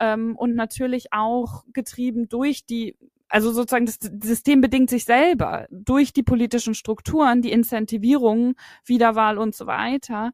ähm, 0.00 0.36
und 0.36 0.54
natürlich 0.54 1.12
auch 1.12 1.64
getrieben 1.72 2.28
durch 2.28 2.64
die 2.64 2.96
also 3.30 3.52
sozusagen 3.52 3.84
das 3.84 3.98
System 4.22 4.62
bedingt 4.62 4.88
sich 4.88 5.04
selber 5.04 5.66
durch 5.70 6.14
die 6.14 6.22
politischen 6.22 6.72
Strukturen, 6.74 7.42
die 7.42 7.52
Incentivierung, 7.52 8.54
Wiederwahl 8.86 9.36
und 9.36 9.54
so 9.54 9.66
weiter, 9.66 10.32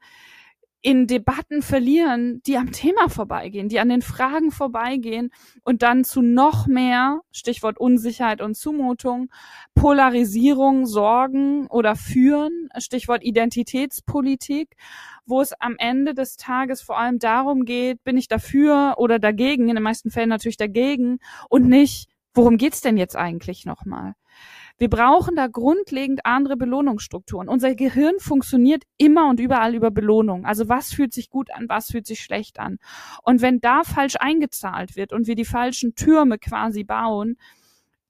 in 0.84 1.06
Debatten 1.06 1.62
verlieren, 1.62 2.42
die 2.46 2.58
am 2.58 2.70
Thema 2.70 3.08
vorbeigehen, 3.08 3.70
die 3.70 3.80
an 3.80 3.88
den 3.88 4.02
Fragen 4.02 4.50
vorbeigehen 4.50 5.30
und 5.64 5.80
dann 5.80 6.04
zu 6.04 6.20
noch 6.20 6.66
mehr, 6.66 7.22
Stichwort 7.32 7.78
Unsicherheit 7.80 8.42
und 8.42 8.54
Zumutung, 8.54 9.30
Polarisierung 9.74 10.84
sorgen 10.84 11.66
oder 11.68 11.96
führen, 11.96 12.68
Stichwort 12.76 13.24
Identitätspolitik, 13.24 14.76
wo 15.24 15.40
es 15.40 15.58
am 15.58 15.76
Ende 15.78 16.12
des 16.12 16.36
Tages 16.36 16.82
vor 16.82 16.98
allem 16.98 17.18
darum 17.18 17.64
geht, 17.64 18.04
bin 18.04 18.18
ich 18.18 18.28
dafür 18.28 18.96
oder 18.98 19.18
dagegen, 19.18 19.70
in 19.70 19.76
den 19.76 19.82
meisten 19.82 20.10
Fällen 20.10 20.28
natürlich 20.28 20.58
dagegen 20.58 21.18
und 21.48 21.66
nicht, 21.66 22.10
worum 22.34 22.58
geht's 22.58 22.82
denn 22.82 22.98
jetzt 22.98 23.16
eigentlich 23.16 23.64
nochmal? 23.64 24.16
Wir 24.76 24.90
brauchen 24.90 25.36
da 25.36 25.46
grundlegend 25.46 26.26
andere 26.26 26.56
Belohnungsstrukturen. 26.56 27.48
Unser 27.48 27.74
Gehirn 27.76 28.18
funktioniert 28.18 28.82
immer 28.96 29.28
und 29.28 29.38
überall 29.38 29.74
über 29.74 29.92
Belohnung. 29.92 30.44
Also 30.44 30.68
was 30.68 30.92
fühlt 30.92 31.12
sich 31.12 31.30
gut 31.30 31.52
an, 31.52 31.68
was 31.68 31.90
fühlt 31.90 32.06
sich 32.06 32.20
schlecht 32.20 32.58
an. 32.58 32.78
Und 33.22 33.40
wenn 33.40 33.60
da 33.60 33.84
falsch 33.84 34.16
eingezahlt 34.18 34.96
wird 34.96 35.12
und 35.12 35.28
wir 35.28 35.36
die 35.36 35.44
falschen 35.44 35.94
Türme 35.94 36.38
quasi 36.38 36.82
bauen, 36.82 37.36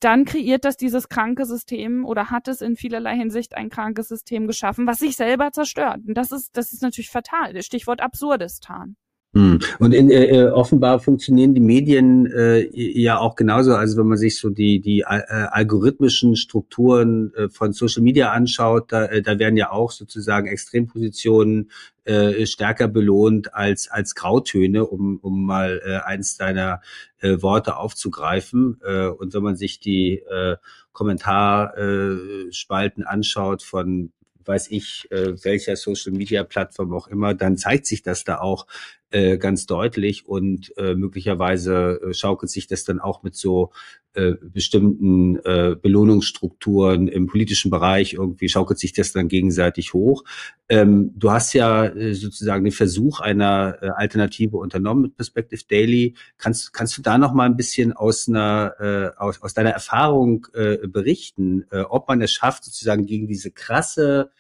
dann 0.01 0.25
kreiert 0.25 0.65
das 0.65 0.77
dieses 0.77 1.09
kranke 1.09 1.47
System 1.47 2.05
oder 2.05 2.31
hat 2.31 2.49
es 2.49 2.61
in 2.61 2.77
vielerlei 2.77 3.17
Hinsicht 3.17 3.57
ein 3.57 3.71
krankes 3.71 4.09
System 4.09 4.47
geschaffen, 4.47 4.87
was 4.87 4.99
sich 4.99 5.17
selber 5.17 5.53
zerstört. 5.53 6.01
Und 6.07 6.15
das 6.15 6.33
ist, 6.33 6.57
das 6.57 6.73
ist 6.73 6.83
natürlich 6.83 7.11
fatal. 7.11 7.63
Stichwort 7.63 8.01
Absurdistan. 8.01 8.97
Hm. 9.35 9.59
Und 9.81 9.93
in, 9.93 10.11
äh, 10.11 10.27
äh, 10.27 10.51
offenbar 10.51 11.01
funktionieren 11.01 11.55
die 11.55 11.61
Medien 11.61 12.27
äh, 12.27 12.69
ja 12.73 13.19
auch 13.19 13.35
genauso. 13.35 13.75
Also 13.75 13.99
wenn 13.99 14.07
man 14.07 14.17
sich 14.17 14.39
so 14.39 14.49
die 14.49 14.79
die 14.81 15.01
äh, 15.01 15.05
algorithmischen 15.05 16.37
Strukturen 16.37 17.35
äh, 17.35 17.49
von 17.49 17.73
Social 17.73 18.05
Media 18.05 18.31
anschaut, 18.31 18.93
da, 18.93 19.07
äh, 19.07 19.23
da 19.23 19.41
werden 19.41 19.57
ja 19.57 19.73
auch 19.73 19.91
sozusagen 19.91 20.47
Extrempositionen 20.47 21.73
äh, 22.05 22.47
stärker 22.47 22.87
belohnt 22.87 23.55
als 23.55 23.91
als 23.91 24.15
Grautöne, 24.15 24.87
um 24.87 25.19
um 25.21 25.45
mal 25.45 25.83
äh, 25.85 25.97
eins 26.07 26.37
deiner 26.37 26.81
äh, 27.21 27.43
Worte 27.43 27.77
aufzugreifen. 27.77 28.81
Äh, 28.85 29.09
und 29.09 29.35
wenn 29.35 29.43
man 29.43 29.57
sich 29.57 29.81
die 29.81 30.23
äh, 30.31 30.55
Kommentarspalten 30.93 33.03
äh, 33.03 33.07
anschaut 33.07 33.65
von 33.65 34.13
weiß 34.47 34.71
ich, 34.71 35.11
äh, 35.11 35.33
welcher 35.43 35.77
Social 35.77 36.13
Media 36.13 36.45
Plattform 36.45 36.93
auch 36.93 37.09
immer, 37.09 37.35
dann 37.35 37.57
zeigt 37.57 37.87
sich 37.87 38.03
das 38.03 38.25
da 38.25 38.39
auch 38.39 38.67
äh, 39.15 39.39
ganz 39.39 39.67
deutlich 39.67 40.27
und 40.27 40.77
äh, 40.77 40.97
möglicherweise 40.97 42.01
äh, 42.03 42.13
schaukelt 42.13 42.51
sich 42.51 42.67
das 42.67 42.83
dann 42.83 42.99
auch 42.99 43.23
mit 43.23 43.37
so 43.37 43.71
äh, 44.15 44.33
bestimmten 44.43 45.37
äh, 45.45 45.77
Belohnungsstrukturen 45.81 47.07
im 47.07 47.29
politischen 47.29 47.71
Bereich 47.71 48.15
irgendwie 48.15 48.49
schaukelt 48.49 48.81
sich 48.81 48.93
das 48.93 49.13
dann 49.13 49.29
gegenseitig 49.29 49.95
hoch. 49.95 50.25
Ähm, 50.69 51.13
du 51.15 51.31
hast 51.31 51.53
ja 51.53 51.85
äh, 51.85 52.15
sozusagen 52.15 52.65
den 52.65 52.73
Versuch 52.73 53.21
einer 53.21 53.77
äh, 53.81 53.89
Alternative 53.91 54.57
unternommen 54.57 55.03
mit 55.03 55.17
Perspective 55.17 55.63
Daily. 55.69 56.15
Kannst 56.37 56.73
kannst 56.73 56.99
du 56.99 57.03
da 57.03 57.17
noch 57.17 57.35
mal 57.35 57.47
ein 57.47 57.57
bisschen 57.57 57.93
aus 57.93 58.29
einer 58.29 58.75
äh, 58.81 59.21
aus, 59.21 59.41
aus 59.41 59.55
deiner 59.55 59.71
Erfahrung 59.71 60.49
äh, 60.55 60.89
berichten, 60.89 61.67
äh, 61.71 61.83
ob 61.83 62.09
man 62.09 62.21
es 62.21 62.33
schafft 62.33 62.65
sozusagen 62.65 63.07
gegen 63.07 63.29
diese 63.29 63.53
krasse 63.53 64.31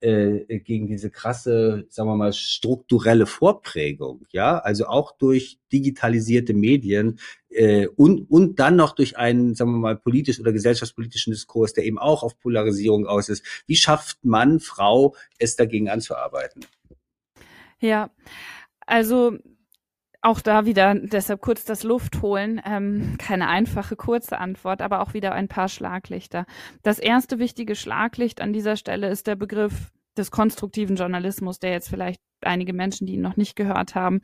äh, 0.00 0.60
gegen 0.60 0.86
diese 0.86 1.10
krasse, 1.10 1.86
sagen 1.88 2.08
wir 2.08 2.16
mal, 2.16 2.32
strukturelle 2.32 3.26
Vorprägung, 3.26 4.26
ja, 4.32 4.58
also 4.58 4.86
auch 4.86 5.12
durch 5.16 5.58
digitalisierte 5.72 6.54
Medien 6.54 7.18
äh, 7.50 7.86
und, 7.86 8.30
und 8.30 8.58
dann 8.58 8.76
noch 8.76 8.94
durch 8.94 9.16
einen, 9.18 9.54
sagen 9.54 9.72
wir 9.72 9.78
mal, 9.78 9.96
politisch 9.96 10.40
oder 10.40 10.52
gesellschaftspolitischen 10.52 11.32
Diskurs, 11.32 11.72
der 11.72 11.84
eben 11.84 11.98
auch 11.98 12.22
auf 12.22 12.38
Polarisierung 12.38 13.06
aus 13.06 13.28
ist. 13.28 13.44
Wie 13.66 13.76
schafft 13.76 14.24
Mann, 14.24 14.60
Frau, 14.60 15.14
es 15.38 15.56
dagegen 15.56 15.88
anzuarbeiten? 15.88 16.64
Ja, 17.80 18.10
also 18.86 19.38
auch 20.22 20.40
da 20.40 20.66
wieder 20.66 20.94
deshalb 20.94 21.40
kurz 21.40 21.64
das 21.64 21.82
Luft 21.82 22.22
holen. 22.22 22.60
Ähm, 22.64 23.16
keine 23.18 23.48
einfache, 23.48 23.96
kurze 23.96 24.38
Antwort, 24.38 24.82
aber 24.82 25.00
auch 25.00 25.14
wieder 25.14 25.32
ein 25.32 25.48
paar 25.48 25.68
Schlaglichter. 25.68 26.46
Das 26.82 26.98
erste 26.98 27.38
wichtige 27.38 27.74
Schlaglicht 27.74 28.40
an 28.40 28.52
dieser 28.52 28.76
Stelle 28.76 29.08
ist 29.08 29.26
der 29.26 29.36
Begriff 29.36 29.90
des 30.16 30.30
konstruktiven 30.30 30.96
Journalismus, 30.96 31.58
der 31.58 31.70
jetzt 31.70 31.88
vielleicht 31.88 32.20
einige 32.42 32.72
Menschen, 32.72 33.06
die 33.06 33.14
ihn 33.14 33.22
noch 33.22 33.36
nicht 33.36 33.56
gehört 33.56 33.94
haben, 33.94 34.20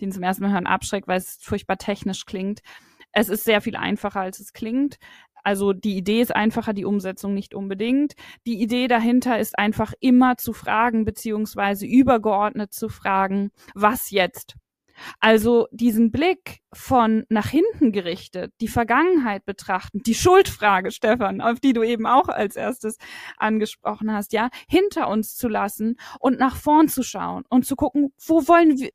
die 0.00 0.04
ihn 0.04 0.12
zum 0.12 0.22
ersten 0.22 0.44
Mal 0.44 0.52
hören, 0.52 0.66
abschreckt, 0.66 1.08
weil 1.08 1.18
es 1.18 1.38
furchtbar 1.40 1.76
technisch 1.76 2.24
klingt. 2.24 2.60
Es 3.12 3.28
ist 3.28 3.44
sehr 3.44 3.60
viel 3.60 3.76
einfacher, 3.76 4.20
als 4.20 4.40
es 4.40 4.52
klingt. 4.52 4.96
Also 5.42 5.74
die 5.74 5.96
Idee 5.96 6.22
ist 6.22 6.34
einfacher, 6.34 6.72
die 6.72 6.86
Umsetzung 6.86 7.34
nicht 7.34 7.54
unbedingt. 7.54 8.14
Die 8.46 8.62
Idee 8.62 8.88
dahinter 8.88 9.38
ist 9.38 9.58
einfach 9.58 9.92
immer 10.00 10.38
zu 10.38 10.54
fragen, 10.54 11.04
beziehungsweise 11.04 11.86
übergeordnet 11.86 12.72
zu 12.72 12.88
fragen, 12.88 13.50
was 13.74 14.10
jetzt? 14.10 14.56
Also 15.20 15.66
diesen 15.70 16.10
Blick 16.10 16.60
von 16.72 17.24
nach 17.28 17.48
hinten 17.48 17.92
gerichtet, 17.92 18.52
die 18.60 18.68
Vergangenheit 18.68 19.44
betrachten, 19.44 20.02
die 20.04 20.14
Schuldfrage, 20.14 20.90
Stefan, 20.90 21.40
auf 21.40 21.60
die 21.60 21.72
du 21.72 21.82
eben 21.82 22.06
auch 22.06 22.28
als 22.28 22.56
erstes 22.56 22.96
angesprochen 23.36 24.12
hast, 24.12 24.32
ja, 24.32 24.50
hinter 24.68 25.08
uns 25.08 25.36
zu 25.36 25.48
lassen 25.48 25.96
und 26.20 26.38
nach 26.38 26.56
vorn 26.56 26.88
zu 26.88 27.02
schauen 27.02 27.44
und 27.48 27.66
zu 27.66 27.76
gucken, 27.76 28.12
wo 28.26 28.46
wollen 28.48 28.78
wir, 28.78 28.90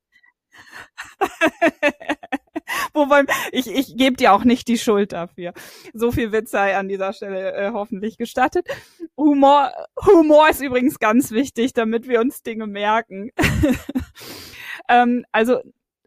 wo 2.93 3.09
wollen, 3.09 3.27
ich, 3.51 3.67
ich 3.67 3.95
gebe 3.97 4.15
dir 4.15 4.33
auch 4.33 4.43
nicht 4.43 4.67
die 4.67 4.77
Schuld 4.77 5.11
dafür. 5.11 5.53
So 5.93 6.11
viel 6.11 6.31
Witz 6.31 6.51
sei 6.51 6.77
an 6.77 6.87
dieser 6.87 7.13
Stelle 7.13 7.53
äh, 7.53 7.71
hoffentlich 7.73 8.17
gestattet. 8.17 8.67
Humor, 9.17 9.71
Humor 10.05 10.49
ist 10.49 10.61
übrigens 10.61 10.99
ganz 10.99 11.31
wichtig, 11.31 11.73
damit 11.73 12.07
wir 12.07 12.19
uns 12.19 12.43
Dinge 12.43 12.67
merken. 12.67 13.31
ähm, 14.89 15.25
also 15.31 15.61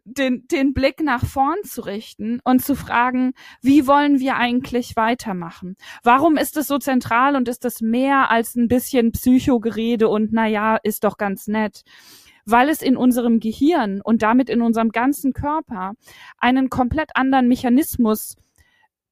den, 0.05 0.47
den 0.47 0.73
Blick 0.73 1.01
nach 1.01 1.25
vorn 1.25 1.63
zu 1.63 1.81
richten 1.81 2.39
und 2.43 2.63
zu 2.63 2.75
fragen, 2.75 3.33
wie 3.61 3.87
wollen 3.87 4.19
wir 4.19 4.35
eigentlich 4.35 4.95
weitermachen? 4.95 5.75
Warum 6.03 6.37
ist 6.37 6.57
es 6.57 6.67
so 6.67 6.77
zentral 6.77 7.35
und 7.35 7.47
ist 7.47 7.65
es 7.65 7.81
mehr 7.81 8.29
als 8.29 8.55
ein 8.55 8.67
bisschen 8.67 9.11
Psychogerede 9.11 10.09
und 10.09 10.33
na 10.33 10.47
ja, 10.47 10.77
ist 10.77 11.03
doch 11.03 11.17
ganz 11.17 11.47
nett? 11.47 11.83
Weil 12.45 12.67
es 12.67 12.81
in 12.81 12.97
unserem 12.97 13.39
Gehirn 13.39 14.01
und 14.03 14.21
damit 14.21 14.49
in 14.49 14.61
unserem 14.61 14.89
ganzen 14.89 15.31
Körper 15.31 15.93
einen 16.37 16.69
komplett 16.69 17.15
anderen 17.15 17.47
Mechanismus 17.47 18.35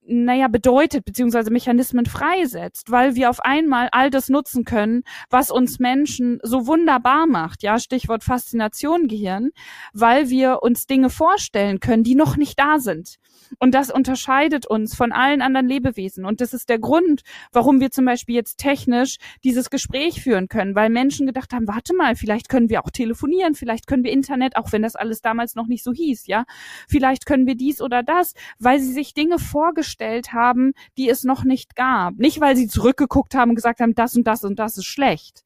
naja, 0.04 0.48
bedeutet, 0.48 1.06
beziehungsweise 1.06 1.52
Mechanismen 1.52 2.06
freisetzt, 2.06 2.92
weil 2.92 3.16
wir 3.16 3.30
auf 3.30 3.40
einmal 3.40 3.90
all 3.92 4.10
das 4.10 4.30
nutzen 4.30 4.66
können, 4.66 5.04
was 5.30 5.52
uns 5.52 5.80
Menschen 5.80 6.40
so 6.44 6.68
wunderbar 6.68 7.28
macht, 7.28 7.64
ja, 7.64 7.80
Stichwort 7.80 8.24
Faszination 8.24 9.08
Gehirn, 9.08 9.52
weil 9.94 10.30
wir 10.30 10.64
uns 10.64 10.88
Dinge 10.88 11.10
vorstellen 11.10 11.80
können, 11.80 12.04
die 12.04 12.16
noch 12.16 12.36
nicht 12.36 12.60
da 12.60 12.80
sind. 12.80 13.18
Und 13.60 13.74
das 13.74 13.92
unterscheidet 13.92 14.66
uns 14.66 14.96
von 14.96 15.12
allen 15.12 15.42
anderen 15.42 15.68
Lebewesen. 15.68 16.26
Und 16.26 16.42
das 16.42 16.54
ist 16.54 16.70
der 16.70 16.80
Grund, 16.80 17.22
warum 17.52 17.80
wir 17.80 17.92
zum 17.92 18.06
Beispiel 18.06 18.36
jetzt 18.36 18.58
technisch 18.58 19.18
dieses 19.44 19.70
Gespräch 19.70 20.22
führen 20.22 20.48
können, 20.48 20.76
weil 20.76 20.90
Menschen 20.90 21.28
gedacht 21.28 21.54
haben, 21.54 21.68
warte 21.68 21.96
mal, 21.96 22.16
vielleicht 22.16 22.50
können 22.50 22.70
wir 22.70 22.84
auch 22.84 22.90
telefonieren, 22.90 23.56
vielleicht 23.56 23.88
können 23.88 24.04
wir 24.04 24.12
Internet, 24.12 24.56
auch 24.56 24.72
wenn 24.72 24.82
das 24.82 24.96
alles 24.96 25.22
damals 25.22 25.56
noch 25.56 25.68
nicht 25.68 25.84
so 25.84 25.94
hieß, 25.94 26.28
ja. 26.28 26.46
Vielleicht 26.88 27.26
können 27.26 27.48
wir 27.48 27.56
dies 27.56 27.82
oder 27.82 28.04
das, 28.04 28.34
weil 28.60 28.80
sie 28.80 28.92
sich 28.92 29.14
Dinge 29.14 29.40
vorgestellt 29.40 30.34
haben, 30.34 30.74
die 30.98 31.10
es 31.10 31.24
noch 31.24 31.44
nicht 31.44 31.76
gab. 31.76 32.18
Nicht, 32.18 32.42
weil 32.42 32.56
sie 32.56 32.68
zurückgeguckt 32.68 33.36
haben 33.36 33.52
und 33.52 33.56
gesagt 33.56 33.80
haben, 33.80 33.96
das 33.96 34.16
und 34.16 34.26
das 34.26 34.44
und 34.44 34.60
das 34.60 34.78
ist 34.78 34.86
schlecht 34.86 35.44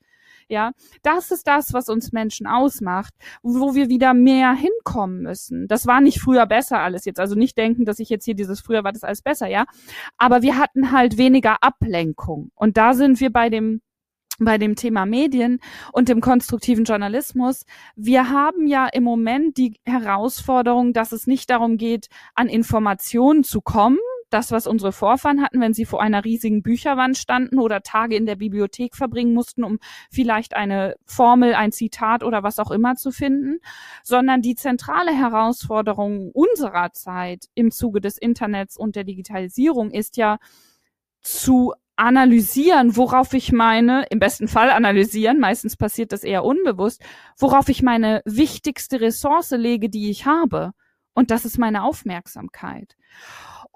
ja, 0.47 0.71
das 1.01 1.31
ist 1.31 1.47
das, 1.47 1.73
was 1.73 1.89
uns 1.89 2.11
Menschen 2.11 2.47
ausmacht, 2.47 3.13
wo 3.41 3.73
wir 3.73 3.89
wieder 3.89 4.13
mehr 4.13 4.53
hinkommen 4.53 5.21
müssen. 5.21 5.67
Das 5.67 5.87
war 5.87 6.01
nicht 6.01 6.19
früher 6.19 6.45
besser 6.45 6.79
alles 6.79 7.05
jetzt. 7.05 7.19
Also 7.19 7.35
nicht 7.35 7.57
denken, 7.57 7.85
dass 7.85 7.99
ich 7.99 8.09
jetzt 8.09 8.25
hier 8.25 8.35
dieses 8.35 8.61
früher 8.61 8.83
war 8.83 8.91
das 8.91 9.03
alles 9.03 9.21
besser, 9.21 9.47
ja. 9.47 9.65
Aber 10.17 10.41
wir 10.41 10.57
hatten 10.57 10.91
halt 10.91 11.17
weniger 11.17 11.57
Ablenkung. 11.61 12.51
Und 12.55 12.77
da 12.77 12.93
sind 12.93 13.19
wir 13.19 13.31
bei 13.31 13.49
dem 13.49 13.81
bei 14.39 14.57
dem 14.57 14.75
Thema 14.75 15.05
Medien 15.05 15.59
und 15.93 16.09
dem 16.09 16.19
konstruktiven 16.19 16.83
Journalismus. 16.83 17.65
Wir 17.95 18.29
haben 18.29 18.67
ja 18.67 18.87
im 18.87 19.03
Moment 19.03 19.57
die 19.57 19.79
Herausforderung, 19.85 20.91
dass 20.91 21.11
es 21.11 21.25
nicht 21.25 21.49
darum 21.49 21.77
geht, 21.77 22.07
an 22.33 22.49
Informationen 22.49 23.45
zu 23.45 23.61
kommen, 23.61 23.99
das, 24.36 24.51
was 24.51 24.67
unsere 24.67 24.91
Vorfahren 24.91 25.41
hatten, 25.41 25.61
wenn 25.61 25.73
sie 25.73 25.86
vor 25.86 26.01
einer 26.01 26.25
riesigen 26.25 26.61
Bücherwand 26.61 27.17
standen 27.17 27.57
oder 27.57 27.81
Tage 27.81 28.17
in 28.17 28.25
der 28.25 28.36
Bibliothek 28.36 28.93
verbringen 28.93 29.33
mussten, 29.33 29.63
um 29.63 29.79
vielleicht 30.11 30.55
eine 30.55 30.95
Formel, 31.05 31.55
ein 31.55 31.71
Zitat 31.71 32.21
oder 32.21 32.43
was 32.43 32.59
auch 32.59 32.69
immer 32.69 32.95
zu 32.95 33.11
finden, 33.11 33.59
sondern 34.03 34.41
die 34.41 34.55
zentrale 34.55 35.13
Herausforderung 35.13 36.31
unserer 36.33 36.91
Zeit 36.91 37.45
im 37.55 37.71
Zuge 37.71 38.01
des 38.01 38.17
Internets 38.17 38.75
und 38.75 38.97
der 38.97 39.05
Digitalisierung 39.05 39.89
ist 39.89 40.17
ja 40.17 40.38
zu 41.21 41.73
analysieren, 41.95 42.97
worauf 42.97 43.33
ich 43.33 43.53
meine, 43.53 44.05
im 44.09 44.19
besten 44.19 44.49
Fall 44.49 44.69
analysieren, 44.69 45.39
meistens 45.39 45.77
passiert 45.77 46.11
das 46.11 46.25
eher 46.25 46.43
unbewusst, 46.43 47.01
worauf 47.38 47.69
ich 47.69 47.81
meine 47.83 48.21
wichtigste 48.25 48.99
Ressource 48.99 49.51
lege, 49.51 49.89
die 49.89 50.09
ich 50.09 50.25
habe. 50.25 50.71
Und 51.13 51.31
das 51.31 51.45
ist 51.45 51.57
meine 51.57 51.83
Aufmerksamkeit. 51.83 52.97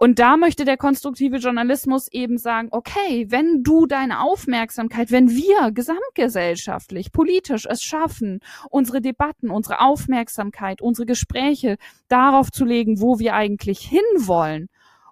Und 0.02 0.18
da 0.18 0.38
möchte 0.38 0.64
der 0.64 0.78
konstruktive 0.78 1.40
Journalismus 1.40 2.08
eben 2.10 2.38
sagen, 2.38 2.70
okay, 2.72 3.26
wenn 3.28 3.64
du 3.64 3.86
deine 3.86 4.22
Aufmerksamkeit, 4.22 5.12
wenn 5.12 5.30
wir 5.30 5.74
gesamtgesellschaftlich, 5.74 7.12
politisch 7.12 7.66
es 7.70 7.84
schaffen, 7.84 8.40
unsere 8.70 9.02
Debatten, 9.02 9.50
unsere 9.50 9.82
Aufmerksamkeit, 9.82 10.82
unsere 10.82 11.06
Gespräche 11.06 11.76
darauf 12.08 12.50
zu 12.50 12.64
legen, 12.64 13.02
wo 13.02 13.20
wir 13.20 13.34
eigentlich 13.34 13.82
hinwollen, 13.82 14.70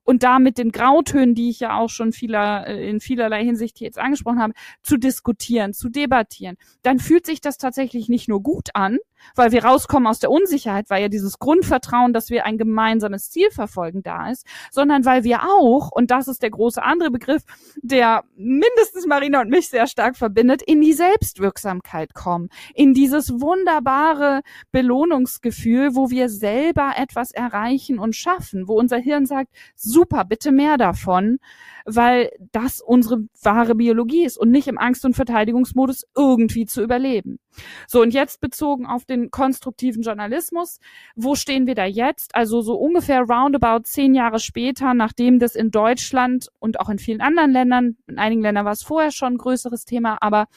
und 0.07 0.23
da 0.23 0.39
mit 0.39 0.57
den 0.57 0.71
Grautönen, 0.71 1.35
die 1.35 1.49
ich 1.49 1.59
ja 1.59 1.77
auch 1.77 1.89
schon 1.89 2.13
vieler, 2.13 2.65
äh, 2.65 2.89
in 2.89 3.01
vielerlei 3.01 3.43
Hinsicht 3.43 3.81
jetzt 3.81 3.99
angesprochen 3.99 4.39
habe, 4.39 4.53
zu 4.81 4.95
diskutieren, 4.95 5.73
zu 5.73 5.89
debattieren, 5.89 6.55
dann 6.81 6.99
fühlt 6.99 7.25
sich 7.25 7.41
das 7.41 7.57
tatsächlich 7.57 8.07
nicht 8.07 8.29
nur 8.29 8.41
gut 8.41 8.69
an, 8.73 8.99
weil 9.35 9.51
wir 9.51 9.63
rauskommen 9.63 10.07
aus 10.07 10.19
der 10.19 10.31
Unsicherheit, 10.31 10.89
weil 10.89 11.01
ja 11.01 11.09
dieses 11.09 11.39
Grundvertrauen, 11.39 12.13
dass 12.13 12.29
wir 12.29 12.45
ein 12.45 12.57
gemeinsames 12.57 13.29
Ziel 13.29 13.49
verfolgen, 13.51 14.03
da 14.03 14.29
ist, 14.29 14.45
sondern 14.71 15.05
weil 15.05 15.23
wir 15.23 15.43
auch, 15.43 15.91
und 15.91 16.11
das 16.11 16.27
ist 16.27 16.41
der 16.43 16.51
große 16.51 16.81
andere 16.81 17.11
Begriff, 17.11 17.43
der 17.81 18.23
mindestens 18.35 19.05
Marina 19.05 19.41
und 19.41 19.49
mich 19.49 19.69
sehr 19.69 19.87
stark 19.87 20.17
verbindet, 20.17 20.61
in 20.61 20.81
die 20.81 20.93
Selbstwirksamkeit 20.93 22.13
kommen, 22.13 22.49
in 22.73 22.93
dieses 22.93 23.29
wunderbare 23.39 24.41
Belohnungsgefühl, 24.71 25.95
wo 25.95 26.09
wir 26.09 26.29
selber 26.29 26.93
etwas 26.97 27.31
erreichen 27.31 27.99
und 27.99 28.15
schaffen, 28.15 28.67
wo 28.67 28.73
unser 28.73 28.97
Hirn 28.97 29.25
sagt, 29.25 29.49
super, 29.75 30.25
bitte 30.25 30.51
mehr 30.51 30.77
davon, 30.77 31.39
weil 31.87 32.31
das 32.51 32.81
unsere 32.81 33.27
wahre 33.41 33.73
Biologie 33.73 34.25
ist 34.25 34.37
und 34.37 34.51
nicht 34.51 34.67
im 34.67 34.77
Angst- 34.77 35.05
und 35.05 35.15
Verteidigungsmodus 35.15 36.05
irgendwie 36.15 36.65
zu 36.65 36.83
überleben. 36.83 37.39
So, 37.87 38.01
und 38.01 38.13
jetzt 38.13 38.41
bezogen 38.41 38.85
auf 38.85 39.05
den 39.05 39.31
konstruktiven 39.31 40.03
Journalismus, 40.03 40.79
wo 41.15 41.35
stehen 41.35 41.65
wir 41.65 41.75
da 41.75 41.85
jetzt? 41.85 42.35
Also 42.35 42.61
so 42.61 42.75
ungefähr 42.75 43.21
roundabout 43.21 43.83
zehn 43.83 44.13
Jahre 44.13 44.39
später, 44.39 44.93
nachdem 44.93 45.39
das 45.39 45.55
in 45.55 45.71
Deutschland 45.71 46.49
und 46.59 46.79
auch 46.81 46.89
in 46.89 46.99
vielen 46.99 47.21
anderen 47.21 47.51
Ländern, 47.51 47.97
in 48.07 48.19
einigen 48.19 48.41
Ländern 48.41 48.65
war 48.65 48.73
es 48.73 48.83
vorher 48.83 49.11
schon 49.11 49.33
ein 49.33 49.37
größeres 49.37 49.85
Thema, 49.85 50.17
aber 50.19 50.47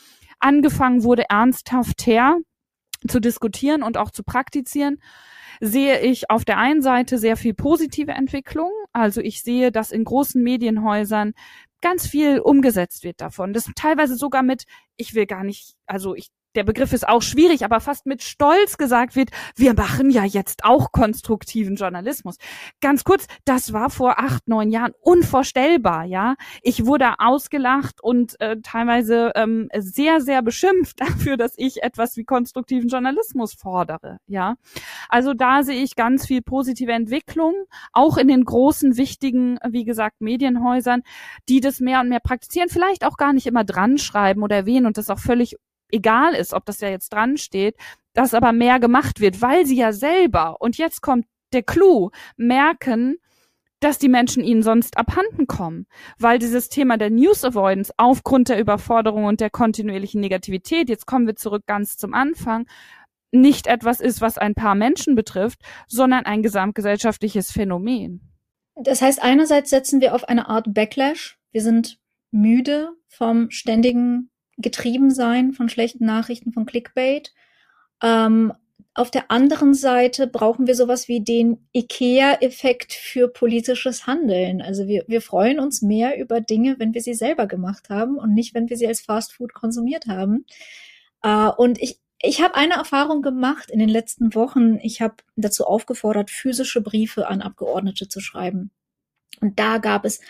angefangen 0.40 1.04
wurde 1.04 1.24
ernsthaft 1.28 2.06
her 2.06 2.38
zu 3.06 3.20
diskutieren 3.20 3.82
und 3.82 3.96
auch 3.96 4.10
zu 4.10 4.24
praktizieren, 4.24 4.98
sehe 5.60 6.00
ich 6.00 6.30
auf 6.30 6.44
der 6.44 6.58
einen 6.58 6.82
Seite 6.82 7.18
sehr 7.18 7.36
viel 7.36 7.54
positive 7.54 8.12
Entwicklung. 8.12 8.70
Also 8.92 9.20
ich 9.20 9.42
sehe, 9.42 9.70
dass 9.70 9.92
in 9.92 10.04
großen 10.04 10.42
Medienhäusern 10.42 11.34
ganz 11.82 12.06
viel 12.06 12.40
umgesetzt 12.40 13.04
wird 13.04 13.20
davon. 13.20 13.52
Das 13.52 13.70
teilweise 13.76 14.16
sogar 14.16 14.42
mit, 14.42 14.64
ich 14.96 15.14
will 15.14 15.26
gar 15.26 15.44
nicht, 15.44 15.74
also 15.86 16.14
ich 16.14 16.30
der 16.54 16.64
Begriff 16.64 16.92
ist 16.92 17.08
auch 17.08 17.22
schwierig, 17.22 17.64
aber 17.64 17.80
fast 17.80 18.06
mit 18.06 18.22
Stolz 18.22 18.76
gesagt 18.76 19.16
wird, 19.16 19.30
wir 19.56 19.74
machen 19.74 20.10
ja 20.10 20.24
jetzt 20.24 20.64
auch 20.64 20.92
konstruktiven 20.92 21.76
Journalismus. 21.76 22.36
Ganz 22.80 23.04
kurz, 23.04 23.26
das 23.44 23.72
war 23.72 23.90
vor 23.90 24.18
acht, 24.18 24.48
neun 24.48 24.70
Jahren 24.70 24.92
unvorstellbar, 25.00 26.04
ja. 26.04 26.34
Ich 26.62 26.86
wurde 26.86 27.14
ausgelacht 27.18 28.02
und 28.02 28.40
äh, 28.40 28.56
teilweise 28.62 29.32
ähm, 29.34 29.68
sehr, 29.76 30.20
sehr 30.20 30.42
beschimpft 30.42 31.00
dafür, 31.00 31.36
dass 31.36 31.54
ich 31.56 31.82
etwas 31.82 32.16
wie 32.16 32.24
konstruktiven 32.24 32.88
Journalismus 32.88 33.54
fordere, 33.54 34.18
ja. 34.26 34.56
Also 35.08 35.34
da 35.34 35.62
sehe 35.62 35.82
ich 35.82 35.94
ganz 35.94 36.26
viel 36.26 36.42
positive 36.42 36.92
Entwicklung, 36.92 37.54
auch 37.92 38.16
in 38.16 38.28
den 38.28 38.44
großen, 38.44 38.96
wichtigen, 38.96 39.58
wie 39.68 39.84
gesagt, 39.84 40.20
Medienhäusern, 40.20 41.02
die 41.48 41.60
das 41.60 41.80
mehr 41.80 42.00
und 42.00 42.08
mehr 42.08 42.20
praktizieren, 42.20 42.68
vielleicht 42.68 43.04
auch 43.04 43.16
gar 43.16 43.32
nicht 43.32 43.46
immer 43.46 43.64
dran 43.64 43.98
schreiben 43.98 44.42
oder 44.42 44.56
erwähnen 44.56 44.86
und 44.86 44.98
das 44.98 45.10
auch 45.10 45.18
völlig 45.18 45.56
egal 45.92 46.34
ist, 46.34 46.52
ob 46.52 46.64
das 46.66 46.80
ja 46.80 46.88
jetzt 46.88 47.12
dran 47.12 47.36
steht, 47.36 47.76
dass 48.12 48.34
aber 48.34 48.52
mehr 48.52 48.80
gemacht 48.80 49.20
wird, 49.20 49.40
weil 49.40 49.66
sie 49.66 49.76
ja 49.76 49.92
selber, 49.92 50.56
und 50.60 50.78
jetzt 50.78 51.00
kommt 51.00 51.26
der 51.52 51.62
Clou, 51.62 52.10
merken, 52.36 53.16
dass 53.80 53.98
die 53.98 54.08
Menschen 54.08 54.44
ihnen 54.44 54.62
sonst 54.62 54.98
abhanden 54.98 55.46
kommen, 55.46 55.86
weil 56.18 56.38
dieses 56.38 56.68
Thema 56.68 56.98
der 56.98 57.10
News 57.10 57.44
Avoidance 57.44 57.92
aufgrund 57.96 58.50
der 58.50 58.60
Überforderung 58.60 59.24
und 59.24 59.40
der 59.40 59.50
kontinuierlichen 59.50 60.20
Negativität, 60.20 60.88
jetzt 60.88 61.06
kommen 61.06 61.26
wir 61.26 61.36
zurück 61.36 61.62
ganz 61.66 61.96
zum 61.96 62.12
Anfang, 62.12 62.66
nicht 63.32 63.66
etwas 63.66 64.00
ist, 64.00 64.20
was 64.20 64.38
ein 64.38 64.54
paar 64.54 64.74
Menschen 64.74 65.14
betrifft, 65.14 65.60
sondern 65.86 66.26
ein 66.26 66.42
gesamtgesellschaftliches 66.42 67.52
Phänomen. 67.52 68.20
Das 68.74 69.02
heißt, 69.02 69.22
einerseits 69.22 69.70
setzen 69.70 70.00
wir 70.00 70.14
auf 70.14 70.24
eine 70.24 70.48
Art 70.48 70.74
Backlash. 70.74 71.38
Wir 71.52 71.62
sind 71.62 71.98
müde 72.30 72.90
vom 73.08 73.50
ständigen 73.50 74.30
getrieben 74.60 75.10
sein 75.10 75.52
von 75.52 75.68
schlechten 75.68 76.04
Nachrichten, 76.04 76.52
von 76.52 76.66
Clickbait. 76.66 77.32
Ähm, 78.02 78.52
auf 78.94 79.10
der 79.10 79.30
anderen 79.30 79.72
Seite 79.72 80.26
brauchen 80.26 80.66
wir 80.66 80.74
sowas 80.74 81.06
wie 81.06 81.20
den 81.20 81.66
IKEA-Effekt 81.72 82.92
für 82.92 83.28
politisches 83.28 84.06
Handeln. 84.06 84.60
Also 84.60 84.88
wir, 84.88 85.04
wir 85.06 85.22
freuen 85.22 85.60
uns 85.60 85.80
mehr 85.80 86.18
über 86.18 86.40
Dinge, 86.40 86.76
wenn 86.78 86.92
wir 86.92 87.00
sie 87.00 87.14
selber 87.14 87.46
gemacht 87.46 87.88
haben 87.88 88.18
und 88.18 88.34
nicht, 88.34 88.54
wenn 88.54 88.68
wir 88.68 88.76
sie 88.76 88.88
als 88.88 89.00
Fastfood 89.00 89.54
konsumiert 89.54 90.06
haben. 90.06 90.44
Äh, 91.22 91.48
und 91.56 91.80
ich, 91.80 92.00
ich 92.20 92.42
habe 92.42 92.56
eine 92.56 92.74
Erfahrung 92.74 93.22
gemacht 93.22 93.70
in 93.70 93.78
den 93.78 93.88
letzten 93.88 94.34
Wochen. 94.34 94.78
Ich 94.82 95.00
habe 95.00 95.16
dazu 95.36 95.64
aufgefordert, 95.66 96.30
physische 96.30 96.80
Briefe 96.80 97.28
an 97.28 97.42
Abgeordnete 97.42 98.08
zu 98.08 98.20
schreiben. 98.20 98.70
Und 99.40 99.58
da 99.58 99.78
gab 99.78 100.04
es 100.04 100.20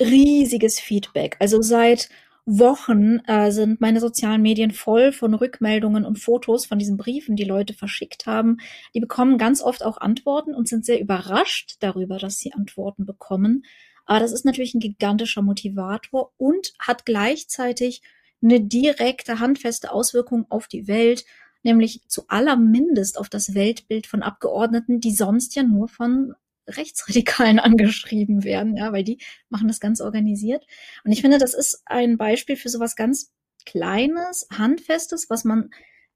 riesiges 0.00 0.80
Feedback. 0.80 1.36
Also 1.40 1.60
seit 1.62 2.08
Wochen 2.50 3.18
äh, 3.26 3.50
sind 3.50 3.82
meine 3.82 4.00
sozialen 4.00 4.40
Medien 4.40 4.70
voll 4.70 5.12
von 5.12 5.34
Rückmeldungen 5.34 6.06
und 6.06 6.18
Fotos 6.18 6.64
von 6.64 6.78
diesen 6.78 6.96
Briefen, 6.96 7.36
die 7.36 7.44
Leute 7.44 7.74
verschickt 7.74 8.24
haben. 8.24 8.56
Die 8.94 9.00
bekommen 9.00 9.36
ganz 9.36 9.60
oft 9.60 9.84
auch 9.84 9.98
Antworten 9.98 10.54
und 10.54 10.66
sind 10.66 10.86
sehr 10.86 10.98
überrascht 10.98 11.76
darüber, 11.80 12.16
dass 12.16 12.38
sie 12.38 12.54
Antworten 12.54 13.04
bekommen. 13.04 13.64
Aber 14.06 14.20
das 14.20 14.32
ist 14.32 14.46
natürlich 14.46 14.72
ein 14.72 14.80
gigantischer 14.80 15.42
Motivator 15.42 16.32
und 16.38 16.72
hat 16.78 17.04
gleichzeitig 17.04 18.00
eine 18.42 18.62
direkte, 18.62 19.40
handfeste 19.40 19.92
Auswirkung 19.92 20.46
auf 20.48 20.68
die 20.68 20.88
Welt, 20.88 21.26
nämlich 21.62 22.00
zu 22.08 22.22
allermindest 22.28 23.18
auf 23.18 23.28
das 23.28 23.54
Weltbild 23.54 24.06
von 24.06 24.22
Abgeordneten, 24.22 25.00
die 25.00 25.12
sonst 25.12 25.54
ja 25.54 25.64
nur 25.64 25.88
von 25.88 26.34
Rechtsradikalen 26.68 27.58
angeschrieben 27.58 28.44
werden, 28.44 28.76
ja, 28.76 28.92
weil 28.92 29.04
die 29.04 29.18
machen 29.48 29.68
das 29.68 29.80
ganz 29.80 30.00
organisiert. 30.00 30.66
Und 31.04 31.12
ich 31.12 31.20
finde, 31.20 31.38
das 31.38 31.54
ist 31.54 31.82
ein 31.86 32.16
Beispiel 32.16 32.56
für 32.56 32.68
sowas 32.68 32.96
ganz 32.96 33.32
Kleines, 33.66 34.46
Handfestes, 34.50 35.28
was 35.28 35.44
man 35.44 35.70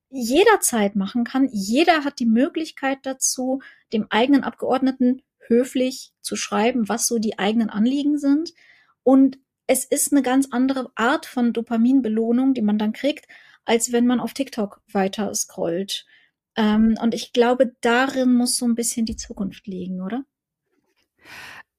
jederzeit 0.08 0.96
machen 0.96 1.24
kann. 1.24 1.48
Jeder 1.52 2.04
hat 2.04 2.18
die 2.18 2.26
Möglichkeit 2.26 3.00
dazu, 3.02 3.60
dem 3.92 4.06
eigenen 4.10 4.42
Abgeordneten 4.42 5.22
höflich 5.48 6.12
zu 6.20 6.36
schreiben, 6.36 6.88
was 6.88 7.06
so 7.06 7.18
die 7.18 7.38
eigenen 7.38 7.68
Anliegen 7.68 8.18
sind. 8.18 8.54
Und 9.02 9.38
es 9.66 9.84
ist 9.84 10.12
eine 10.12 10.22
ganz 10.22 10.48
andere 10.50 10.92
Art 10.94 11.26
von 11.26 11.52
Dopaminbelohnung, 11.52 12.54
die 12.54 12.62
man 12.62 12.78
dann 12.78 12.92
kriegt, 12.92 13.26
als 13.64 13.92
wenn 13.92 14.06
man 14.06 14.20
auf 14.20 14.32
TikTok 14.34 14.82
weiter 14.90 15.34
scrollt. 15.34 16.06
Ähm, 16.56 16.96
und 17.00 17.14
ich 17.14 17.32
glaube, 17.32 17.74
darin 17.80 18.34
muss 18.34 18.56
so 18.56 18.66
ein 18.66 18.74
bisschen 18.74 19.06
die 19.06 19.16
Zukunft 19.16 19.66
liegen, 19.66 20.00
oder? 20.02 20.24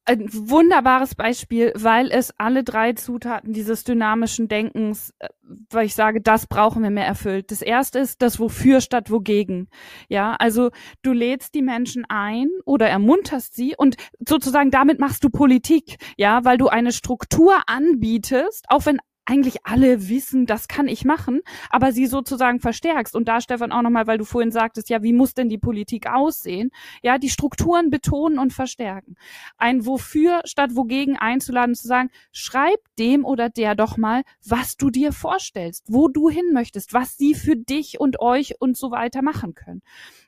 Ein 0.05 0.27
wunderbares 0.31 1.15
Beispiel, 1.15 1.71
weil 1.75 2.11
es 2.11 2.33
alle 2.37 2.63
drei 2.63 2.93
Zutaten 2.93 3.53
dieses 3.53 3.83
dynamischen 3.83 4.47
Denkens, 4.47 5.13
äh, 5.19 5.29
weil 5.69 5.85
ich 5.85 5.95
sage, 5.95 6.21
das 6.21 6.47
brauchen 6.47 6.83
wir 6.83 6.89
mehr 6.89 7.05
erfüllt. 7.05 7.51
Das 7.51 7.61
erste 7.61 7.99
ist 7.99 8.21
das 8.21 8.39
Wofür 8.39 8.81
statt 8.81 9.11
Wogegen. 9.11 9.69
Ja, 10.09 10.35
also 10.39 10.71
du 11.03 11.13
lädst 11.13 11.55
die 11.55 11.61
Menschen 11.61 12.05
ein 12.09 12.49
oder 12.65 12.87
ermunterst 12.89 13.55
sie 13.55 13.75
und 13.77 13.95
sozusagen 14.27 14.71
damit 14.71 14.99
machst 14.99 15.23
du 15.23 15.29
Politik. 15.29 15.97
Ja, 16.17 16.43
weil 16.43 16.57
du 16.57 16.67
eine 16.67 16.91
Struktur 16.91 17.55
anbietest, 17.67 18.65
auch 18.69 18.85
wenn 18.85 18.99
eigentlich 19.25 19.65
alle 19.65 20.09
wissen, 20.09 20.45
das 20.45 20.67
kann 20.67 20.87
ich 20.87 21.05
machen, 21.05 21.41
aber 21.69 21.91
sie 21.91 22.07
sozusagen 22.07 22.59
verstärkst. 22.59 23.15
Und 23.15 23.27
da, 23.27 23.41
Stefan, 23.41 23.71
auch 23.71 23.81
nochmal, 23.81 24.07
weil 24.07 24.17
du 24.17 24.25
vorhin 24.25 24.51
sagtest, 24.51 24.89
ja, 24.89 25.01
wie 25.03 25.13
muss 25.13 25.33
denn 25.33 25.49
die 25.49 25.57
Politik 25.57 26.07
aussehen? 26.07 26.71
Ja, 27.01 27.17
die 27.17 27.29
Strukturen 27.29 27.89
betonen 27.89 28.39
und 28.39 28.53
verstärken. 28.53 29.15
Ein 29.57 29.85
Wofür 29.85 30.41
statt 30.45 30.75
Wogegen 30.75 31.17
einzuladen, 31.17 31.75
zu 31.75 31.87
sagen, 31.87 32.09
schreib 32.31 32.79
dem 32.99 33.25
oder 33.25 33.49
der 33.49 33.75
doch 33.75 33.97
mal, 33.97 34.23
was 34.45 34.77
du 34.77 34.89
dir 34.89 35.11
vorstellst, 35.13 35.85
wo 35.87 36.07
du 36.07 36.29
hin 36.29 36.51
möchtest, 36.53 36.93
was 36.93 37.17
sie 37.17 37.33
für 37.33 37.55
dich 37.55 37.99
und 37.99 38.19
euch 38.19 38.55
und 38.59 38.77
so 38.77 38.91
weiter 38.91 39.21
machen 39.21 39.53
können. 39.53 39.81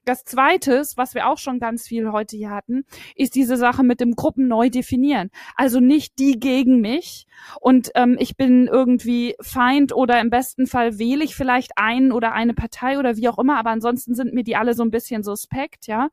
Das 0.06 0.24
Zweite, 0.24 0.84
was 0.96 1.16
wir 1.16 1.28
auch 1.28 1.40
schon 1.40 1.60
ganz 1.60 1.88
viel 1.88 2.12
heute 2.12 2.38
hier 2.38 2.52
hatten, 2.52 2.86
ist 3.16 3.34
diese 3.34 3.58
Sache 3.58 3.84
mit 3.84 4.00
dem 4.00 4.16
Gruppen 4.16 4.48
neu 4.48 4.70
definieren. 4.70 5.32
Also 5.56 5.80
nicht 5.80 6.20
die 6.20 6.40
gegen 6.40 6.80
mich 6.80 7.26
und 7.60 7.90
ähm, 7.96 8.16
ich 8.20 8.38
bin 8.38 8.68
irgendwie 8.68 9.36
Feind 9.42 9.94
oder 9.94 10.22
im 10.22 10.30
besten 10.30 10.68
Fall 10.68 11.00
wähle 11.00 11.24
ich 11.24 11.36
vielleicht 11.36 11.78
einen 11.78 12.12
oder 12.12 12.34
eine 12.34 12.54
Partei 12.54 13.00
oder 13.00 13.18
wie 13.18 13.28
auch 13.28 13.40
immer, 13.40 13.58
aber 13.58 13.72
ansonsten 13.72 14.14
sind 14.14 14.34
mir 14.34 14.44
die 14.44 14.56
alle 14.56 14.76
so 14.76 14.84
ein 14.84 14.92
bisschen 14.92 15.24
suspekt, 15.24 15.88
ja 15.88 16.10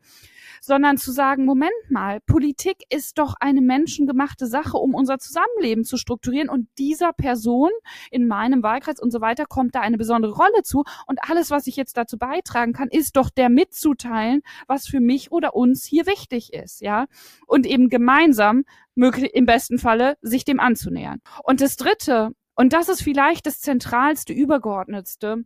sondern 0.61 0.97
zu 0.97 1.12
sagen, 1.12 1.45
Moment 1.45 1.72
mal, 1.88 2.20
Politik 2.20 2.84
ist 2.90 3.18
doch 3.18 3.34
eine 3.40 3.61
menschengemachte 3.61 4.47
Sache, 4.47 4.76
um 4.76 4.95
unser 4.95 5.18
Zusammenleben 5.18 5.84
zu 5.84 5.97
strukturieren. 5.97 6.49
Und 6.49 6.68
dieser 6.78 7.12
Person 7.12 7.70
in 8.11 8.26
meinem 8.26 8.62
Wahlkreis 8.62 9.01
und 9.01 9.11
so 9.11 9.20
weiter 9.20 9.47
kommt 9.47 9.74
da 9.74 9.80
eine 9.80 9.99
besondere 9.99 10.32
Rolle 10.32 10.62
zu. 10.62 10.84
Und 11.07 11.20
alles, 11.28 11.51
was 11.51 11.66
ich 11.66 11.76
jetzt 11.76 11.97
dazu 11.97 12.18
beitragen 12.18 12.72
kann, 12.72 12.88
ist 12.88 13.16
doch 13.16 13.30
der 13.30 13.49
mitzuteilen, 13.49 14.43
was 14.66 14.86
für 14.86 15.01
mich 15.01 15.32
oder 15.32 15.55
uns 15.55 15.84
hier 15.84 16.07
wichtig 16.07 16.53
ist, 16.53 16.80
ja, 16.80 17.07
und 17.47 17.66
eben 17.66 17.88
gemeinsam 17.88 18.64
möglich, 18.95 19.30
im 19.34 19.47
besten 19.47 19.78
Falle 19.78 20.16
sich 20.22 20.45
dem 20.45 20.61
anzunähern. 20.61 21.20
Und 21.43 21.61
das 21.61 21.76
dritte, 21.76 22.32
und 22.55 22.72
das 22.72 22.88
ist 22.88 23.03
vielleicht 23.03 23.47
das 23.47 23.61
zentralste, 23.61 24.32
übergeordnetste, 24.32 25.45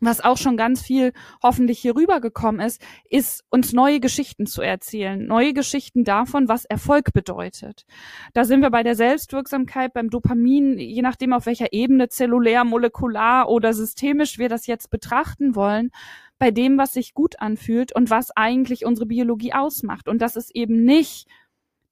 was 0.00 0.20
auch 0.20 0.36
schon 0.36 0.56
ganz 0.56 0.82
viel 0.82 1.12
hoffentlich 1.42 1.80
hier 1.80 1.96
rübergekommen 1.96 2.60
ist, 2.60 2.80
ist 3.08 3.44
uns 3.50 3.72
neue 3.72 4.00
Geschichten 4.00 4.46
zu 4.46 4.62
erzählen. 4.62 5.26
Neue 5.26 5.52
Geschichten 5.52 6.04
davon, 6.04 6.48
was 6.48 6.64
Erfolg 6.64 7.12
bedeutet. 7.12 7.84
Da 8.32 8.44
sind 8.44 8.60
wir 8.60 8.70
bei 8.70 8.82
der 8.82 8.94
Selbstwirksamkeit, 8.94 9.92
beim 9.92 10.10
Dopamin, 10.10 10.78
je 10.78 11.02
nachdem 11.02 11.32
auf 11.32 11.46
welcher 11.46 11.72
Ebene, 11.72 12.08
zellulär, 12.08 12.64
molekular 12.64 13.48
oder 13.48 13.72
systemisch 13.72 14.38
wir 14.38 14.48
das 14.48 14.66
jetzt 14.66 14.90
betrachten 14.90 15.54
wollen, 15.54 15.90
bei 16.38 16.50
dem, 16.52 16.78
was 16.78 16.92
sich 16.92 17.14
gut 17.14 17.40
anfühlt 17.40 17.94
und 17.94 18.10
was 18.10 18.30
eigentlich 18.36 18.84
unsere 18.84 19.06
Biologie 19.06 19.52
ausmacht. 19.52 20.08
Und 20.08 20.22
das 20.22 20.36
ist 20.36 20.54
eben 20.54 20.84
nicht 20.84 21.26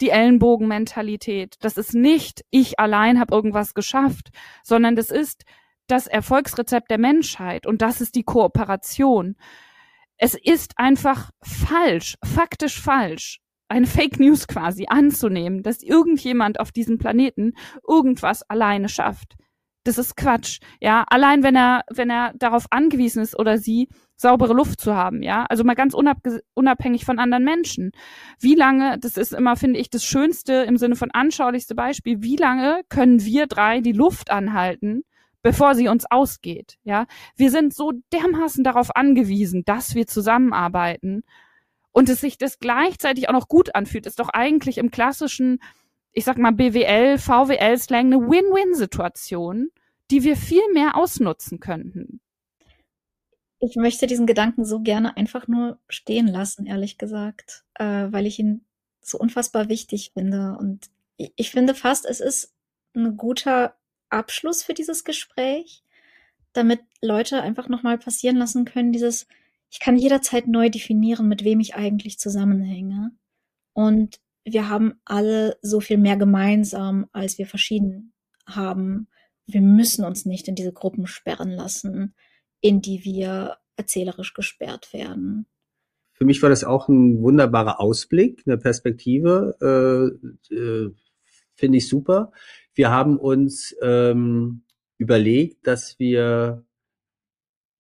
die 0.01 0.11
Ellenbogenmentalität. 0.11 1.57
Das 1.61 1.77
ist 1.77 1.95
nicht, 1.95 2.45
ich 2.51 2.79
allein 2.79 3.19
habe 3.19 3.35
irgendwas 3.35 3.75
geschafft, 3.75 4.31
sondern 4.63 4.95
das 4.95 5.11
ist, 5.11 5.45
das 5.87 6.07
Erfolgsrezept 6.07 6.91
der 6.91 6.99
Menschheit 6.99 7.67
und 7.67 7.83
das 7.83 8.01
ist 8.01 8.15
die 8.15 8.25
Kooperation. 8.25 9.37
Es 10.19 10.35
ist 10.35 10.79
einfach 10.79 11.31
falsch, 11.43 12.17
faktisch 12.25 12.81
falsch, 12.81 13.41
eine 13.69 13.87
Fake 13.87 14.19
News 14.19 14.49
quasi 14.49 14.87
anzunehmen, 14.89 15.63
dass 15.63 15.83
irgendjemand 15.83 16.61
auf 16.61 16.73
diesem 16.73 16.99
Planeten 16.99 17.53
irgendwas 17.87 18.43
alleine 18.43 18.89
schafft. 18.89 19.37
Das 19.85 19.99
ist 19.99 20.17
Quatsch, 20.17 20.59
ja. 20.81 21.05
Allein 21.09 21.45
wenn 21.45 21.55
er, 21.55 21.83
wenn 21.89 22.11
er 22.11 22.33
darauf 22.35 22.67
angewiesen 22.71 23.23
ist 23.23 23.39
oder 23.39 23.57
sie, 23.57 23.89
saubere 24.17 24.53
Luft 24.53 24.81
zu 24.81 24.97
haben, 24.97 25.23
ja. 25.23 25.47
Also 25.49 25.63
mal 25.63 25.75
ganz 25.75 25.95
unabhängig 25.95 27.05
von 27.05 27.21
anderen 27.21 27.45
Menschen. 27.45 27.93
Wie 28.41 28.57
lange, 28.57 28.99
das 28.99 29.17
ist 29.17 29.33
immer, 29.33 29.55
finde 29.55 29.79
ich, 29.79 29.89
das 29.89 30.03
schönste 30.03 30.55
im 30.55 30.77
Sinne 30.77 30.97
von 30.97 31.13
anschaulichste 31.13 31.77
Beispiel, 31.77 32.21
wie 32.21 32.35
lange 32.35 32.81
können 32.89 33.25
wir 33.25 33.47
drei 33.47 33.81
die 33.81 33.93
Luft 33.93 34.33
anhalten, 34.33 35.03
bevor 35.47 35.77
sie 35.77 35.87
uns 35.87 36.07
ausgeht, 36.11 36.77
ja. 36.83 37.07
Wir 37.37 37.53
sind 37.53 37.73
so 37.73 37.93
dermaßen 38.13 38.65
darauf 38.65 38.97
angewiesen, 38.97 39.65
dass 39.65 39.95
wir 39.95 40.09
zusammenarbeiten 40.09 41.23
und 41.93 42.09
es 42.09 42.21
sich 42.21 42.37
das 42.37 42.59
gleichzeitig 42.59 43.29
auch 43.29 43.33
noch 43.33 43.47
gut 43.47 43.77
anfühlt, 43.77 44.07
ist 44.07 44.19
doch 44.19 44.29
eigentlich 44.31 44.79
im 44.79 44.91
klassischen, 44.91 45.61
ich 46.11 46.25
sag 46.25 46.37
mal, 46.37 46.51
BWL, 46.51 47.19
VWL-Slang 47.19 48.07
eine 48.07 48.19
Win-Win-Situation, 48.19 49.71
die 50.11 50.25
wir 50.25 50.37
viel 50.37 50.65
mehr 50.73 50.97
ausnutzen 50.97 51.61
könnten. 51.61 52.21
Ich 53.61 53.77
möchte 53.77 54.09
diesen 54.09 54.27
Gedanken 54.27 54.65
so 54.65 54.81
gerne 54.81 55.17
einfach 55.17 55.47
nur 55.47 55.79
stehen 55.89 56.27
lassen, 56.27 56.67
ehrlich 56.67 56.99
gesagt, 56.99 57.63
äh, 57.75 58.09
weil 58.11 58.27
ich 58.27 58.41
ihn 58.41 58.65
so 59.01 59.17
unfassbar 59.17 59.69
wichtig 59.69 60.11
finde. 60.13 60.57
Und 60.59 60.91
ich, 61.17 61.33
ich 61.37 61.51
finde 61.53 61.77
fast, 61.77 62.05
es 62.05 62.19
ist 62.19 62.53
ein 62.97 63.17
guter 63.17 63.77
Abschluss 64.11 64.63
für 64.63 64.75
dieses 64.75 65.05
Gespräch, 65.05 65.83
damit 66.53 66.81
Leute 67.03 67.43
einfach 67.43 67.69
nochmal 67.69 67.99
passieren 67.99 68.37
lassen 68.37 68.65
können, 68.65 68.93
dieses, 68.93 69.27
ich 69.71 69.81
kann 69.81 69.97
jederzeit 69.97 70.47
neu 70.49 70.71
definieren, 70.71 71.29
mit 71.29 71.45
wem 71.45 71.61
ich 71.61 71.75
eigentlich 71.75 72.19
zusammenhänge. 72.19 73.13
Und 73.73 74.21
wir 74.45 74.69
haben 74.69 74.95
alle 75.05 75.59
so 75.61 75.81
viel 75.81 75.99
mehr 75.99 76.17
gemeinsam, 76.17 77.09
als 77.13 77.37
wir 77.39 77.47
verschieden 77.47 78.13
haben. 78.47 79.09
Wir 79.47 79.61
müssen 79.61 80.05
uns 80.05 80.25
nicht 80.25 80.49
in 80.49 80.55
diese 80.55 80.73
Gruppen 80.73 81.07
sperren 81.07 81.51
lassen, 81.51 82.15
in 82.61 82.81
die 82.81 83.05
wir 83.05 83.59
erzählerisch 83.77 84.35
gesperrt 84.35 84.93
werden. 84.93 85.47
Für 86.13 86.25
mich 86.25 86.43
war 86.43 86.49
das 86.49 86.65
auch 86.65 86.89
ein 86.89 87.21
wunderbarer 87.21 87.79
Ausblick, 87.79 88.43
eine 88.47 88.57
Perspektive. 88.57 90.17
Äh, 90.51 90.55
äh, 90.55 90.95
Finde 91.57 91.79
ich 91.79 91.89
super. 91.89 92.33
Wir 92.75 92.91
haben 92.91 93.19
uns 93.19 93.75
ähm, 93.83 94.63
überlegt, 94.99 95.67
dass 95.67 95.99
wir 95.99 96.65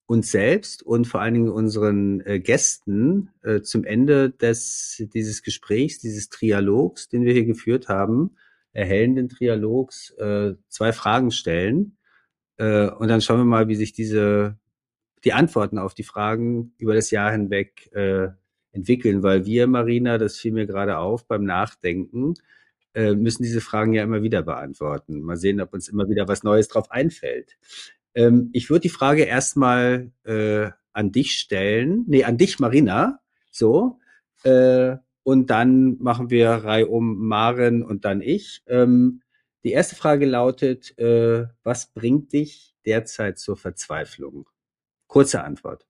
uns 0.06 0.30
selbst 0.30 0.82
und 0.82 1.06
vor 1.06 1.20
allen 1.20 1.34
Dingen 1.34 1.50
unseren 1.50 2.20
äh, 2.20 2.38
Gästen 2.38 3.30
äh, 3.42 3.60
zum 3.60 3.84
Ende 3.84 4.30
des, 4.30 5.04
dieses 5.12 5.42
Gesprächs, 5.42 5.98
dieses 5.98 6.28
Trialogs, 6.28 7.08
den 7.08 7.24
wir 7.24 7.32
hier 7.32 7.44
geführt 7.44 7.88
haben, 7.88 8.36
erhellenden 8.72 9.28
Trialogs, 9.28 10.10
äh, 10.18 10.54
zwei 10.68 10.92
Fragen 10.92 11.32
stellen. 11.32 11.96
Äh, 12.56 12.88
und 12.88 13.08
dann 13.08 13.20
schauen 13.20 13.38
wir 13.40 13.44
mal, 13.44 13.68
wie 13.68 13.74
sich 13.74 13.92
diese, 13.92 14.56
die 15.24 15.32
Antworten 15.32 15.78
auf 15.78 15.92
die 15.92 16.04
Fragen 16.04 16.72
über 16.78 16.94
das 16.94 17.10
Jahr 17.10 17.32
hinweg 17.32 17.90
äh, 17.92 18.28
entwickeln, 18.70 19.22
weil 19.22 19.44
wir, 19.44 19.66
Marina, 19.66 20.18
das 20.18 20.36
fiel 20.36 20.52
mir 20.52 20.66
gerade 20.66 20.98
auf 20.98 21.26
beim 21.26 21.44
Nachdenken, 21.44 22.34
äh, 22.96 23.14
müssen 23.14 23.42
diese 23.42 23.60
Fragen 23.60 23.92
ja 23.92 24.02
immer 24.02 24.22
wieder 24.22 24.42
beantworten. 24.42 25.20
Mal 25.20 25.36
sehen, 25.36 25.60
ob 25.60 25.74
uns 25.74 25.88
immer 25.88 26.08
wieder 26.08 26.26
was 26.28 26.42
Neues 26.42 26.68
drauf 26.68 26.90
einfällt. 26.90 27.58
Ähm, 28.14 28.48
ich 28.54 28.70
würde 28.70 28.80
die 28.80 28.88
Frage 28.88 29.24
erstmal 29.24 30.10
äh, 30.24 30.70
an 30.94 31.12
dich 31.12 31.32
stellen. 31.32 32.04
Nee, 32.08 32.24
an 32.24 32.38
dich, 32.38 32.58
Marina. 32.58 33.20
So. 33.50 33.98
Äh, 34.44 34.96
und 35.22 35.50
dann 35.50 35.98
machen 35.98 36.30
wir 36.30 36.48
Reihe 36.50 36.86
um 36.86 37.26
Maren 37.28 37.82
und 37.82 38.06
dann 38.06 38.22
ich. 38.22 38.62
Ähm, 38.66 39.20
die 39.62 39.72
erste 39.72 39.94
Frage 39.94 40.24
lautet, 40.24 40.98
äh, 40.98 41.48
was 41.64 41.92
bringt 41.92 42.32
dich 42.32 42.74
derzeit 42.86 43.38
zur 43.38 43.58
Verzweiflung? 43.58 44.48
Kurze 45.06 45.44
Antwort. 45.44 45.86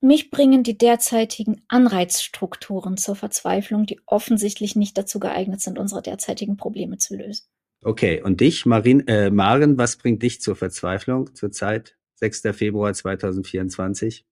Mich 0.00 0.30
bringen 0.30 0.62
die 0.62 0.78
derzeitigen 0.78 1.60
Anreizstrukturen 1.68 2.96
zur 2.96 3.16
Verzweiflung, 3.16 3.84
die 3.84 4.00
offensichtlich 4.06 4.74
nicht 4.74 4.96
dazu 4.96 5.20
geeignet 5.20 5.60
sind, 5.60 5.78
unsere 5.78 6.00
derzeitigen 6.00 6.56
Probleme 6.56 6.96
zu 6.96 7.16
lösen. 7.16 7.46
Okay, 7.82 8.22
und 8.22 8.40
dich, 8.40 8.66
Marin, 8.66 9.06
äh, 9.08 9.30
Maren, 9.30 9.76
was 9.78 9.96
bringt 9.96 10.22
dich 10.22 10.40
zur 10.40 10.56
Verzweiflung 10.56 11.34
zurzeit, 11.34 11.96
6. 12.14 12.42
Februar 12.52 12.92
2024? 12.92 14.24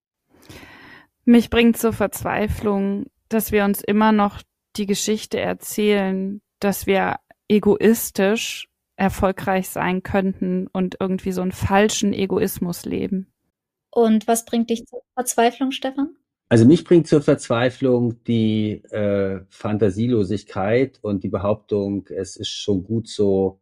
Mich 1.25 1.51
bringt 1.51 1.77
zur 1.77 1.93
Verzweiflung, 1.93 3.07
dass 3.29 3.53
wir 3.53 3.65
uns 3.65 3.83
immer 3.83 4.13
noch 4.13 4.43
die 4.77 4.87
Geschichte 4.87 5.39
erzählen, 5.39 6.41
dass 6.61 6.87
wir 6.87 7.17
egoistisch 7.49 8.69
erfolgreich 8.97 9.69
sein 9.69 10.03
könnten 10.03 10.67
und 10.67 10.97
irgendwie 11.01 11.33
so 11.33 11.43
einen 11.43 11.53
falschen 11.53 12.13
Egoismus 12.13 12.85
leben. 12.85 13.33
Und 13.99 14.29
was 14.29 14.45
bringt 14.45 14.71
dich 14.71 14.87
zur 14.87 15.03
Verzweiflung, 15.15 15.73
Stefan? 15.73 16.15
Also 16.49 16.65
mich 16.65 16.85
bringt 16.85 17.09
zur 17.09 17.21
Verzweiflung 17.21 18.23
die 18.23 18.85
äh, 18.93 19.41
Fantasielosigkeit 19.49 21.01
und 21.03 21.25
die 21.25 21.29
Behauptung, 21.29 22.07
es 22.07 22.37
ist 22.37 22.51
schon 22.51 22.85
gut 22.85 23.09
so, 23.09 23.61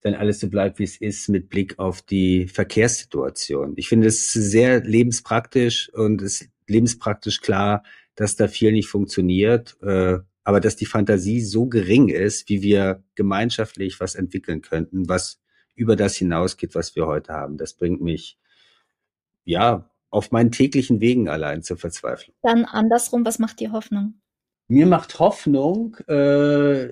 wenn 0.00 0.14
alles 0.14 0.40
so 0.40 0.48
bleibt, 0.48 0.78
wie 0.78 0.84
es 0.84 0.98
ist, 0.98 1.28
mit 1.28 1.50
Blick 1.50 1.78
auf 1.78 2.00
die 2.00 2.48
Verkehrssituation. 2.48 3.74
Ich 3.76 3.88
finde 3.90 4.06
es 4.06 4.32
sehr 4.32 4.82
lebenspraktisch 4.82 5.92
und 5.92 6.22
es 6.22 6.40
ist 6.40 6.50
lebenspraktisch 6.66 7.42
klar, 7.42 7.82
dass 8.14 8.36
da 8.36 8.48
viel 8.48 8.72
nicht 8.72 8.88
funktioniert, 8.88 9.76
äh, 9.82 10.16
aber 10.44 10.60
dass 10.60 10.76
die 10.76 10.86
Fantasie 10.86 11.42
so 11.42 11.66
gering 11.66 12.08
ist, 12.08 12.48
wie 12.48 12.62
wir 12.62 13.04
gemeinschaftlich 13.16 14.00
was 14.00 14.14
entwickeln 14.14 14.62
könnten, 14.62 15.10
was 15.10 15.42
über 15.74 15.94
das 15.94 16.16
hinausgeht, 16.16 16.74
was 16.74 16.96
wir 16.96 17.06
heute 17.06 17.34
haben. 17.34 17.58
Das 17.58 17.74
bringt 17.74 18.00
mich 18.00 18.38
ja 19.50 19.90
auf 20.10 20.32
meinen 20.32 20.50
täglichen 20.50 21.00
Wegen 21.00 21.28
allein 21.28 21.62
zur 21.62 21.76
Verzweiflung. 21.76 22.34
Dann 22.42 22.64
andersrum, 22.64 23.24
was 23.24 23.38
macht 23.38 23.60
dir 23.60 23.72
Hoffnung? 23.72 24.14
Mir 24.68 24.86
macht 24.86 25.18
Hoffnung, 25.18 25.96
äh, 26.06 26.90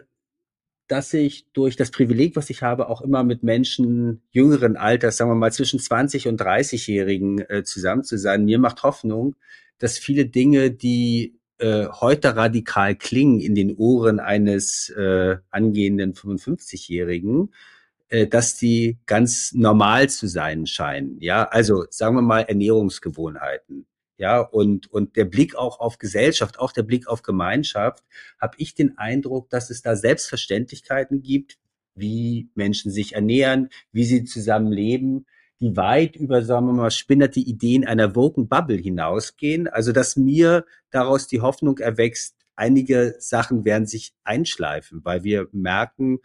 dass 0.88 1.12
ich 1.12 1.52
durch 1.52 1.76
das 1.76 1.90
Privileg, 1.90 2.34
was 2.34 2.50
ich 2.50 2.62
habe, 2.62 2.88
auch 2.88 3.02
immer 3.02 3.22
mit 3.22 3.42
Menschen 3.42 4.22
jüngeren 4.30 4.76
Alters, 4.76 5.16
sagen 5.16 5.30
wir 5.30 5.34
mal 5.36 5.52
zwischen 5.52 5.78
20 5.78 6.28
und 6.28 6.40
30-Jährigen 6.40 7.40
äh, 7.48 7.62
zusammen 7.64 8.04
zu 8.04 8.18
sein. 8.18 8.44
Mir 8.44 8.59
macht 8.59 8.82
Hoffnung, 8.82 9.36
dass 9.78 9.98
viele 9.98 10.26
Dinge, 10.26 10.70
die 10.70 11.38
äh, 11.59 11.86
heute 11.86 12.36
radikal 12.36 12.96
klingen 12.96 13.40
in 13.40 13.54
den 13.54 13.76
Ohren 13.76 14.20
eines 14.20 14.90
äh, 14.90 15.36
angehenden 15.50 16.14
55-Jährigen, 16.14 17.48
äh, 17.48 17.78
dass 18.09 18.56
die 18.56 18.98
ganz 19.06 19.52
normal 19.52 20.09
zu 20.09 20.26
sein 20.26 20.66
scheinen. 20.66 21.20
Ja, 21.20 21.44
also 21.44 21.84
sagen 21.90 22.16
wir 22.16 22.22
mal 22.22 22.40
Ernährungsgewohnheiten. 22.40 23.86
Ja, 24.16 24.40
und, 24.40 24.90
und 24.90 25.16
der 25.16 25.26
Blick 25.26 25.54
auch 25.54 25.78
auf 25.78 25.98
Gesellschaft, 25.98 26.59
auch 26.59 26.72
der 26.72 26.82
Blick 26.82 27.06
auf 27.06 27.22
Gemeinschaft, 27.22 28.02
habe 28.40 28.56
ich 28.59 28.74
den 28.74 28.98
Eindruck, 28.98 29.48
dass 29.48 29.70
es 29.70 29.80
da 29.80 29.94
Selbstverständlichkeiten 29.94 31.22
gibt, 31.22 31.59
wie 31.94 32.50
Menschen 32.54 32.90
sich 32.90 33.14
ernähren, 33.14 33.68
wie 33.92 34.04
sie 34.04 34.24
zusammen 34.24 34.72
leben, 34.72 35.26
die 35.61 35.76
weit 35.76 36.16
über, 36.16 36.42
sagen 36.42 36.66
wir 36.66 36.72
mal, 36.72 36.90
spinnerte 36.90 37.40
Ideen 37.40 37.86
einer 37.86 38.16
Woken 38.16 38.48
Bubble 38.48 38.76
hinausgehen. 38.76 39.68
Also, 39.68 39.92
dass 39.92 40.16
mir 40.16 40.64
daraus 40.90 41.28
die 41.28 41.40
Hoffnung 41.40 41.78
erwächst, 41.78 42.36
einige 42.56 43.16
Sachen 43.18 43.64
werden 43.64 43.86
sich 43.86 44.14
einschleifen, 44.24 45.04
weil 45.04 45.22
wir 45.22 45.48
merken, 45.52 46.18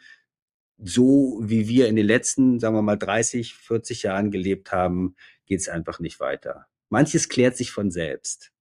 so 0.84 1.40
wie 1.42 1.68
wir 1.68 1.88
in 1.88 1.96
den 1.96 2.06
letzten, 2.06 2.60
sagen 2.60 2.76
wir 2.76 2.82
mal, 2.82 2.98
30, 2.98 3.56
40 3.56 4.04
Jahren 4.04 4.32
gelebt 4.32 4.72
haben, 4.72 5.16
geht 5.46 5.60
es 5.60 5.70
einfach 5.70 6.00
nicht 6.00 6.20
weiter. 6.20 6.68
Manches 6.90 7.30
klärt 7.30 7.58
sich 7.58 7.72
von 7.72 7.92
selbst. 7.92 8.52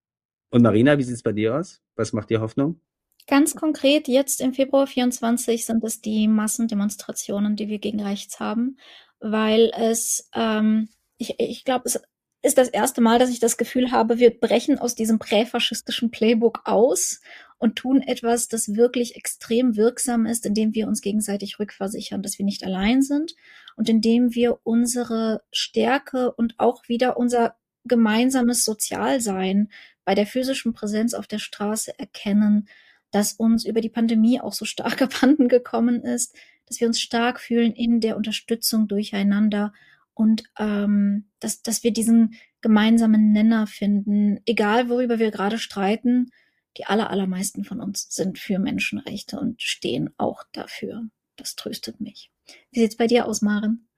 Und 0.51 0.63
Marina, 0.63 0.99
wie 0.99 1.03
sieht 1.03 1.17
es 1.17 1.23
bei 1.23 1.33
dir 1.33 1.57
aus? 1.57 1.83
Was 1.97 2.13
macht 2.13 2.31
dir 2.31 2.41
Hoffnung? 2.41 2.81
Ganz 3.27 3.55
konkret, 3.55 4.09
jetzt 4.09 4.41
im 4.41 4.53
Februar 4.53 4.87
24 4.87 5.65
sind 5.65 5.85
es 5.85 6.01
die 6.01 6.27
Massendemonstrationen, 6.29 7.57
die 7.57 7.69
wir 7.69 7.79
gegen 7.79 8.03
rechts 8.03 8.41
haben, 8.41 8.79
weil 9.21 9.71
es, 9.77 10.29
ähm, 10.35 10.89
ich, 11.19 11.37
ich 11.39 11.65
glaube, 11.65 11.85
es 11.87 12.01
ist 12.43 12.59
das 12.59 12.69
erste 12.69 13.01
Mal, 13.01 13.21
dass 13.21 13.31
ich 13.31 13.39
das 13.39 13.57
Gefühl 13.57 13.93
habe, 13.93 14.19
wir 14.19 14.39
brechen 14.39 14.79
aus 14.79 14.97
diesem 14.97 15.21
präfaschistischen 15.21 16.11
Playbook 16.11 16.63
aus 16.65 17.21
und 17.63 17.77
tun 17.77 18.03
etwas, 18.03 18.49
das 18.49 18.75
wirklich 18.75 19.15
extrem 19.15 19.77
wirksam 19.77 20.27
ist, 20.27 20.45
indem 20.47 20.75
wir 20.75 20.89
uns 20.89 21.01
gegenseitig 21.01 21.61
rückversichern, 21.61 22.21
dass 22.21 22.37
wir 22.37 22.45
nicht 22.45 22.65
allein 22.65 23.03
sind 23.03 23.37
und 23.77 23.89
indem 23.89 24.35
wir 24.35 24.59
unsere 24.65 25.45
Stärke 25.53 26.33
und 26.33 26.59
auch 26.59 26.89
wieder 26.89 27.17
unser 27.17 27.55
gemeinsames 27.85 28.65
Sozialsein 28.65 29.69
bei 30.05 30.17
der 30.17 30.27
physischen 30.27 30.73
Präsenz 30.73 31.15
auf 31.15 31.29
der 31.29 31.39
Straße 31.39 31.97
erkennen, 32.01 32.67
das 33.13 33.35
uns 33.35 33.65
über 33.65 33.81
die 33.81 33.91
Pandemie 33.91 34.41
auch 34.41 34.55
so 34.55 34.65
stark 34.65 35.01
abhanden 35.03 35.47
gekommen 35.47 36.03
ist, 36.03 36.35
dass 36.67 36.81
wir 36.81 36.89
uns 36.89 37.01
stark 37.01 37.39
fühlen 37.39 37.73
in 37.73 38.01
der 38.01 38.17
Unterstützung 38.17 38.89
durcheinander 38.89 39.73
und 40.15 40.43
ähm, 40.59 41.31
dass, 41.39 41.63
dass 41.63 41.85
wir 41.85 41.93
diesen 41.93 42.35
gemeinsamen 42.61 43.31
Nenner 43.31 43.69
finden, 43.69 44.41
egal 44.47 44.89
worüber 44.89 45.21
wir 45.21 45.31
gerade 45.31 45.59
streiten, 45.59 46.33
die 46.77 46.87
aller, 46.87 47.11
allermeisten 47.11 47.65
von 47.65 47.81
uns 47.81 48.07
sind 48.11 48.39
für 48.39 48.59
Menschenrechte 48.59 49.39
und 49.39 49.63
stehen 49.63 50.11
auch 50.17 50.45
dafür. 50.53 51.05
Das 51.37 51.57
tröstet 51.57 52.01
mich. 52.01 52.31
Wie 52.71 52.81
sieht's 52.81 52.97
bei 52.97 53.07
dir 53.07 53.27
aus, 53.27 53.43
Maren? 53.43 53.89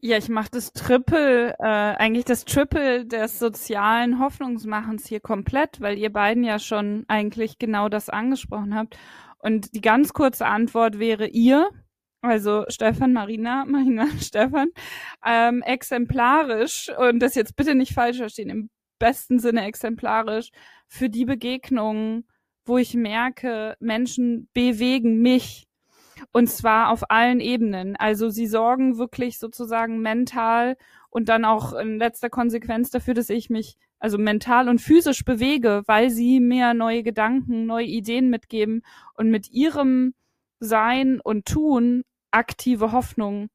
Ja, 0.00 0.16
ich 0.16 0.28
mache 0.28 0.50
das 0.52 0.72
Triple, 0.72 1.54
äh, 1.58 1.62
eigentlich 1.62 2.24
das 2.24 2.44
Triple 2.44 3.04
des 3.04 3.38
sozialen 3.38 4.20
Hoffnungsmachens 4.20 5.08
hier 5.08 5.20
komplett, 5.20 5.80
weil 5.80 5.98
ihr 5.98 6.12
beiden 6.12 6.44
ja 6.44 6.60
schon 6.60 7.04
eigentlich 7.08 7.58
genau 7.58 7.88
das 7.88 8.08
angesprochen 8.08 8.76
habt. 8.76 8.96
Und 9.38 9.74
die 9.74 9.80
ganz 9.80 10.12
kurze 10.12 10.46
Antwort 10.46 10.98
wäre 11.00 11.26
ihr, 11.26 11.68
also 12.22 12.64
Stefan, 12.68 13.12
Marina, 13.12 13.64
Marina, 13.68 14.06
Stefan, 14.20 14.68
ähm, 15.24 15.62
exemplarisch, 15.62 16.90
und 16.96 17.20
das 17.20 17.34
jetzt 17.34 17.56
bitte 17.56 17.74
nicht 17.74 17.92
falsch 17.92 18.18
verstehen, 18.18 18.50
im 18.50 18.70
besten 18.98 19.38
Sinne 19.38 19.64
exemplarisch 19.64 20.50
für 20.86 21.08
die 21.08 21.24
Begegnungen, 21.24 22.26
wo 22.64 22.78
ich 22.78 22.94
merke, 22.94 23.76
Menschen 23.80 24.48
bewegen 24.52 25.20
mich 25.20 25.68
und 26.32 26.48
zwar 26.48 26.90
auf 26.90 27.10
allen 27.10 27.40
Ebenen. 27.40 27.96
Also 27.96 28.28
sie 28.28 28.46
sorgen 28.46 28.98
wirklich 28.98 29.38
sozusagen 29.38 30.00
mental 30.00 30.76
und 31.10 31.28
dann 31.28 31.44
auch 31.44 31.72
in 31.72 31.98
letzter 31.98 32.30
Konsequenz 32.30 32.90
dafür, 32.90 33.14
dass 33.14 33.30
ich 33.30 33.50
mich 33.50 33.76
also 33.98 34.18
mental 34.18 34.68
und 34.68 34.80
physisch 34.80 35.24
bewege, 35.24 35.82
weil 35.86 36.10
sie 36.10 36.40
mir 36.40 36.74
neue 36.74 37.02
Gedanken, 37.02 37.66
neue 37.66 37.86
Ideen 37.86 38.30
mitgeben 38.30 38.82
und 39.14 39.30
mit 39.30 39.50
ihrem 39.50 40.14
Sein 40.60 41.20
und 41.20 41.46
Tun 41.46 42.04
aktive 42.30 42.92
Hoffnung 42.92 43.48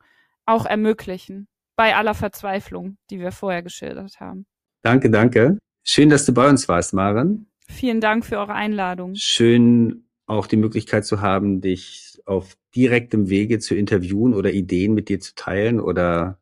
auch 0.46 0.66
ermöglichen. 0.66 1.48
Bei 1.76 1.96
aller 1.96 2.14
Verzweiflung, 2.14 2.98
die 3.10 3.20
wir 3.20 3.32
vorher 3.32 3.64
geschildert 3.64 4.20
haben. 4.20 4.46
Danke, 4.84 5.10
danke. 5.10 5.58
Schön, 5.86 6.10
dass 6.10 6.26
du 6.26 6.34
bei 6.34 6.50
uns 6.50 6.68
warst, 6.68 6.94
Maren. 6.94 7.48
Vielen 7.70 8.02
Dank 8.02 8.26
für 8.26 8.38
eure 8.38 8.54
Einladung. 8.54 9.16
Schön 9.16 10.06
auch 10.26 10.46
die 10.46 10.58
Möglichkeit 10.58 11.06
zu 11.06 11.22
haben, 11.22 11.62
dich 11.62 12.22
auf 12.26 12.58
direktem 12.76 13.30
Wege 13.30 13.60
zu 13.60 13.76
interviewen 13.76 14.34
oder 14.34 14.52
Ideen 14.52 14.94
mit 14.94 15.08
dir 15.08 15.22
zu 15.22 15.36
teilen 15.36 15.80
oder 15.80 16.38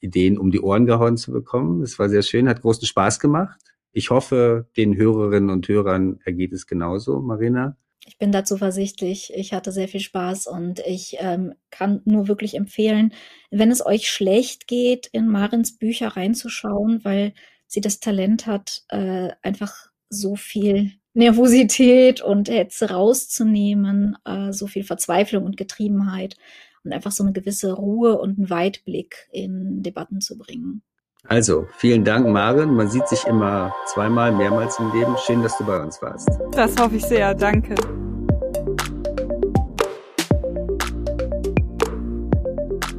Ideen 0.00 0.38
um 0.38 0.50
die 0.50 0.60
Ohren 0.60 0.84
gehauen 0.84 1.16
zu 1.16 1.32
bekommen. 1.32 1.82
Es 1.82 1.98
war 1.98 2.08
sehr 2.10 2.22
schön, 2.22 2.48
hat 2.48 2.60
großen 2.60 2.86
Spaß 2.86 3.20
gemacht. 3.20 3.60
Ich 3.92 4.10
hoffe, 4.10 4.68
den 4.76 4.96
Hörerinnen 4.96 5.50
und 5.50 5.66
Hörern 5.66 6.20
ergeht 6.24 6.52
es 6.52 6.66
genauso, 6.66 7.20
Marina. 7.20 7.76
Ich 8.06 8.18
bin 8.18 8.32
da 8.32 8.44
zuversichtlich. 8.44 9.32
Ich 9.34 9.52
hatte 9.52 9.72
sehr 9.72 9.88
viel 9.88 10.00
Spaß 10.00 10.46
und 10.46 10.80
ich 10.80 11.16
ähm, 11.20 11.54
kann 11.70 12.00
nur 12.04 12.28
wirklich 12.28 12.54
empfehlen, 12.54 13.12
wenn 13.50 13.70
es 13.70 13.84
euch 13.84 14.10
schlecht 14.10 14.66
geht, 14.66 15.06
in 15.12 15.28
Marins 15.28 15.76
Bücher 15.76 16.08
reinzuschauen, 16.08 17.04
weil 17.04 17.34
sie 17.66 17.80
das 17.80 18.00
Talent 18.00 18.46
hat, 18.46 18.82
äh, 18.88 19.30
einfach 19.42 19.90
so 20.08 20.34
viel 20.34 20.92
Nervosität 21.12 22.20
und 22.20 22.48
Hetze 22.48 22.90
rauszunehmen, 22.90 24.16
äh, 24.24 24.52
so 24.52 24.66
viel 24.66 24.84
Verzweiflung 24.84 25.44
und 25.44 25.56
Getriebenheit 25.56 26.36
und 26.84 26.92
einfach 26.92 27.12
so 27.12 27.22
eine 27.22 27.32
gewisse 27.32 27.72
Ruhe 27.72 28.18
und 28.18 28.38
einen 28.38 28.50
Weitblick 28.50 29.28
in 29.32 29.82
Debatten 29.82 30.20
zu 30.20 30.38
bringen. 30.38 30.82
Also, 31.28 31.66
vielen 31.76 32.02
Dank, 32.02 32.26
Maren. 32.26 32.74
Man 32.74 32.88
sieht 32.88 33.06
sich 33.06 33.24
immer 33.26 33.74
zweimal, 33.86 34.32
mehrmals 34.32 34.78
im 34.78 34.90
Leben. 34.92 35.14
Schön, 35.26 35.42
dass 35.42 35.56
du 35.58 35.66
bei 35.66 35.78
uns 35.78 36.00
warst. 36.00 36.28
Das 36.52 36.74
hoffe 36.80 36.96
ich 36.96 37.04
sehr. 37.04 37.34
Danke. 37.34 37.74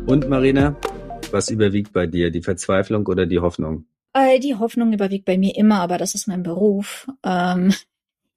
Und 0.06 0.30
Marina, 0.30 0.76
was 1.32 1.50
überwiegt 1.50 1.94
bei 1.94 2.06
dir? 2.06 2.30
Die 2.30 2.44
Verzweiflung 2.44 3.08
oder 3.08 3.26
die 3.26 3.40
Hoffnung? 3.40 3.86
Äh, 4.14 4.40
die 4.40 4.56
Hoffnung 4.56 4.94
überwiegt 4.94 5.26
bei 5.26 5.38
mir 5.38 5.56
immer, 5.56 5.80
aber 5.80 5.98
das 5.98 6.14
ist 6.14 6.28
mein 6.28 6.44
Beruf. 6.44 7.08
Ähm, 7.24 7.74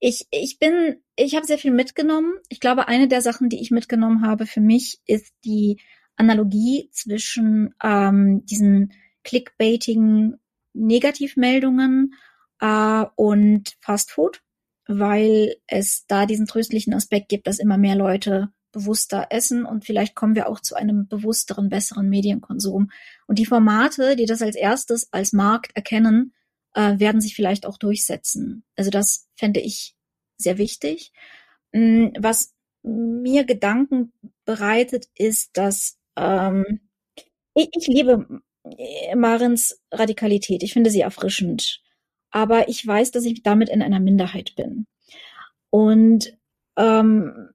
ich, 0.01 0.27
ich 0.31 0.59
bin, 0.59 0.97
ich 1.17 1.35
habe 1.35 1.47
sehr 1.47 1.59
viel 1.59 1.73
mitgenommen. 1.73 2.35
Ich 2.49 2.61
glaube, 2.61 2.89
eine 2.89 3.07
der 3.07 3.21
Sachen, 3.21 3.51
die 3.51 3.61
ich 3.61 3.71
mitgenommen 3.71 4.25
habe 4.27 4.47
für 4.47 4.61
mich, 4.61 5.01
ist 5.07 5.35
die 5.45 5.79
Analogie 6.17 6.89
zwischen 6.93 7.75
ähm, 7.83 8.47
diesen 8.47 8.93
clickbaitigen 9.25 10.41
Negativmeldungen 10.75 12.15
äh, 12.61 13.05
und 13.17 13.77
Fast 13.81 14.11
Food, 14.11 14.43
weil 14.87 15.57
es 15.67 16.07
da 16.07 16.27
diesen 16.27 16.47
tröstlichen 16.47 16.95
Aspekt 16.95 17.29
gibt, 17.29 17.47
dass 17.47 17.59
immer 17.59 17.79
mehr 17.79 17.97
Leute 17.97 18.51
bewusster 18.73 19.29
essen 19.31 19.65
und 19.65 19.85
vielleicht 19.85 20.17
kommen 20.17 20.35
wir 20.35 20.49
auch 20.49 20.61
zu 20.61 20.75
einem 20.75 21.07
bewussteren, 21.07 21.69
besseren 21.69 22.09
Medienkonsum. 22.09 22.91
Und 23.27 23.39
die 23.39 23.47
Formate, 23.47 24.17
die 24.17 24.27
das 24.27 24.43
als 24.43 24.57
erstes 24.57 25.13
als 25.13 25.33
Markt 25.33 25.71
erkennen, 25.77 26.35
äh, 26.75 26.99
werden 26.99 27.21
sich 27.21 27.37
vielleicht 27.37 27.67
auch 27.67 27.79
durchsetzen. 27.79 28.65
Also 28.77 28.91
das 28.91 29.29
fände 29.37 29.61
ich 29.61 29.95
sehr 30.37 30.59
wichtig. 30.59 31.13
Mm, 31.73 32.09
was 32.19 32.53
mir 32.83 33.45
Gedanken 33.45 34.13
bereitet, 34.45 35.07
ist, 35.15 35.57
dass 35.57 35.97
ähm, 36.17 36.81
ich, 37.55 37.69
ich 37.73 37.87
liebe 37.87 38.43
Marins 39.15 39.81
Radikalität. 39.91 40.63
Ich 40.63 40.73
finde 40.73 40.91
sie 40.91 41.01
erfrischend. 41.01 41.81
Aber 42.31 42.69
ich 42.69 42.85
weiß, 42.85 43.11
dass 43.13 43.25
ich 43.25 43.43
damit 43.43 43.69
in 43.69 43.83
einer 43.83 44.01
Minderheit 44.01 44.55
bin. 44.57 44.87
Und 45.71 46.37
ähm, 46.77 47.51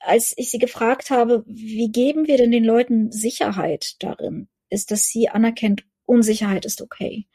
als 0.00 0.32
ich 0.36 0.50
sie 0.50 0.58
gefragt 0.58 1.10
habe, 1.10 1.44
wie 1.46 1.90
geben 1.90 2.26
wir 2.26 2.36
denn 2.36 2.50
den 2.50 2.64
Leuten 2.64 3.10
Sicherheit 3.10 3.96
darin, 4.00 4.48
ist, 4.70 4.90
dass 4.90 5.04
sie 5.04 5.28
anerkennt, 5.28 5.84
Unsicherheit 6.06 6.64
ist 6.64 6.80
okay. 6.80 7.26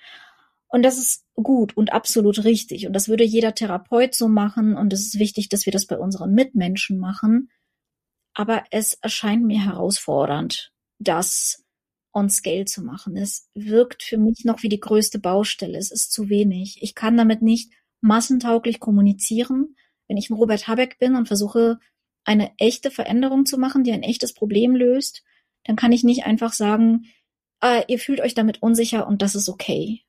Und 0.67 0.81
das 0.81 0.97
ist 0.97 1.25
gut 1.35 1.77
und 1.77 1.93
absolut 1.93 2.43
richtig. 2.43 2.87
Und 2.87 2.93
das 2.93 3.07
würde 3.07 3.23
jeder 3.23 3.53
Therapeut 3.53 4.15
so 4.15 4.27
machen. 4.27 4.75
Und 4.75 4.91
es 4.91 5.01
ist 5.01 5.19
wichtig, 5.19 5.49
dass 5.49 5.67
wir 5.67 5.73
das 5.73 5.85
bei 5.85 5.99
unseren 5.99 6.33
Mitmenschen 6.33 6.97
machen. 6.97 7.51
Aber 8.33 8.63
es 8.71 8.95
erscheint 8.95 9.43
mir 9.43 9.63
herausfordernd, 9.63 10.73
das 10.97 11.62
on 12.13 12.29
scale 12.29 12.65
zu 12.65 12.83
machen. 12.83 13.17
Es 13.17 13.49
wirkt 13.53 14.03
für 14.03 14.17
mich 14.17 14.45
noch 14.45 14.63
wie 14.63 14.69
die 14.69 14.79
größte 14.79 15.19
Baustelle. 15.19 15.77
Es 15.77 15.91
ist 15.91 16.11
zu 16.11 16.29
wenig. 16.29 16.77
Ich 16.81 16.95
kann 16.95 17.17
damit 17.17 17.41
nicht 17.41 17.73
massentauglich 18.01 18.79
kommunizieren. 18.79 19.75
Wenn 20.07 20.17
ich 20.17 20.29
ein 20.29 20.35
Robert 20.35 20.67
Habeck 20.67 20.99
bin 20.99 21.15
und 21.15 21.27
versuche, 21.27 21.79
eine 22.25 22.51
echte 22.57 22.91
Veränderung 22.91 23.45
zu 23.45 23.57
machen, 23.57 23.83
die 23.83 23.91
ein 23.91 24.03
echtes 24.03 24.33
Problem 24.33 24.75
löst, 24.75 25.23
dann 25.65 25.75
kann 25.75 25.91
ich 25.91 26.03
nicht 26.03 26.25
einfach 26.25 26.53
sagen, 26.53 27.05
ah, 27.59 27.81
ihr 27.87 27.99
fühlt 27.99 28.21
euch 28.21 28.33
damit 28.33 28.61
unsicher 28.61 29.07
und 29.07 29.21
das 29.21 29.35
ist 29.35 29.49
okay 29.49 30.03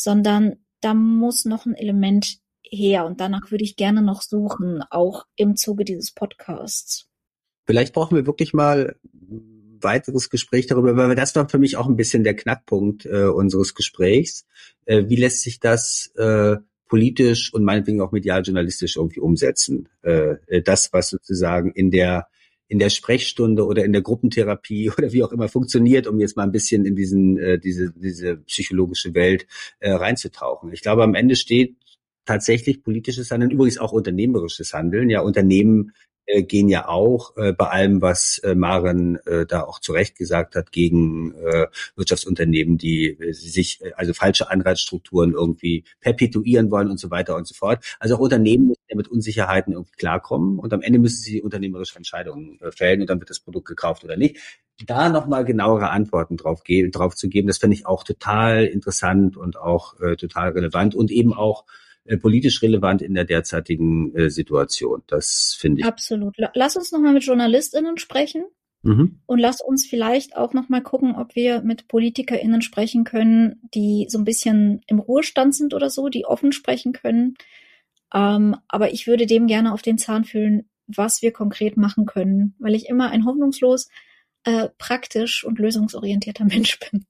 sondern 0.00 0.56
da 0.80 0.94
muss 0.94 1.44
noch 1.44 1.66
ein 1.66 1.74
Element 1.74 2.38
her 2.62 3.04
und 3.06 3.20
danach 3.20 3.50
würde 3.50 3.64
ich 3.64 3.76
gerne 3.76 4.02
noch 4.02 4.22
suchen, 4.22 4.82
auch 4.90 5.26
im 5.36 5.56
Zuge 5.56 5.84
dieses 5.84 6.12
Podcasts. 6.12 7.08
Vielleicht 7.66 7.92
brauchen 7.92 8.16
wir 8.16 8.26
wirklich 8.26 8.54
mal 8.54 8.96
weiteres 9.82 10.30
Gespräch 10.30 10.66
darüber, 10.66 10.96
weil 10.96 11.14
das 11.14 11.34
war 11.36 11.48
für 11.48 11.58
mich 11.58 11.76
auch 11.76 11.88
ein 11.88 11.96
bisschen 11.96 12.24
der 12.24 12.34
Knackpunkt 12.34 13.06
äh, 13.06 13.24
unseres 13.24 13.74
Gesprächs. 13.74 14.46
Äh, 14.84 15.04
wie 15.08 15.16
lässt 15.16 15.42
sich 15.42 15.60
das 15.60 16.12
äh, 16.16 16.56
politisch 16.88 17.52
und 17.54 17.64
meinetwegen 17.64 18.00
auch 18.00 18.12
medial 18.12 18.42
journalistisch 18.42 18.96
irgendwie 18.96 19.20
umsetzen? 19.20 19.88
Äh, 20.02 20.36
äh 20.46 20.62
das, 20.62 20.92
was 20.92 21.10
sozusagen 21.10 21.72
in 21.72 21.90
der 21.90 22.26
in 22.68 22.78
der 22.78 22.90
Sprechstunde 22.90 23.66
oder 23.66 23.84
in 23.84 23.92
der 23.92 24.00
Gruppentherapie 24.00 24.90
oder 24.96 25.12
wie 25.12 25.24
auch 25.24 25.32
immer 25.32 25.48
funktioniert, 25.48 26.06
um 26.06 26.20
jetzt 26.20 26.36
mal 26.36 26.44
ein 26.44 26.52
bisschen 26.52 26.86
in 26.86 26.94
diesen 26.94 27.38
äh, 27.38 27.58
diese 27.58 27.92
diese 27.92 28.36
psychologische 28.38 29.14
Welt 29.14 29.46
äh, 29.80 29.90
reinzutauchen. 29.90 30.72
Ich 30.72 30.82
glaube, 30.82 31.02
am 31.02 31.14
Ende 31.14 31.36
steht 31.36 31.76
tatsächlich 32.24 32.82
politisches 32.82 33.30
Handeln, 33.30 33.50
übrigens 33.50 33.78
auch 33.78 33.92
unternehmerisches 33.92 34.72
Handeln. 34.72 35.10
Ja, 35.10 35.20
Unternehmen 35.20 35.92
äh, 36.30 36.42
gehen 36.42 36.68
ja 36.68 36.88
auch 36.88 37.36
äh, 37.36 37.52
bei 37.52 37.66
allem, 37.68 38.02
was 38.02 38.38
äh, 38.38 38.54
Maren 38.54 39.16
äh, 39.26 39.46
da 39.46 39.62
auch 39.62 39.80
zu 39.80 39.92
Recht 39.92 40.16
gesagt 40.16 40.54
hat, 40.54 40.72
gegen 40.72 41.34
äh, 41.34 41.66
Wirtschaftsunternehmen, 41.96 42.78
die 42.78 43.08
äh, 43.08 43.32
sich 43.32 43.80
äh, 43.82 43.92
also 43.96 44.12
falsche 44.14 44.50
Anreizstrukturen 44.50 45.32
irgendwie 45.32 45.84
perpetuieren 46.00 46.70
wollen 46.70 46.90
und 46.90 46.98
so 46.98 47.10
weiter 47.10 47.36
und 47.36 47.46
so 47.46 47.54
fort. 47.54 47.84
Also 47.98 48.16
auch 48.16 48.20
Unternehmen 48.20 48.68
müssen 48.68 48.82
ja 48.88 48.96
mit 48.96 49.08
Unsicherheiten 49.08 49.72
irgendwie 49.72 49.96
klarkommen 49.96 50.58
und 50.58 50.72
am 50.72 50.82
Ende 50.82 50.98
müssen 50.98 51.22
sie 51.22 51.42
unternehmerische 51.42 51.96
Entscheidungen 51.96 52.58
äh, 52.60 52.70
fällen 52.72 53.00
und 53.00 53.10
dann 53.10 53.20
wird 53.20 53.30
das 53.30 53.40
Produkt 53.40 53.68
gekauft 53.68 54.04
oder 54.04 54.16
nicht. 54.16 54.38
Da 54.86 55.10
nochmal 55.10 55.44
genauere 55.44 55.90
Antworten 55.90 56.36
drauf, 56.38 56.62
drauf 56.92 57.14
zu 57.14 57.28
geben, 57.28 57.48
das 57.48 57.58
finde 57.58 57.76
ich 57.76 57.86
auch 57.86 58.02
total 58.02 58.64
interessant 58.64 59.36
und 59.36 59.58
auch 59.58 60.00
äh, 60.00 60.16
total 60.16 60.52
relevant 60.52 60.94
und 60.94 61.10
eben 61.10 61.34
auch 61.34 61.64
äh, 62.10 62.16
politisch 62.16 62.60
relevant 62.60 63.02
in 63.02 63.14
der 63.14 63.24
derzeitigen 63.24 64.12
äh, 64.16 64.30
Situation. 64.30 65.02
Das 65.06 65.56
finde 65.58 65.80
ich. 65.80 65.86
Absolut. 65.86 66.34
Lass 66.54 66.76
uns 66.76 66.90
nochmal 66.90 67.12
mit 67.12 67.24
JournalistInnen 67.24 67.98
sprechen. 67.98 68.44
Mhm. 68.82 69.20
Und 69.26 69.38
lass 69.38 69.60
uns 69.60 69.86
vielleicht 69.86 70.36
auch 70.36 70.52
nochmal 70.52 70.82
gucken, 70.82 71.14
ob 71.14 71.36
wir 71.36 71.62
mit 71.62 71.86
PolitikerInnen 71.86 72.62
sprechen 72.62 73.04
können, 73.04 73.60
die 73.74 74.06
so 74.08 74.18
ein 74.18 74.24
bisschen 74.24 74.80
im 74.88 74.98
Ruhestand 74.98 75.54
sind 75.54 75.72
oder 75.72 75.88
so, 75.88 76.08
die 76.08 76.24
offen 76.24 76.50
sprechen 76.50 76.92
können. 76.92 77.34
Ähm, 78.12 78.56
aber 78.66 78.92
ich 78.92 79.06
würde 79.06 79.26
dem 79.26 79.46
gerne 79.46 79.72
auf 79.72 79.82
den 79.82 79.98
Zahn 79.98 80.24
fühlen, 80.24 80.68
was 80.88 81.22
wir 81.22 81.32
konkret 81.32 81.76
machen 81.76 82.06
können, 82.06 82.56
weil 82.58 82.74
ich 82.74 82.88
immer 82.88 83.10
ein 83.10 83.24
hoffnungslos 83.24 83.88
äh, 84.44 84.68
praktisch 84.78 85.44
und 85.44 85.60
lösungsorientierter 85.60 86.44
Mensch 86.46 86.80
bin. 86.90 87.04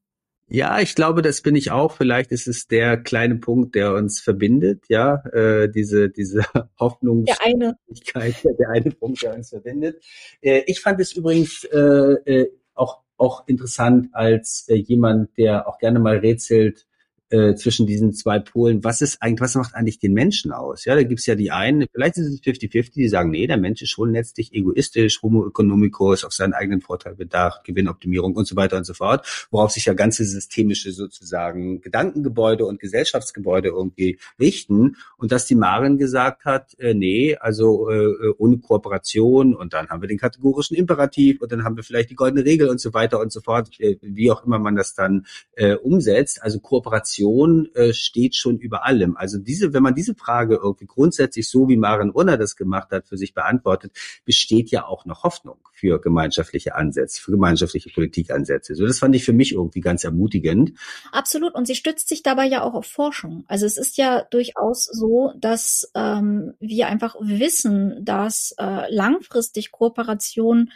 Ja, 0.52 0.80
ich 0.80 0.96
glaube, 0.96 1.22
das 1.22 1.42
bin 1.42 1.54
ich 1.54 1.70
auch. 1.70 1.92
Vielleicht 1.92 2.32
ist 2.32 2.48
es 2.48 2.66
der 2.66 2.96
kleine 2.96 3.36
Punkt, 3.36 3.76
der 3.76 3.94
uns 3.94 4.18
verbindet, 4.18 4.82
ja, 4.88 5.22
äh, 5.32 5.70
diese, 5.70 6.10
diese 6.10 6.44
Hoffnungsfähigkeit, 6.80 8.42
der 8.44 8.50
eine. 8.50 8.56
der 8.58 8.68
eine 8.70 8.90
Punkt, 8.90 9.22
der 9.22 9.36
uns 9.36 9.50
verbindet. 9.50 10.02
Äh, 10.40 10.62
ich 10.66 10.80
fand 10.80 11.00
es 11.00 11.12
übrigens 11.12 11.62
äh, 11.64 11.78
äh, 11.78 12.50
auch, 12.74 12.98
auch 13.16 13.46
interessant 13.46 14.08
als 14.12 14.66
äh, 14.68 14.74
jemand, 14.74 15.38
der 15.38 15.68
auch 15.68 15.78
gerne 15.78 16.00
mal 16.00 16.16
rätselt, 16.18 16.88
äh, 17.30 17.54
zwischen 17.54 17.86
diesen 17.86 18.12
zwei 18.12 18.38
Polen, 18.40 18.82
was 18.84 19.00
ist 19.00 19.22
eigentlich, 19.22 19.40
was 19.40 19.54
macht 19.54 19.74
eigentlich 19.74 19.98
den 19.98 20.12
Menschen 20.12 20.52
aus? 20.52 20.84
Ja, 20.84 20.94
da 20.94 21.02
gibt's 21.04 21.26
ja 21.26 21.36
die 21.36 21.50
einen, 21.50 21.86
vielleicht 21.92 22.16
ist 22.16 22.26
es 22.26 22.42
50-50, 22.42 22.92
die 22.92 23.08
sagen, 23.08 23.30
nee, 23.30 23.46
der 23.46 23.56
Mensch 23.56 23.82
ist 23.82 23.90
schon 23.90 24.12
letztlich 24.12 24.52
egoistisch, 24.52 25.22
Homo 25.22 25.46
economicus, 25.46 26.24
auf 26.24 26.32
seinen 26.32 26.52
eigenen 26.52 26.80
Vorteil 26.80 27.14
bedacht, 27.14 27.64
Gewinnoptimierung 27.64 28.34
und 28.34 28.46
so 28.46 28.56
weiter 28.56 28.76
und 28.76 28.84
so 28.84 28.94
fort, 28.94 29.48
worauf 29.50 29.70
sich 29.70 29.84
ja 29.84 29.94
ganze 29.94 30.24
systemische 30.24 30.92
sozusagen 30.92 31.80
Gedankengebäude 31.80 32.66
und 32.66 32.80
Gesellschaftsgebäude 32.80 33.68
irgendwie 33.68 34.18
richten 34.38 34.96
und 35.16 35.30
dass 35.30 35.46
die 35.46 35.54
Maren 35.54 35.98
gesagt 35.98 36.44
hat, 36.44 36.78
äh, 36.78 36.94
nee, 36.94 37.36
also 37.36 37.88
äh, 37.90 38.34
ohne 38.38 38.58
Kooperation 38.58 39.54
und 39.54 39.72
dann 39.72 39.88
haben 39.88 40.02
wir 40.02 40.08
den 40.08 40.18
kategorischen 40.18 40.76
Imperativ 40.76 41.40
und 41.40 41.52
dann 41.52 41.62
haben 41.62 41.76
wir 41.76 41.84
vielleicht 41.84 42.10
die 42.10 42.16
goldene 42.16 42.44
Regel 42.44 42.68
und 42.68 42.80
so 42.80 42.92
weiter 42.92 43.20
und 43.20 43.30
so 43.32 43.40
fort, 43.40 43.78
äh, 43.78 43.98
wie 44.02 44.32
auch 44.32 44.44
immer 44.44 44.58
man 44.58 44.74
das 44.74 44.94
dann 44.94 45.26
äh, 45.54 45.74
umsetzt. 45.74 46.42
Also 46.42 46.58
Kooperation 46.58 47.19
Innovation 47.20 47.68
äh, 47.74 47.92
steht 47.92 48.34
schon 48.34 48.58
über 48.58 48.84
allem. 48.84 49.16
Also 49.16 49.38
diese, 49.38 49.72
wenn 49.72 49.82
man 49.82 49.94
diese 49.94 50.14
Frage 50.14 50.58
irgendwie 50.62 50.86
grundsätzlich 50.86 51.48
so 51.48 51.68
wie 51.68 51.76
Maren 51.76 52.10
Unner 52.10 52.36
das 52.36 52.56
gemacht 52.56 52.90
hat, 52.90 53.06
für 53.06 53.16
sich 53.16 53.34
beantwortet, 53.34 53.92
besteht 54.24 54.70
ja 54.70 54.86
auch 54.86 55.04
noch 55.04 55.22
Hoffnung 55.22 55.58
für 55.72 56.00
gemeinschaftliche 56.00 56.74
Ansätze, 56.74 57.20
für 57.20 57.32
gemeinschaftliche 57.32 57.90
Politikansätze. 57.90 58.74
So, 58.74 58.86
das 58.86 58.98
fand 58.98 59.14
ich 59.14 59.24
für 59.24 59.32
mich 59.32 59.52
irgendwie 59.52 59.80
ganz 59.80 60.04
ermutigend. 60.04 60.72
Absolut. 61.12 61.54
Und 61.54 61.66
sie 61.66 61.74
stützt 61.74 62.08
sich 62.08 62.22
dabei 62.22 62.46
ja 62.46 62.62
auch 62.62 62.74
auf 62.74 62.86
Forschung. 62.86 63.44
Also 63.48 63.66
es 63.66 63.76
ist 63.76 63.96
ja 63.96 64.24
durchaus 64.30 64.84
so, 64.84 65.32
dass 65.38 65.90
ähm, 65.94 66.54
wir 66.60 66.88
einfach 66.88 67.16
wissen, 67.20 68.04
dass 68.04 68.54
äh, 68.58 68.92
langfristig 68.92 69.70
Kooperation 69.70 70.70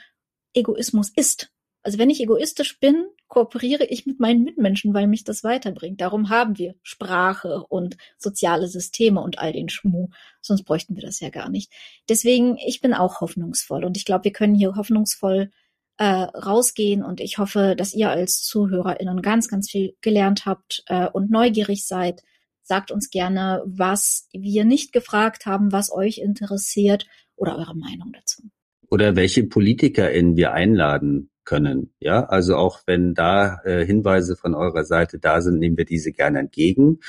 Egoismus 0.55 1.11
ist. 1.15 1.51
Also 1.85 1.99
wenn 1.99 2.09
ich 2.09 2.21
egoistisch 2.21 2.81
bin, 2.81 3.07
kooperiere 3.29 3.85
ich 3.85 4.07
mit 4.07 4.19
meinen 4.19 4.43
Mitmenschen, 4.43 4.95
weil 4.95 5.07
mich 5.07 5.23
das 5.23 5.45
weiterbringt. 5.45 6.01
Darum 6.01 6.31
haben 6.31 6.57
wir 6.57 6.75
Sprache 6.83 7.63
und 7.69 7.99
soziale 8.17 8.69
Systeme 8.69 9.21
und 9.21 9.39
all 9.39 9.53
den 9.53 9.69
Schmuh. 9.69 10.09
Sonst 10.41 10.65
bräuchten 10.65 10.97
wir 10.97 11.03
das 11.03 11.21
ja 11.21 11.29
gar 11.29 11.51
nicht. 11.51 11.71
Deswegen, 12.09 12.57
ich 12.57 12.81
bin 12.81 12.95
auch 12.95 13.21
hoffnungsvoll 13.21 13.85
und 13.85 13.99
ich 13.99 14.07
glaube, 14.07 14.25
wir 14.25 14.33
können 14.33 14.55
hier 14.55 14.77
hoffnungsvoll 14.77 15.51
äh, 15.99 16.05
rausgehen 16.05 17.03
und 17.03 17.21
ich 17.21 17.37
hoffe, 17.37 17.75
dass 17.77 17.93
ihr 17.93 18.09
als 18.09 18.43
ZuhörerInnen 18.45 19.21
ganz, 19.21 19.49
ganz 19.49 19.71
viel 19.71 19.95
gelernt 20.01 20.47
habt 20.47 20.85
äh, 20.87 21.09
und 21.09 21.31
neugierig 21.31 21.87
seid. 21.87 22.23
Sagt 22.63 22.91
uns 22.93 23.11
gerne, 23.11 23.63
was 23.67 24.27
wir 24.33 24.65
nicht 24.65 24.93
gefragt 24.95 25.45
haben, 25.45 25.71
was 25.71 25.93
euch 25.93 26.17
interessiert 26.17 27.07
oder 27.37 27.59
eure 27.59 27.77
Meinung 27.77 28.13
dazu. 28.15 28.43
Oder 28.91 29.17
welche 29.17 29.45
PolitikerInnen 29.45 30.37
wir 30.37 30.53
einladen 30.53 31.31
können. 31.45 31.93
Ja, 32.01 32.25
also 32.25 32.57
auch 32.57 32.83
wenn 32.87 33.15
da 33.15 33.61
äh, 33.65 33.85
Hinweise 33.85 34.37
von 34.37 34.55
eurer 34.55 34.85
Seite 34.85 35.19
da 35.19 35.41
sind, 35.41 35.59
nehmen 35.59 35.77
wir 35.77 35.85
diese 35.85 36.13
gerne 36.13 36.41
entgegen. 36.41 37.01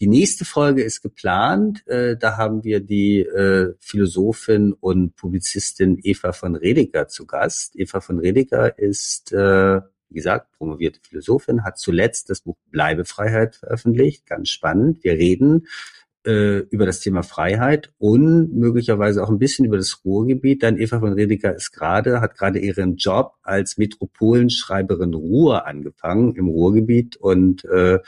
Die 0.00 0.08
nächste 0.08 0.44
Folge 0.44 0.82
ist 0.82 1.02
geplant. 1.02 1.86
Äh, 1.86 2.16
da 2.16 2.36
haben 2.36 2.64
wir 2.64 2.80
die 2.80 3.20
äh, 3.20 3.74
Philosophin 3.78 4.72
und 4.72 5.14
Publizistin 5.16 5.98
Eva 6.02 6.32
von 6.32 6.56
Redeker 6.56 7.08
zu 7.08 7.26
Gast. 7.26 7.76
Eva 7.76 8.00
von 8.00 8.18
Redeker 8.18 8.78
ist, 8.78 9.32
äh, 9.32 9.80
wie 10.08 10.14
gesagt, 10.14 10.52
promovierte 10.58 11.00
Philosophin, 11.02 11.64
hat 11.64 11.78
zuletzt 11.78 12.28
das 12.28 12.40
Buch 12.40 12.56
Bleibefreiheit 12.70 13.56
veröffentlicht. 13.56 14.26
Ganz 14.26 14.50
spannend. 14.50 15.04
Wir 15.04 15.12
reden 15.12 15.66
äh, 16.24 16.58
über 16.70 16.86
das 16.86 17.00
Thema 17.00 17.22
Freiheit 17.22 17.92
und 17.98 18.54
möglicherweise 18.54 19.22
auch 19.22 19.28
ein 19.28 19.38
bisschen 19.38 19.64
über 19.64 19.76
das 19.76 20.00
Ruhrgebiet. 20.04 20.62
Dann 20.62 20.78
Eva 20.78 21.00
von 21.00 21.12
Redeker 21.12 21.54
ist 21.54 21.72
gerade, 21.72 22.20
hat 22.20 22.36
gerade 22.36 22.58
ihren 22.58 22.96
Job 22.96 23.34
als 23.42 23.76
Metropolenschreiberin 23.78 25.14
Ruhr 25.14 25.66
angefangen 25.66 26.34
im 26.36 26.48
Ruhrgebiet 26.48 27.16
und 27.16 27.64
äh, 27.66 27.98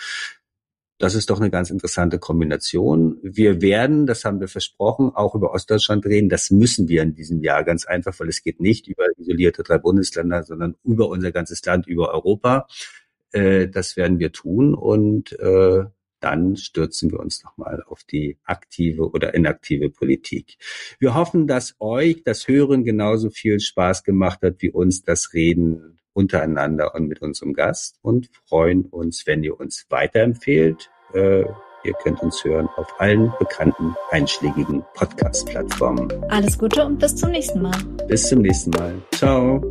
das 0.98 1.14
ist 1.14 1.28
doch 1.28 1.40
eine 1.40 1.50
ganz 1.50 1.68
interessante 1.68 2.18
Kombination. 2.18 3.18
Wir 3.22 3.60
werden, 3.60 4.06
das 4.06 4.24
haben 4.24 4.40
wir 4.40 4.48
versprochen, 4.48 5.10
auch 5.14 5.34
über 5.34 5.52
Ostdeutschland 5.52 6.06
reden. 6.06 6.30
Das 6.30 6.50
müssen 6.50 6.88
wir 6.88 7.02
in 7.02 7.14
diesem 7.14 7.42
Jahr 7.42 7.64
ganz 7.64 7.84
einfach, 7.84 8.18
weil 8.18 8.28
es 8.28 8.42
geht 8.42 8.60
nicht 8.60 8.88
über 8.88 9.04
isolierte 9.18 9.62
drei 9.62 9.76
Bundesländer, 9.76 10.42
sondern 10.42 10.74
über 10.84 11.08
unser 11.10 11.32
ganzes 11.32 11.62
Land, 11.66 11.86
über 11.86 12.14
Europa. 12.14 12.66
Äh, 13.32 13.68
das 13.68 13.96
werden 13.98 14.18
wir 14.18 14.32
tun 14.32 14.74
und 14.74 15.38
äh, 15.38 15.84
dann 16.26 16.56
stürzen 16.56 17.12
wir 17.12 17.20
uns 17.20 17.44
nochmal 17.44 17.84
auf 17.86 18.02
die 18.02 18.36
aktive 18.44 19.08
oder 19.12 19.34
inaktive 19.34 19.90
Politik. 19.90 20.56
Wir 20.98 21.14
hoffen, 21.14 21.46
dass 21.46 21.76
euch 21.78 22.24
das 22.24 22.48
Hören 22.48 22.82
genauso 22.82 23.30
viel 23.30 23.60
Spaß 23.60 24.02
gemacht 24.02 24.40
hat 24.42 24.56
wie 24.58 24.70
uns 24.70 25.04
das 25.04 25.34
Reden 25.34 26.00
untereinander 26.14 26.96
und 26.96 27.06
mit 27.06 27.22
unserem 27.22 27.52
Gast 27.52 28.00
und 28.02 28.28
freuen 28.44 28.86
uns, 28.86 29.24
wenn 29.26 29.44
ihr 29.44 29.60
uns 29.60 29.86
weiterempfehlt. 29.88 30.90
Äh, 31.14 31.44
ihr 31.84 31.92
könnt 32.02 32.20
uns 32.22 32.42
hören 32.42 32.68
auf 32.74 32.88
allen 32.98 33.32
bekannten 33.38 33.94
einschlägigen 34.10 34.82
Podcast-Plattformen. 34.94 36.10
Alles 36.28 36.58
Gute 36.58 36.84
und 36.84 36.98
bis 36.98 37.14
zum 37.14 37.30
nächsten 37.30 37.62
Mal. 37.62 37.78
Bis 38.08 38.28
zum 38.28 38.40
nächsten 38.40 38.70
Mal. 38.70 39.00
Ciao. 39.14 39.62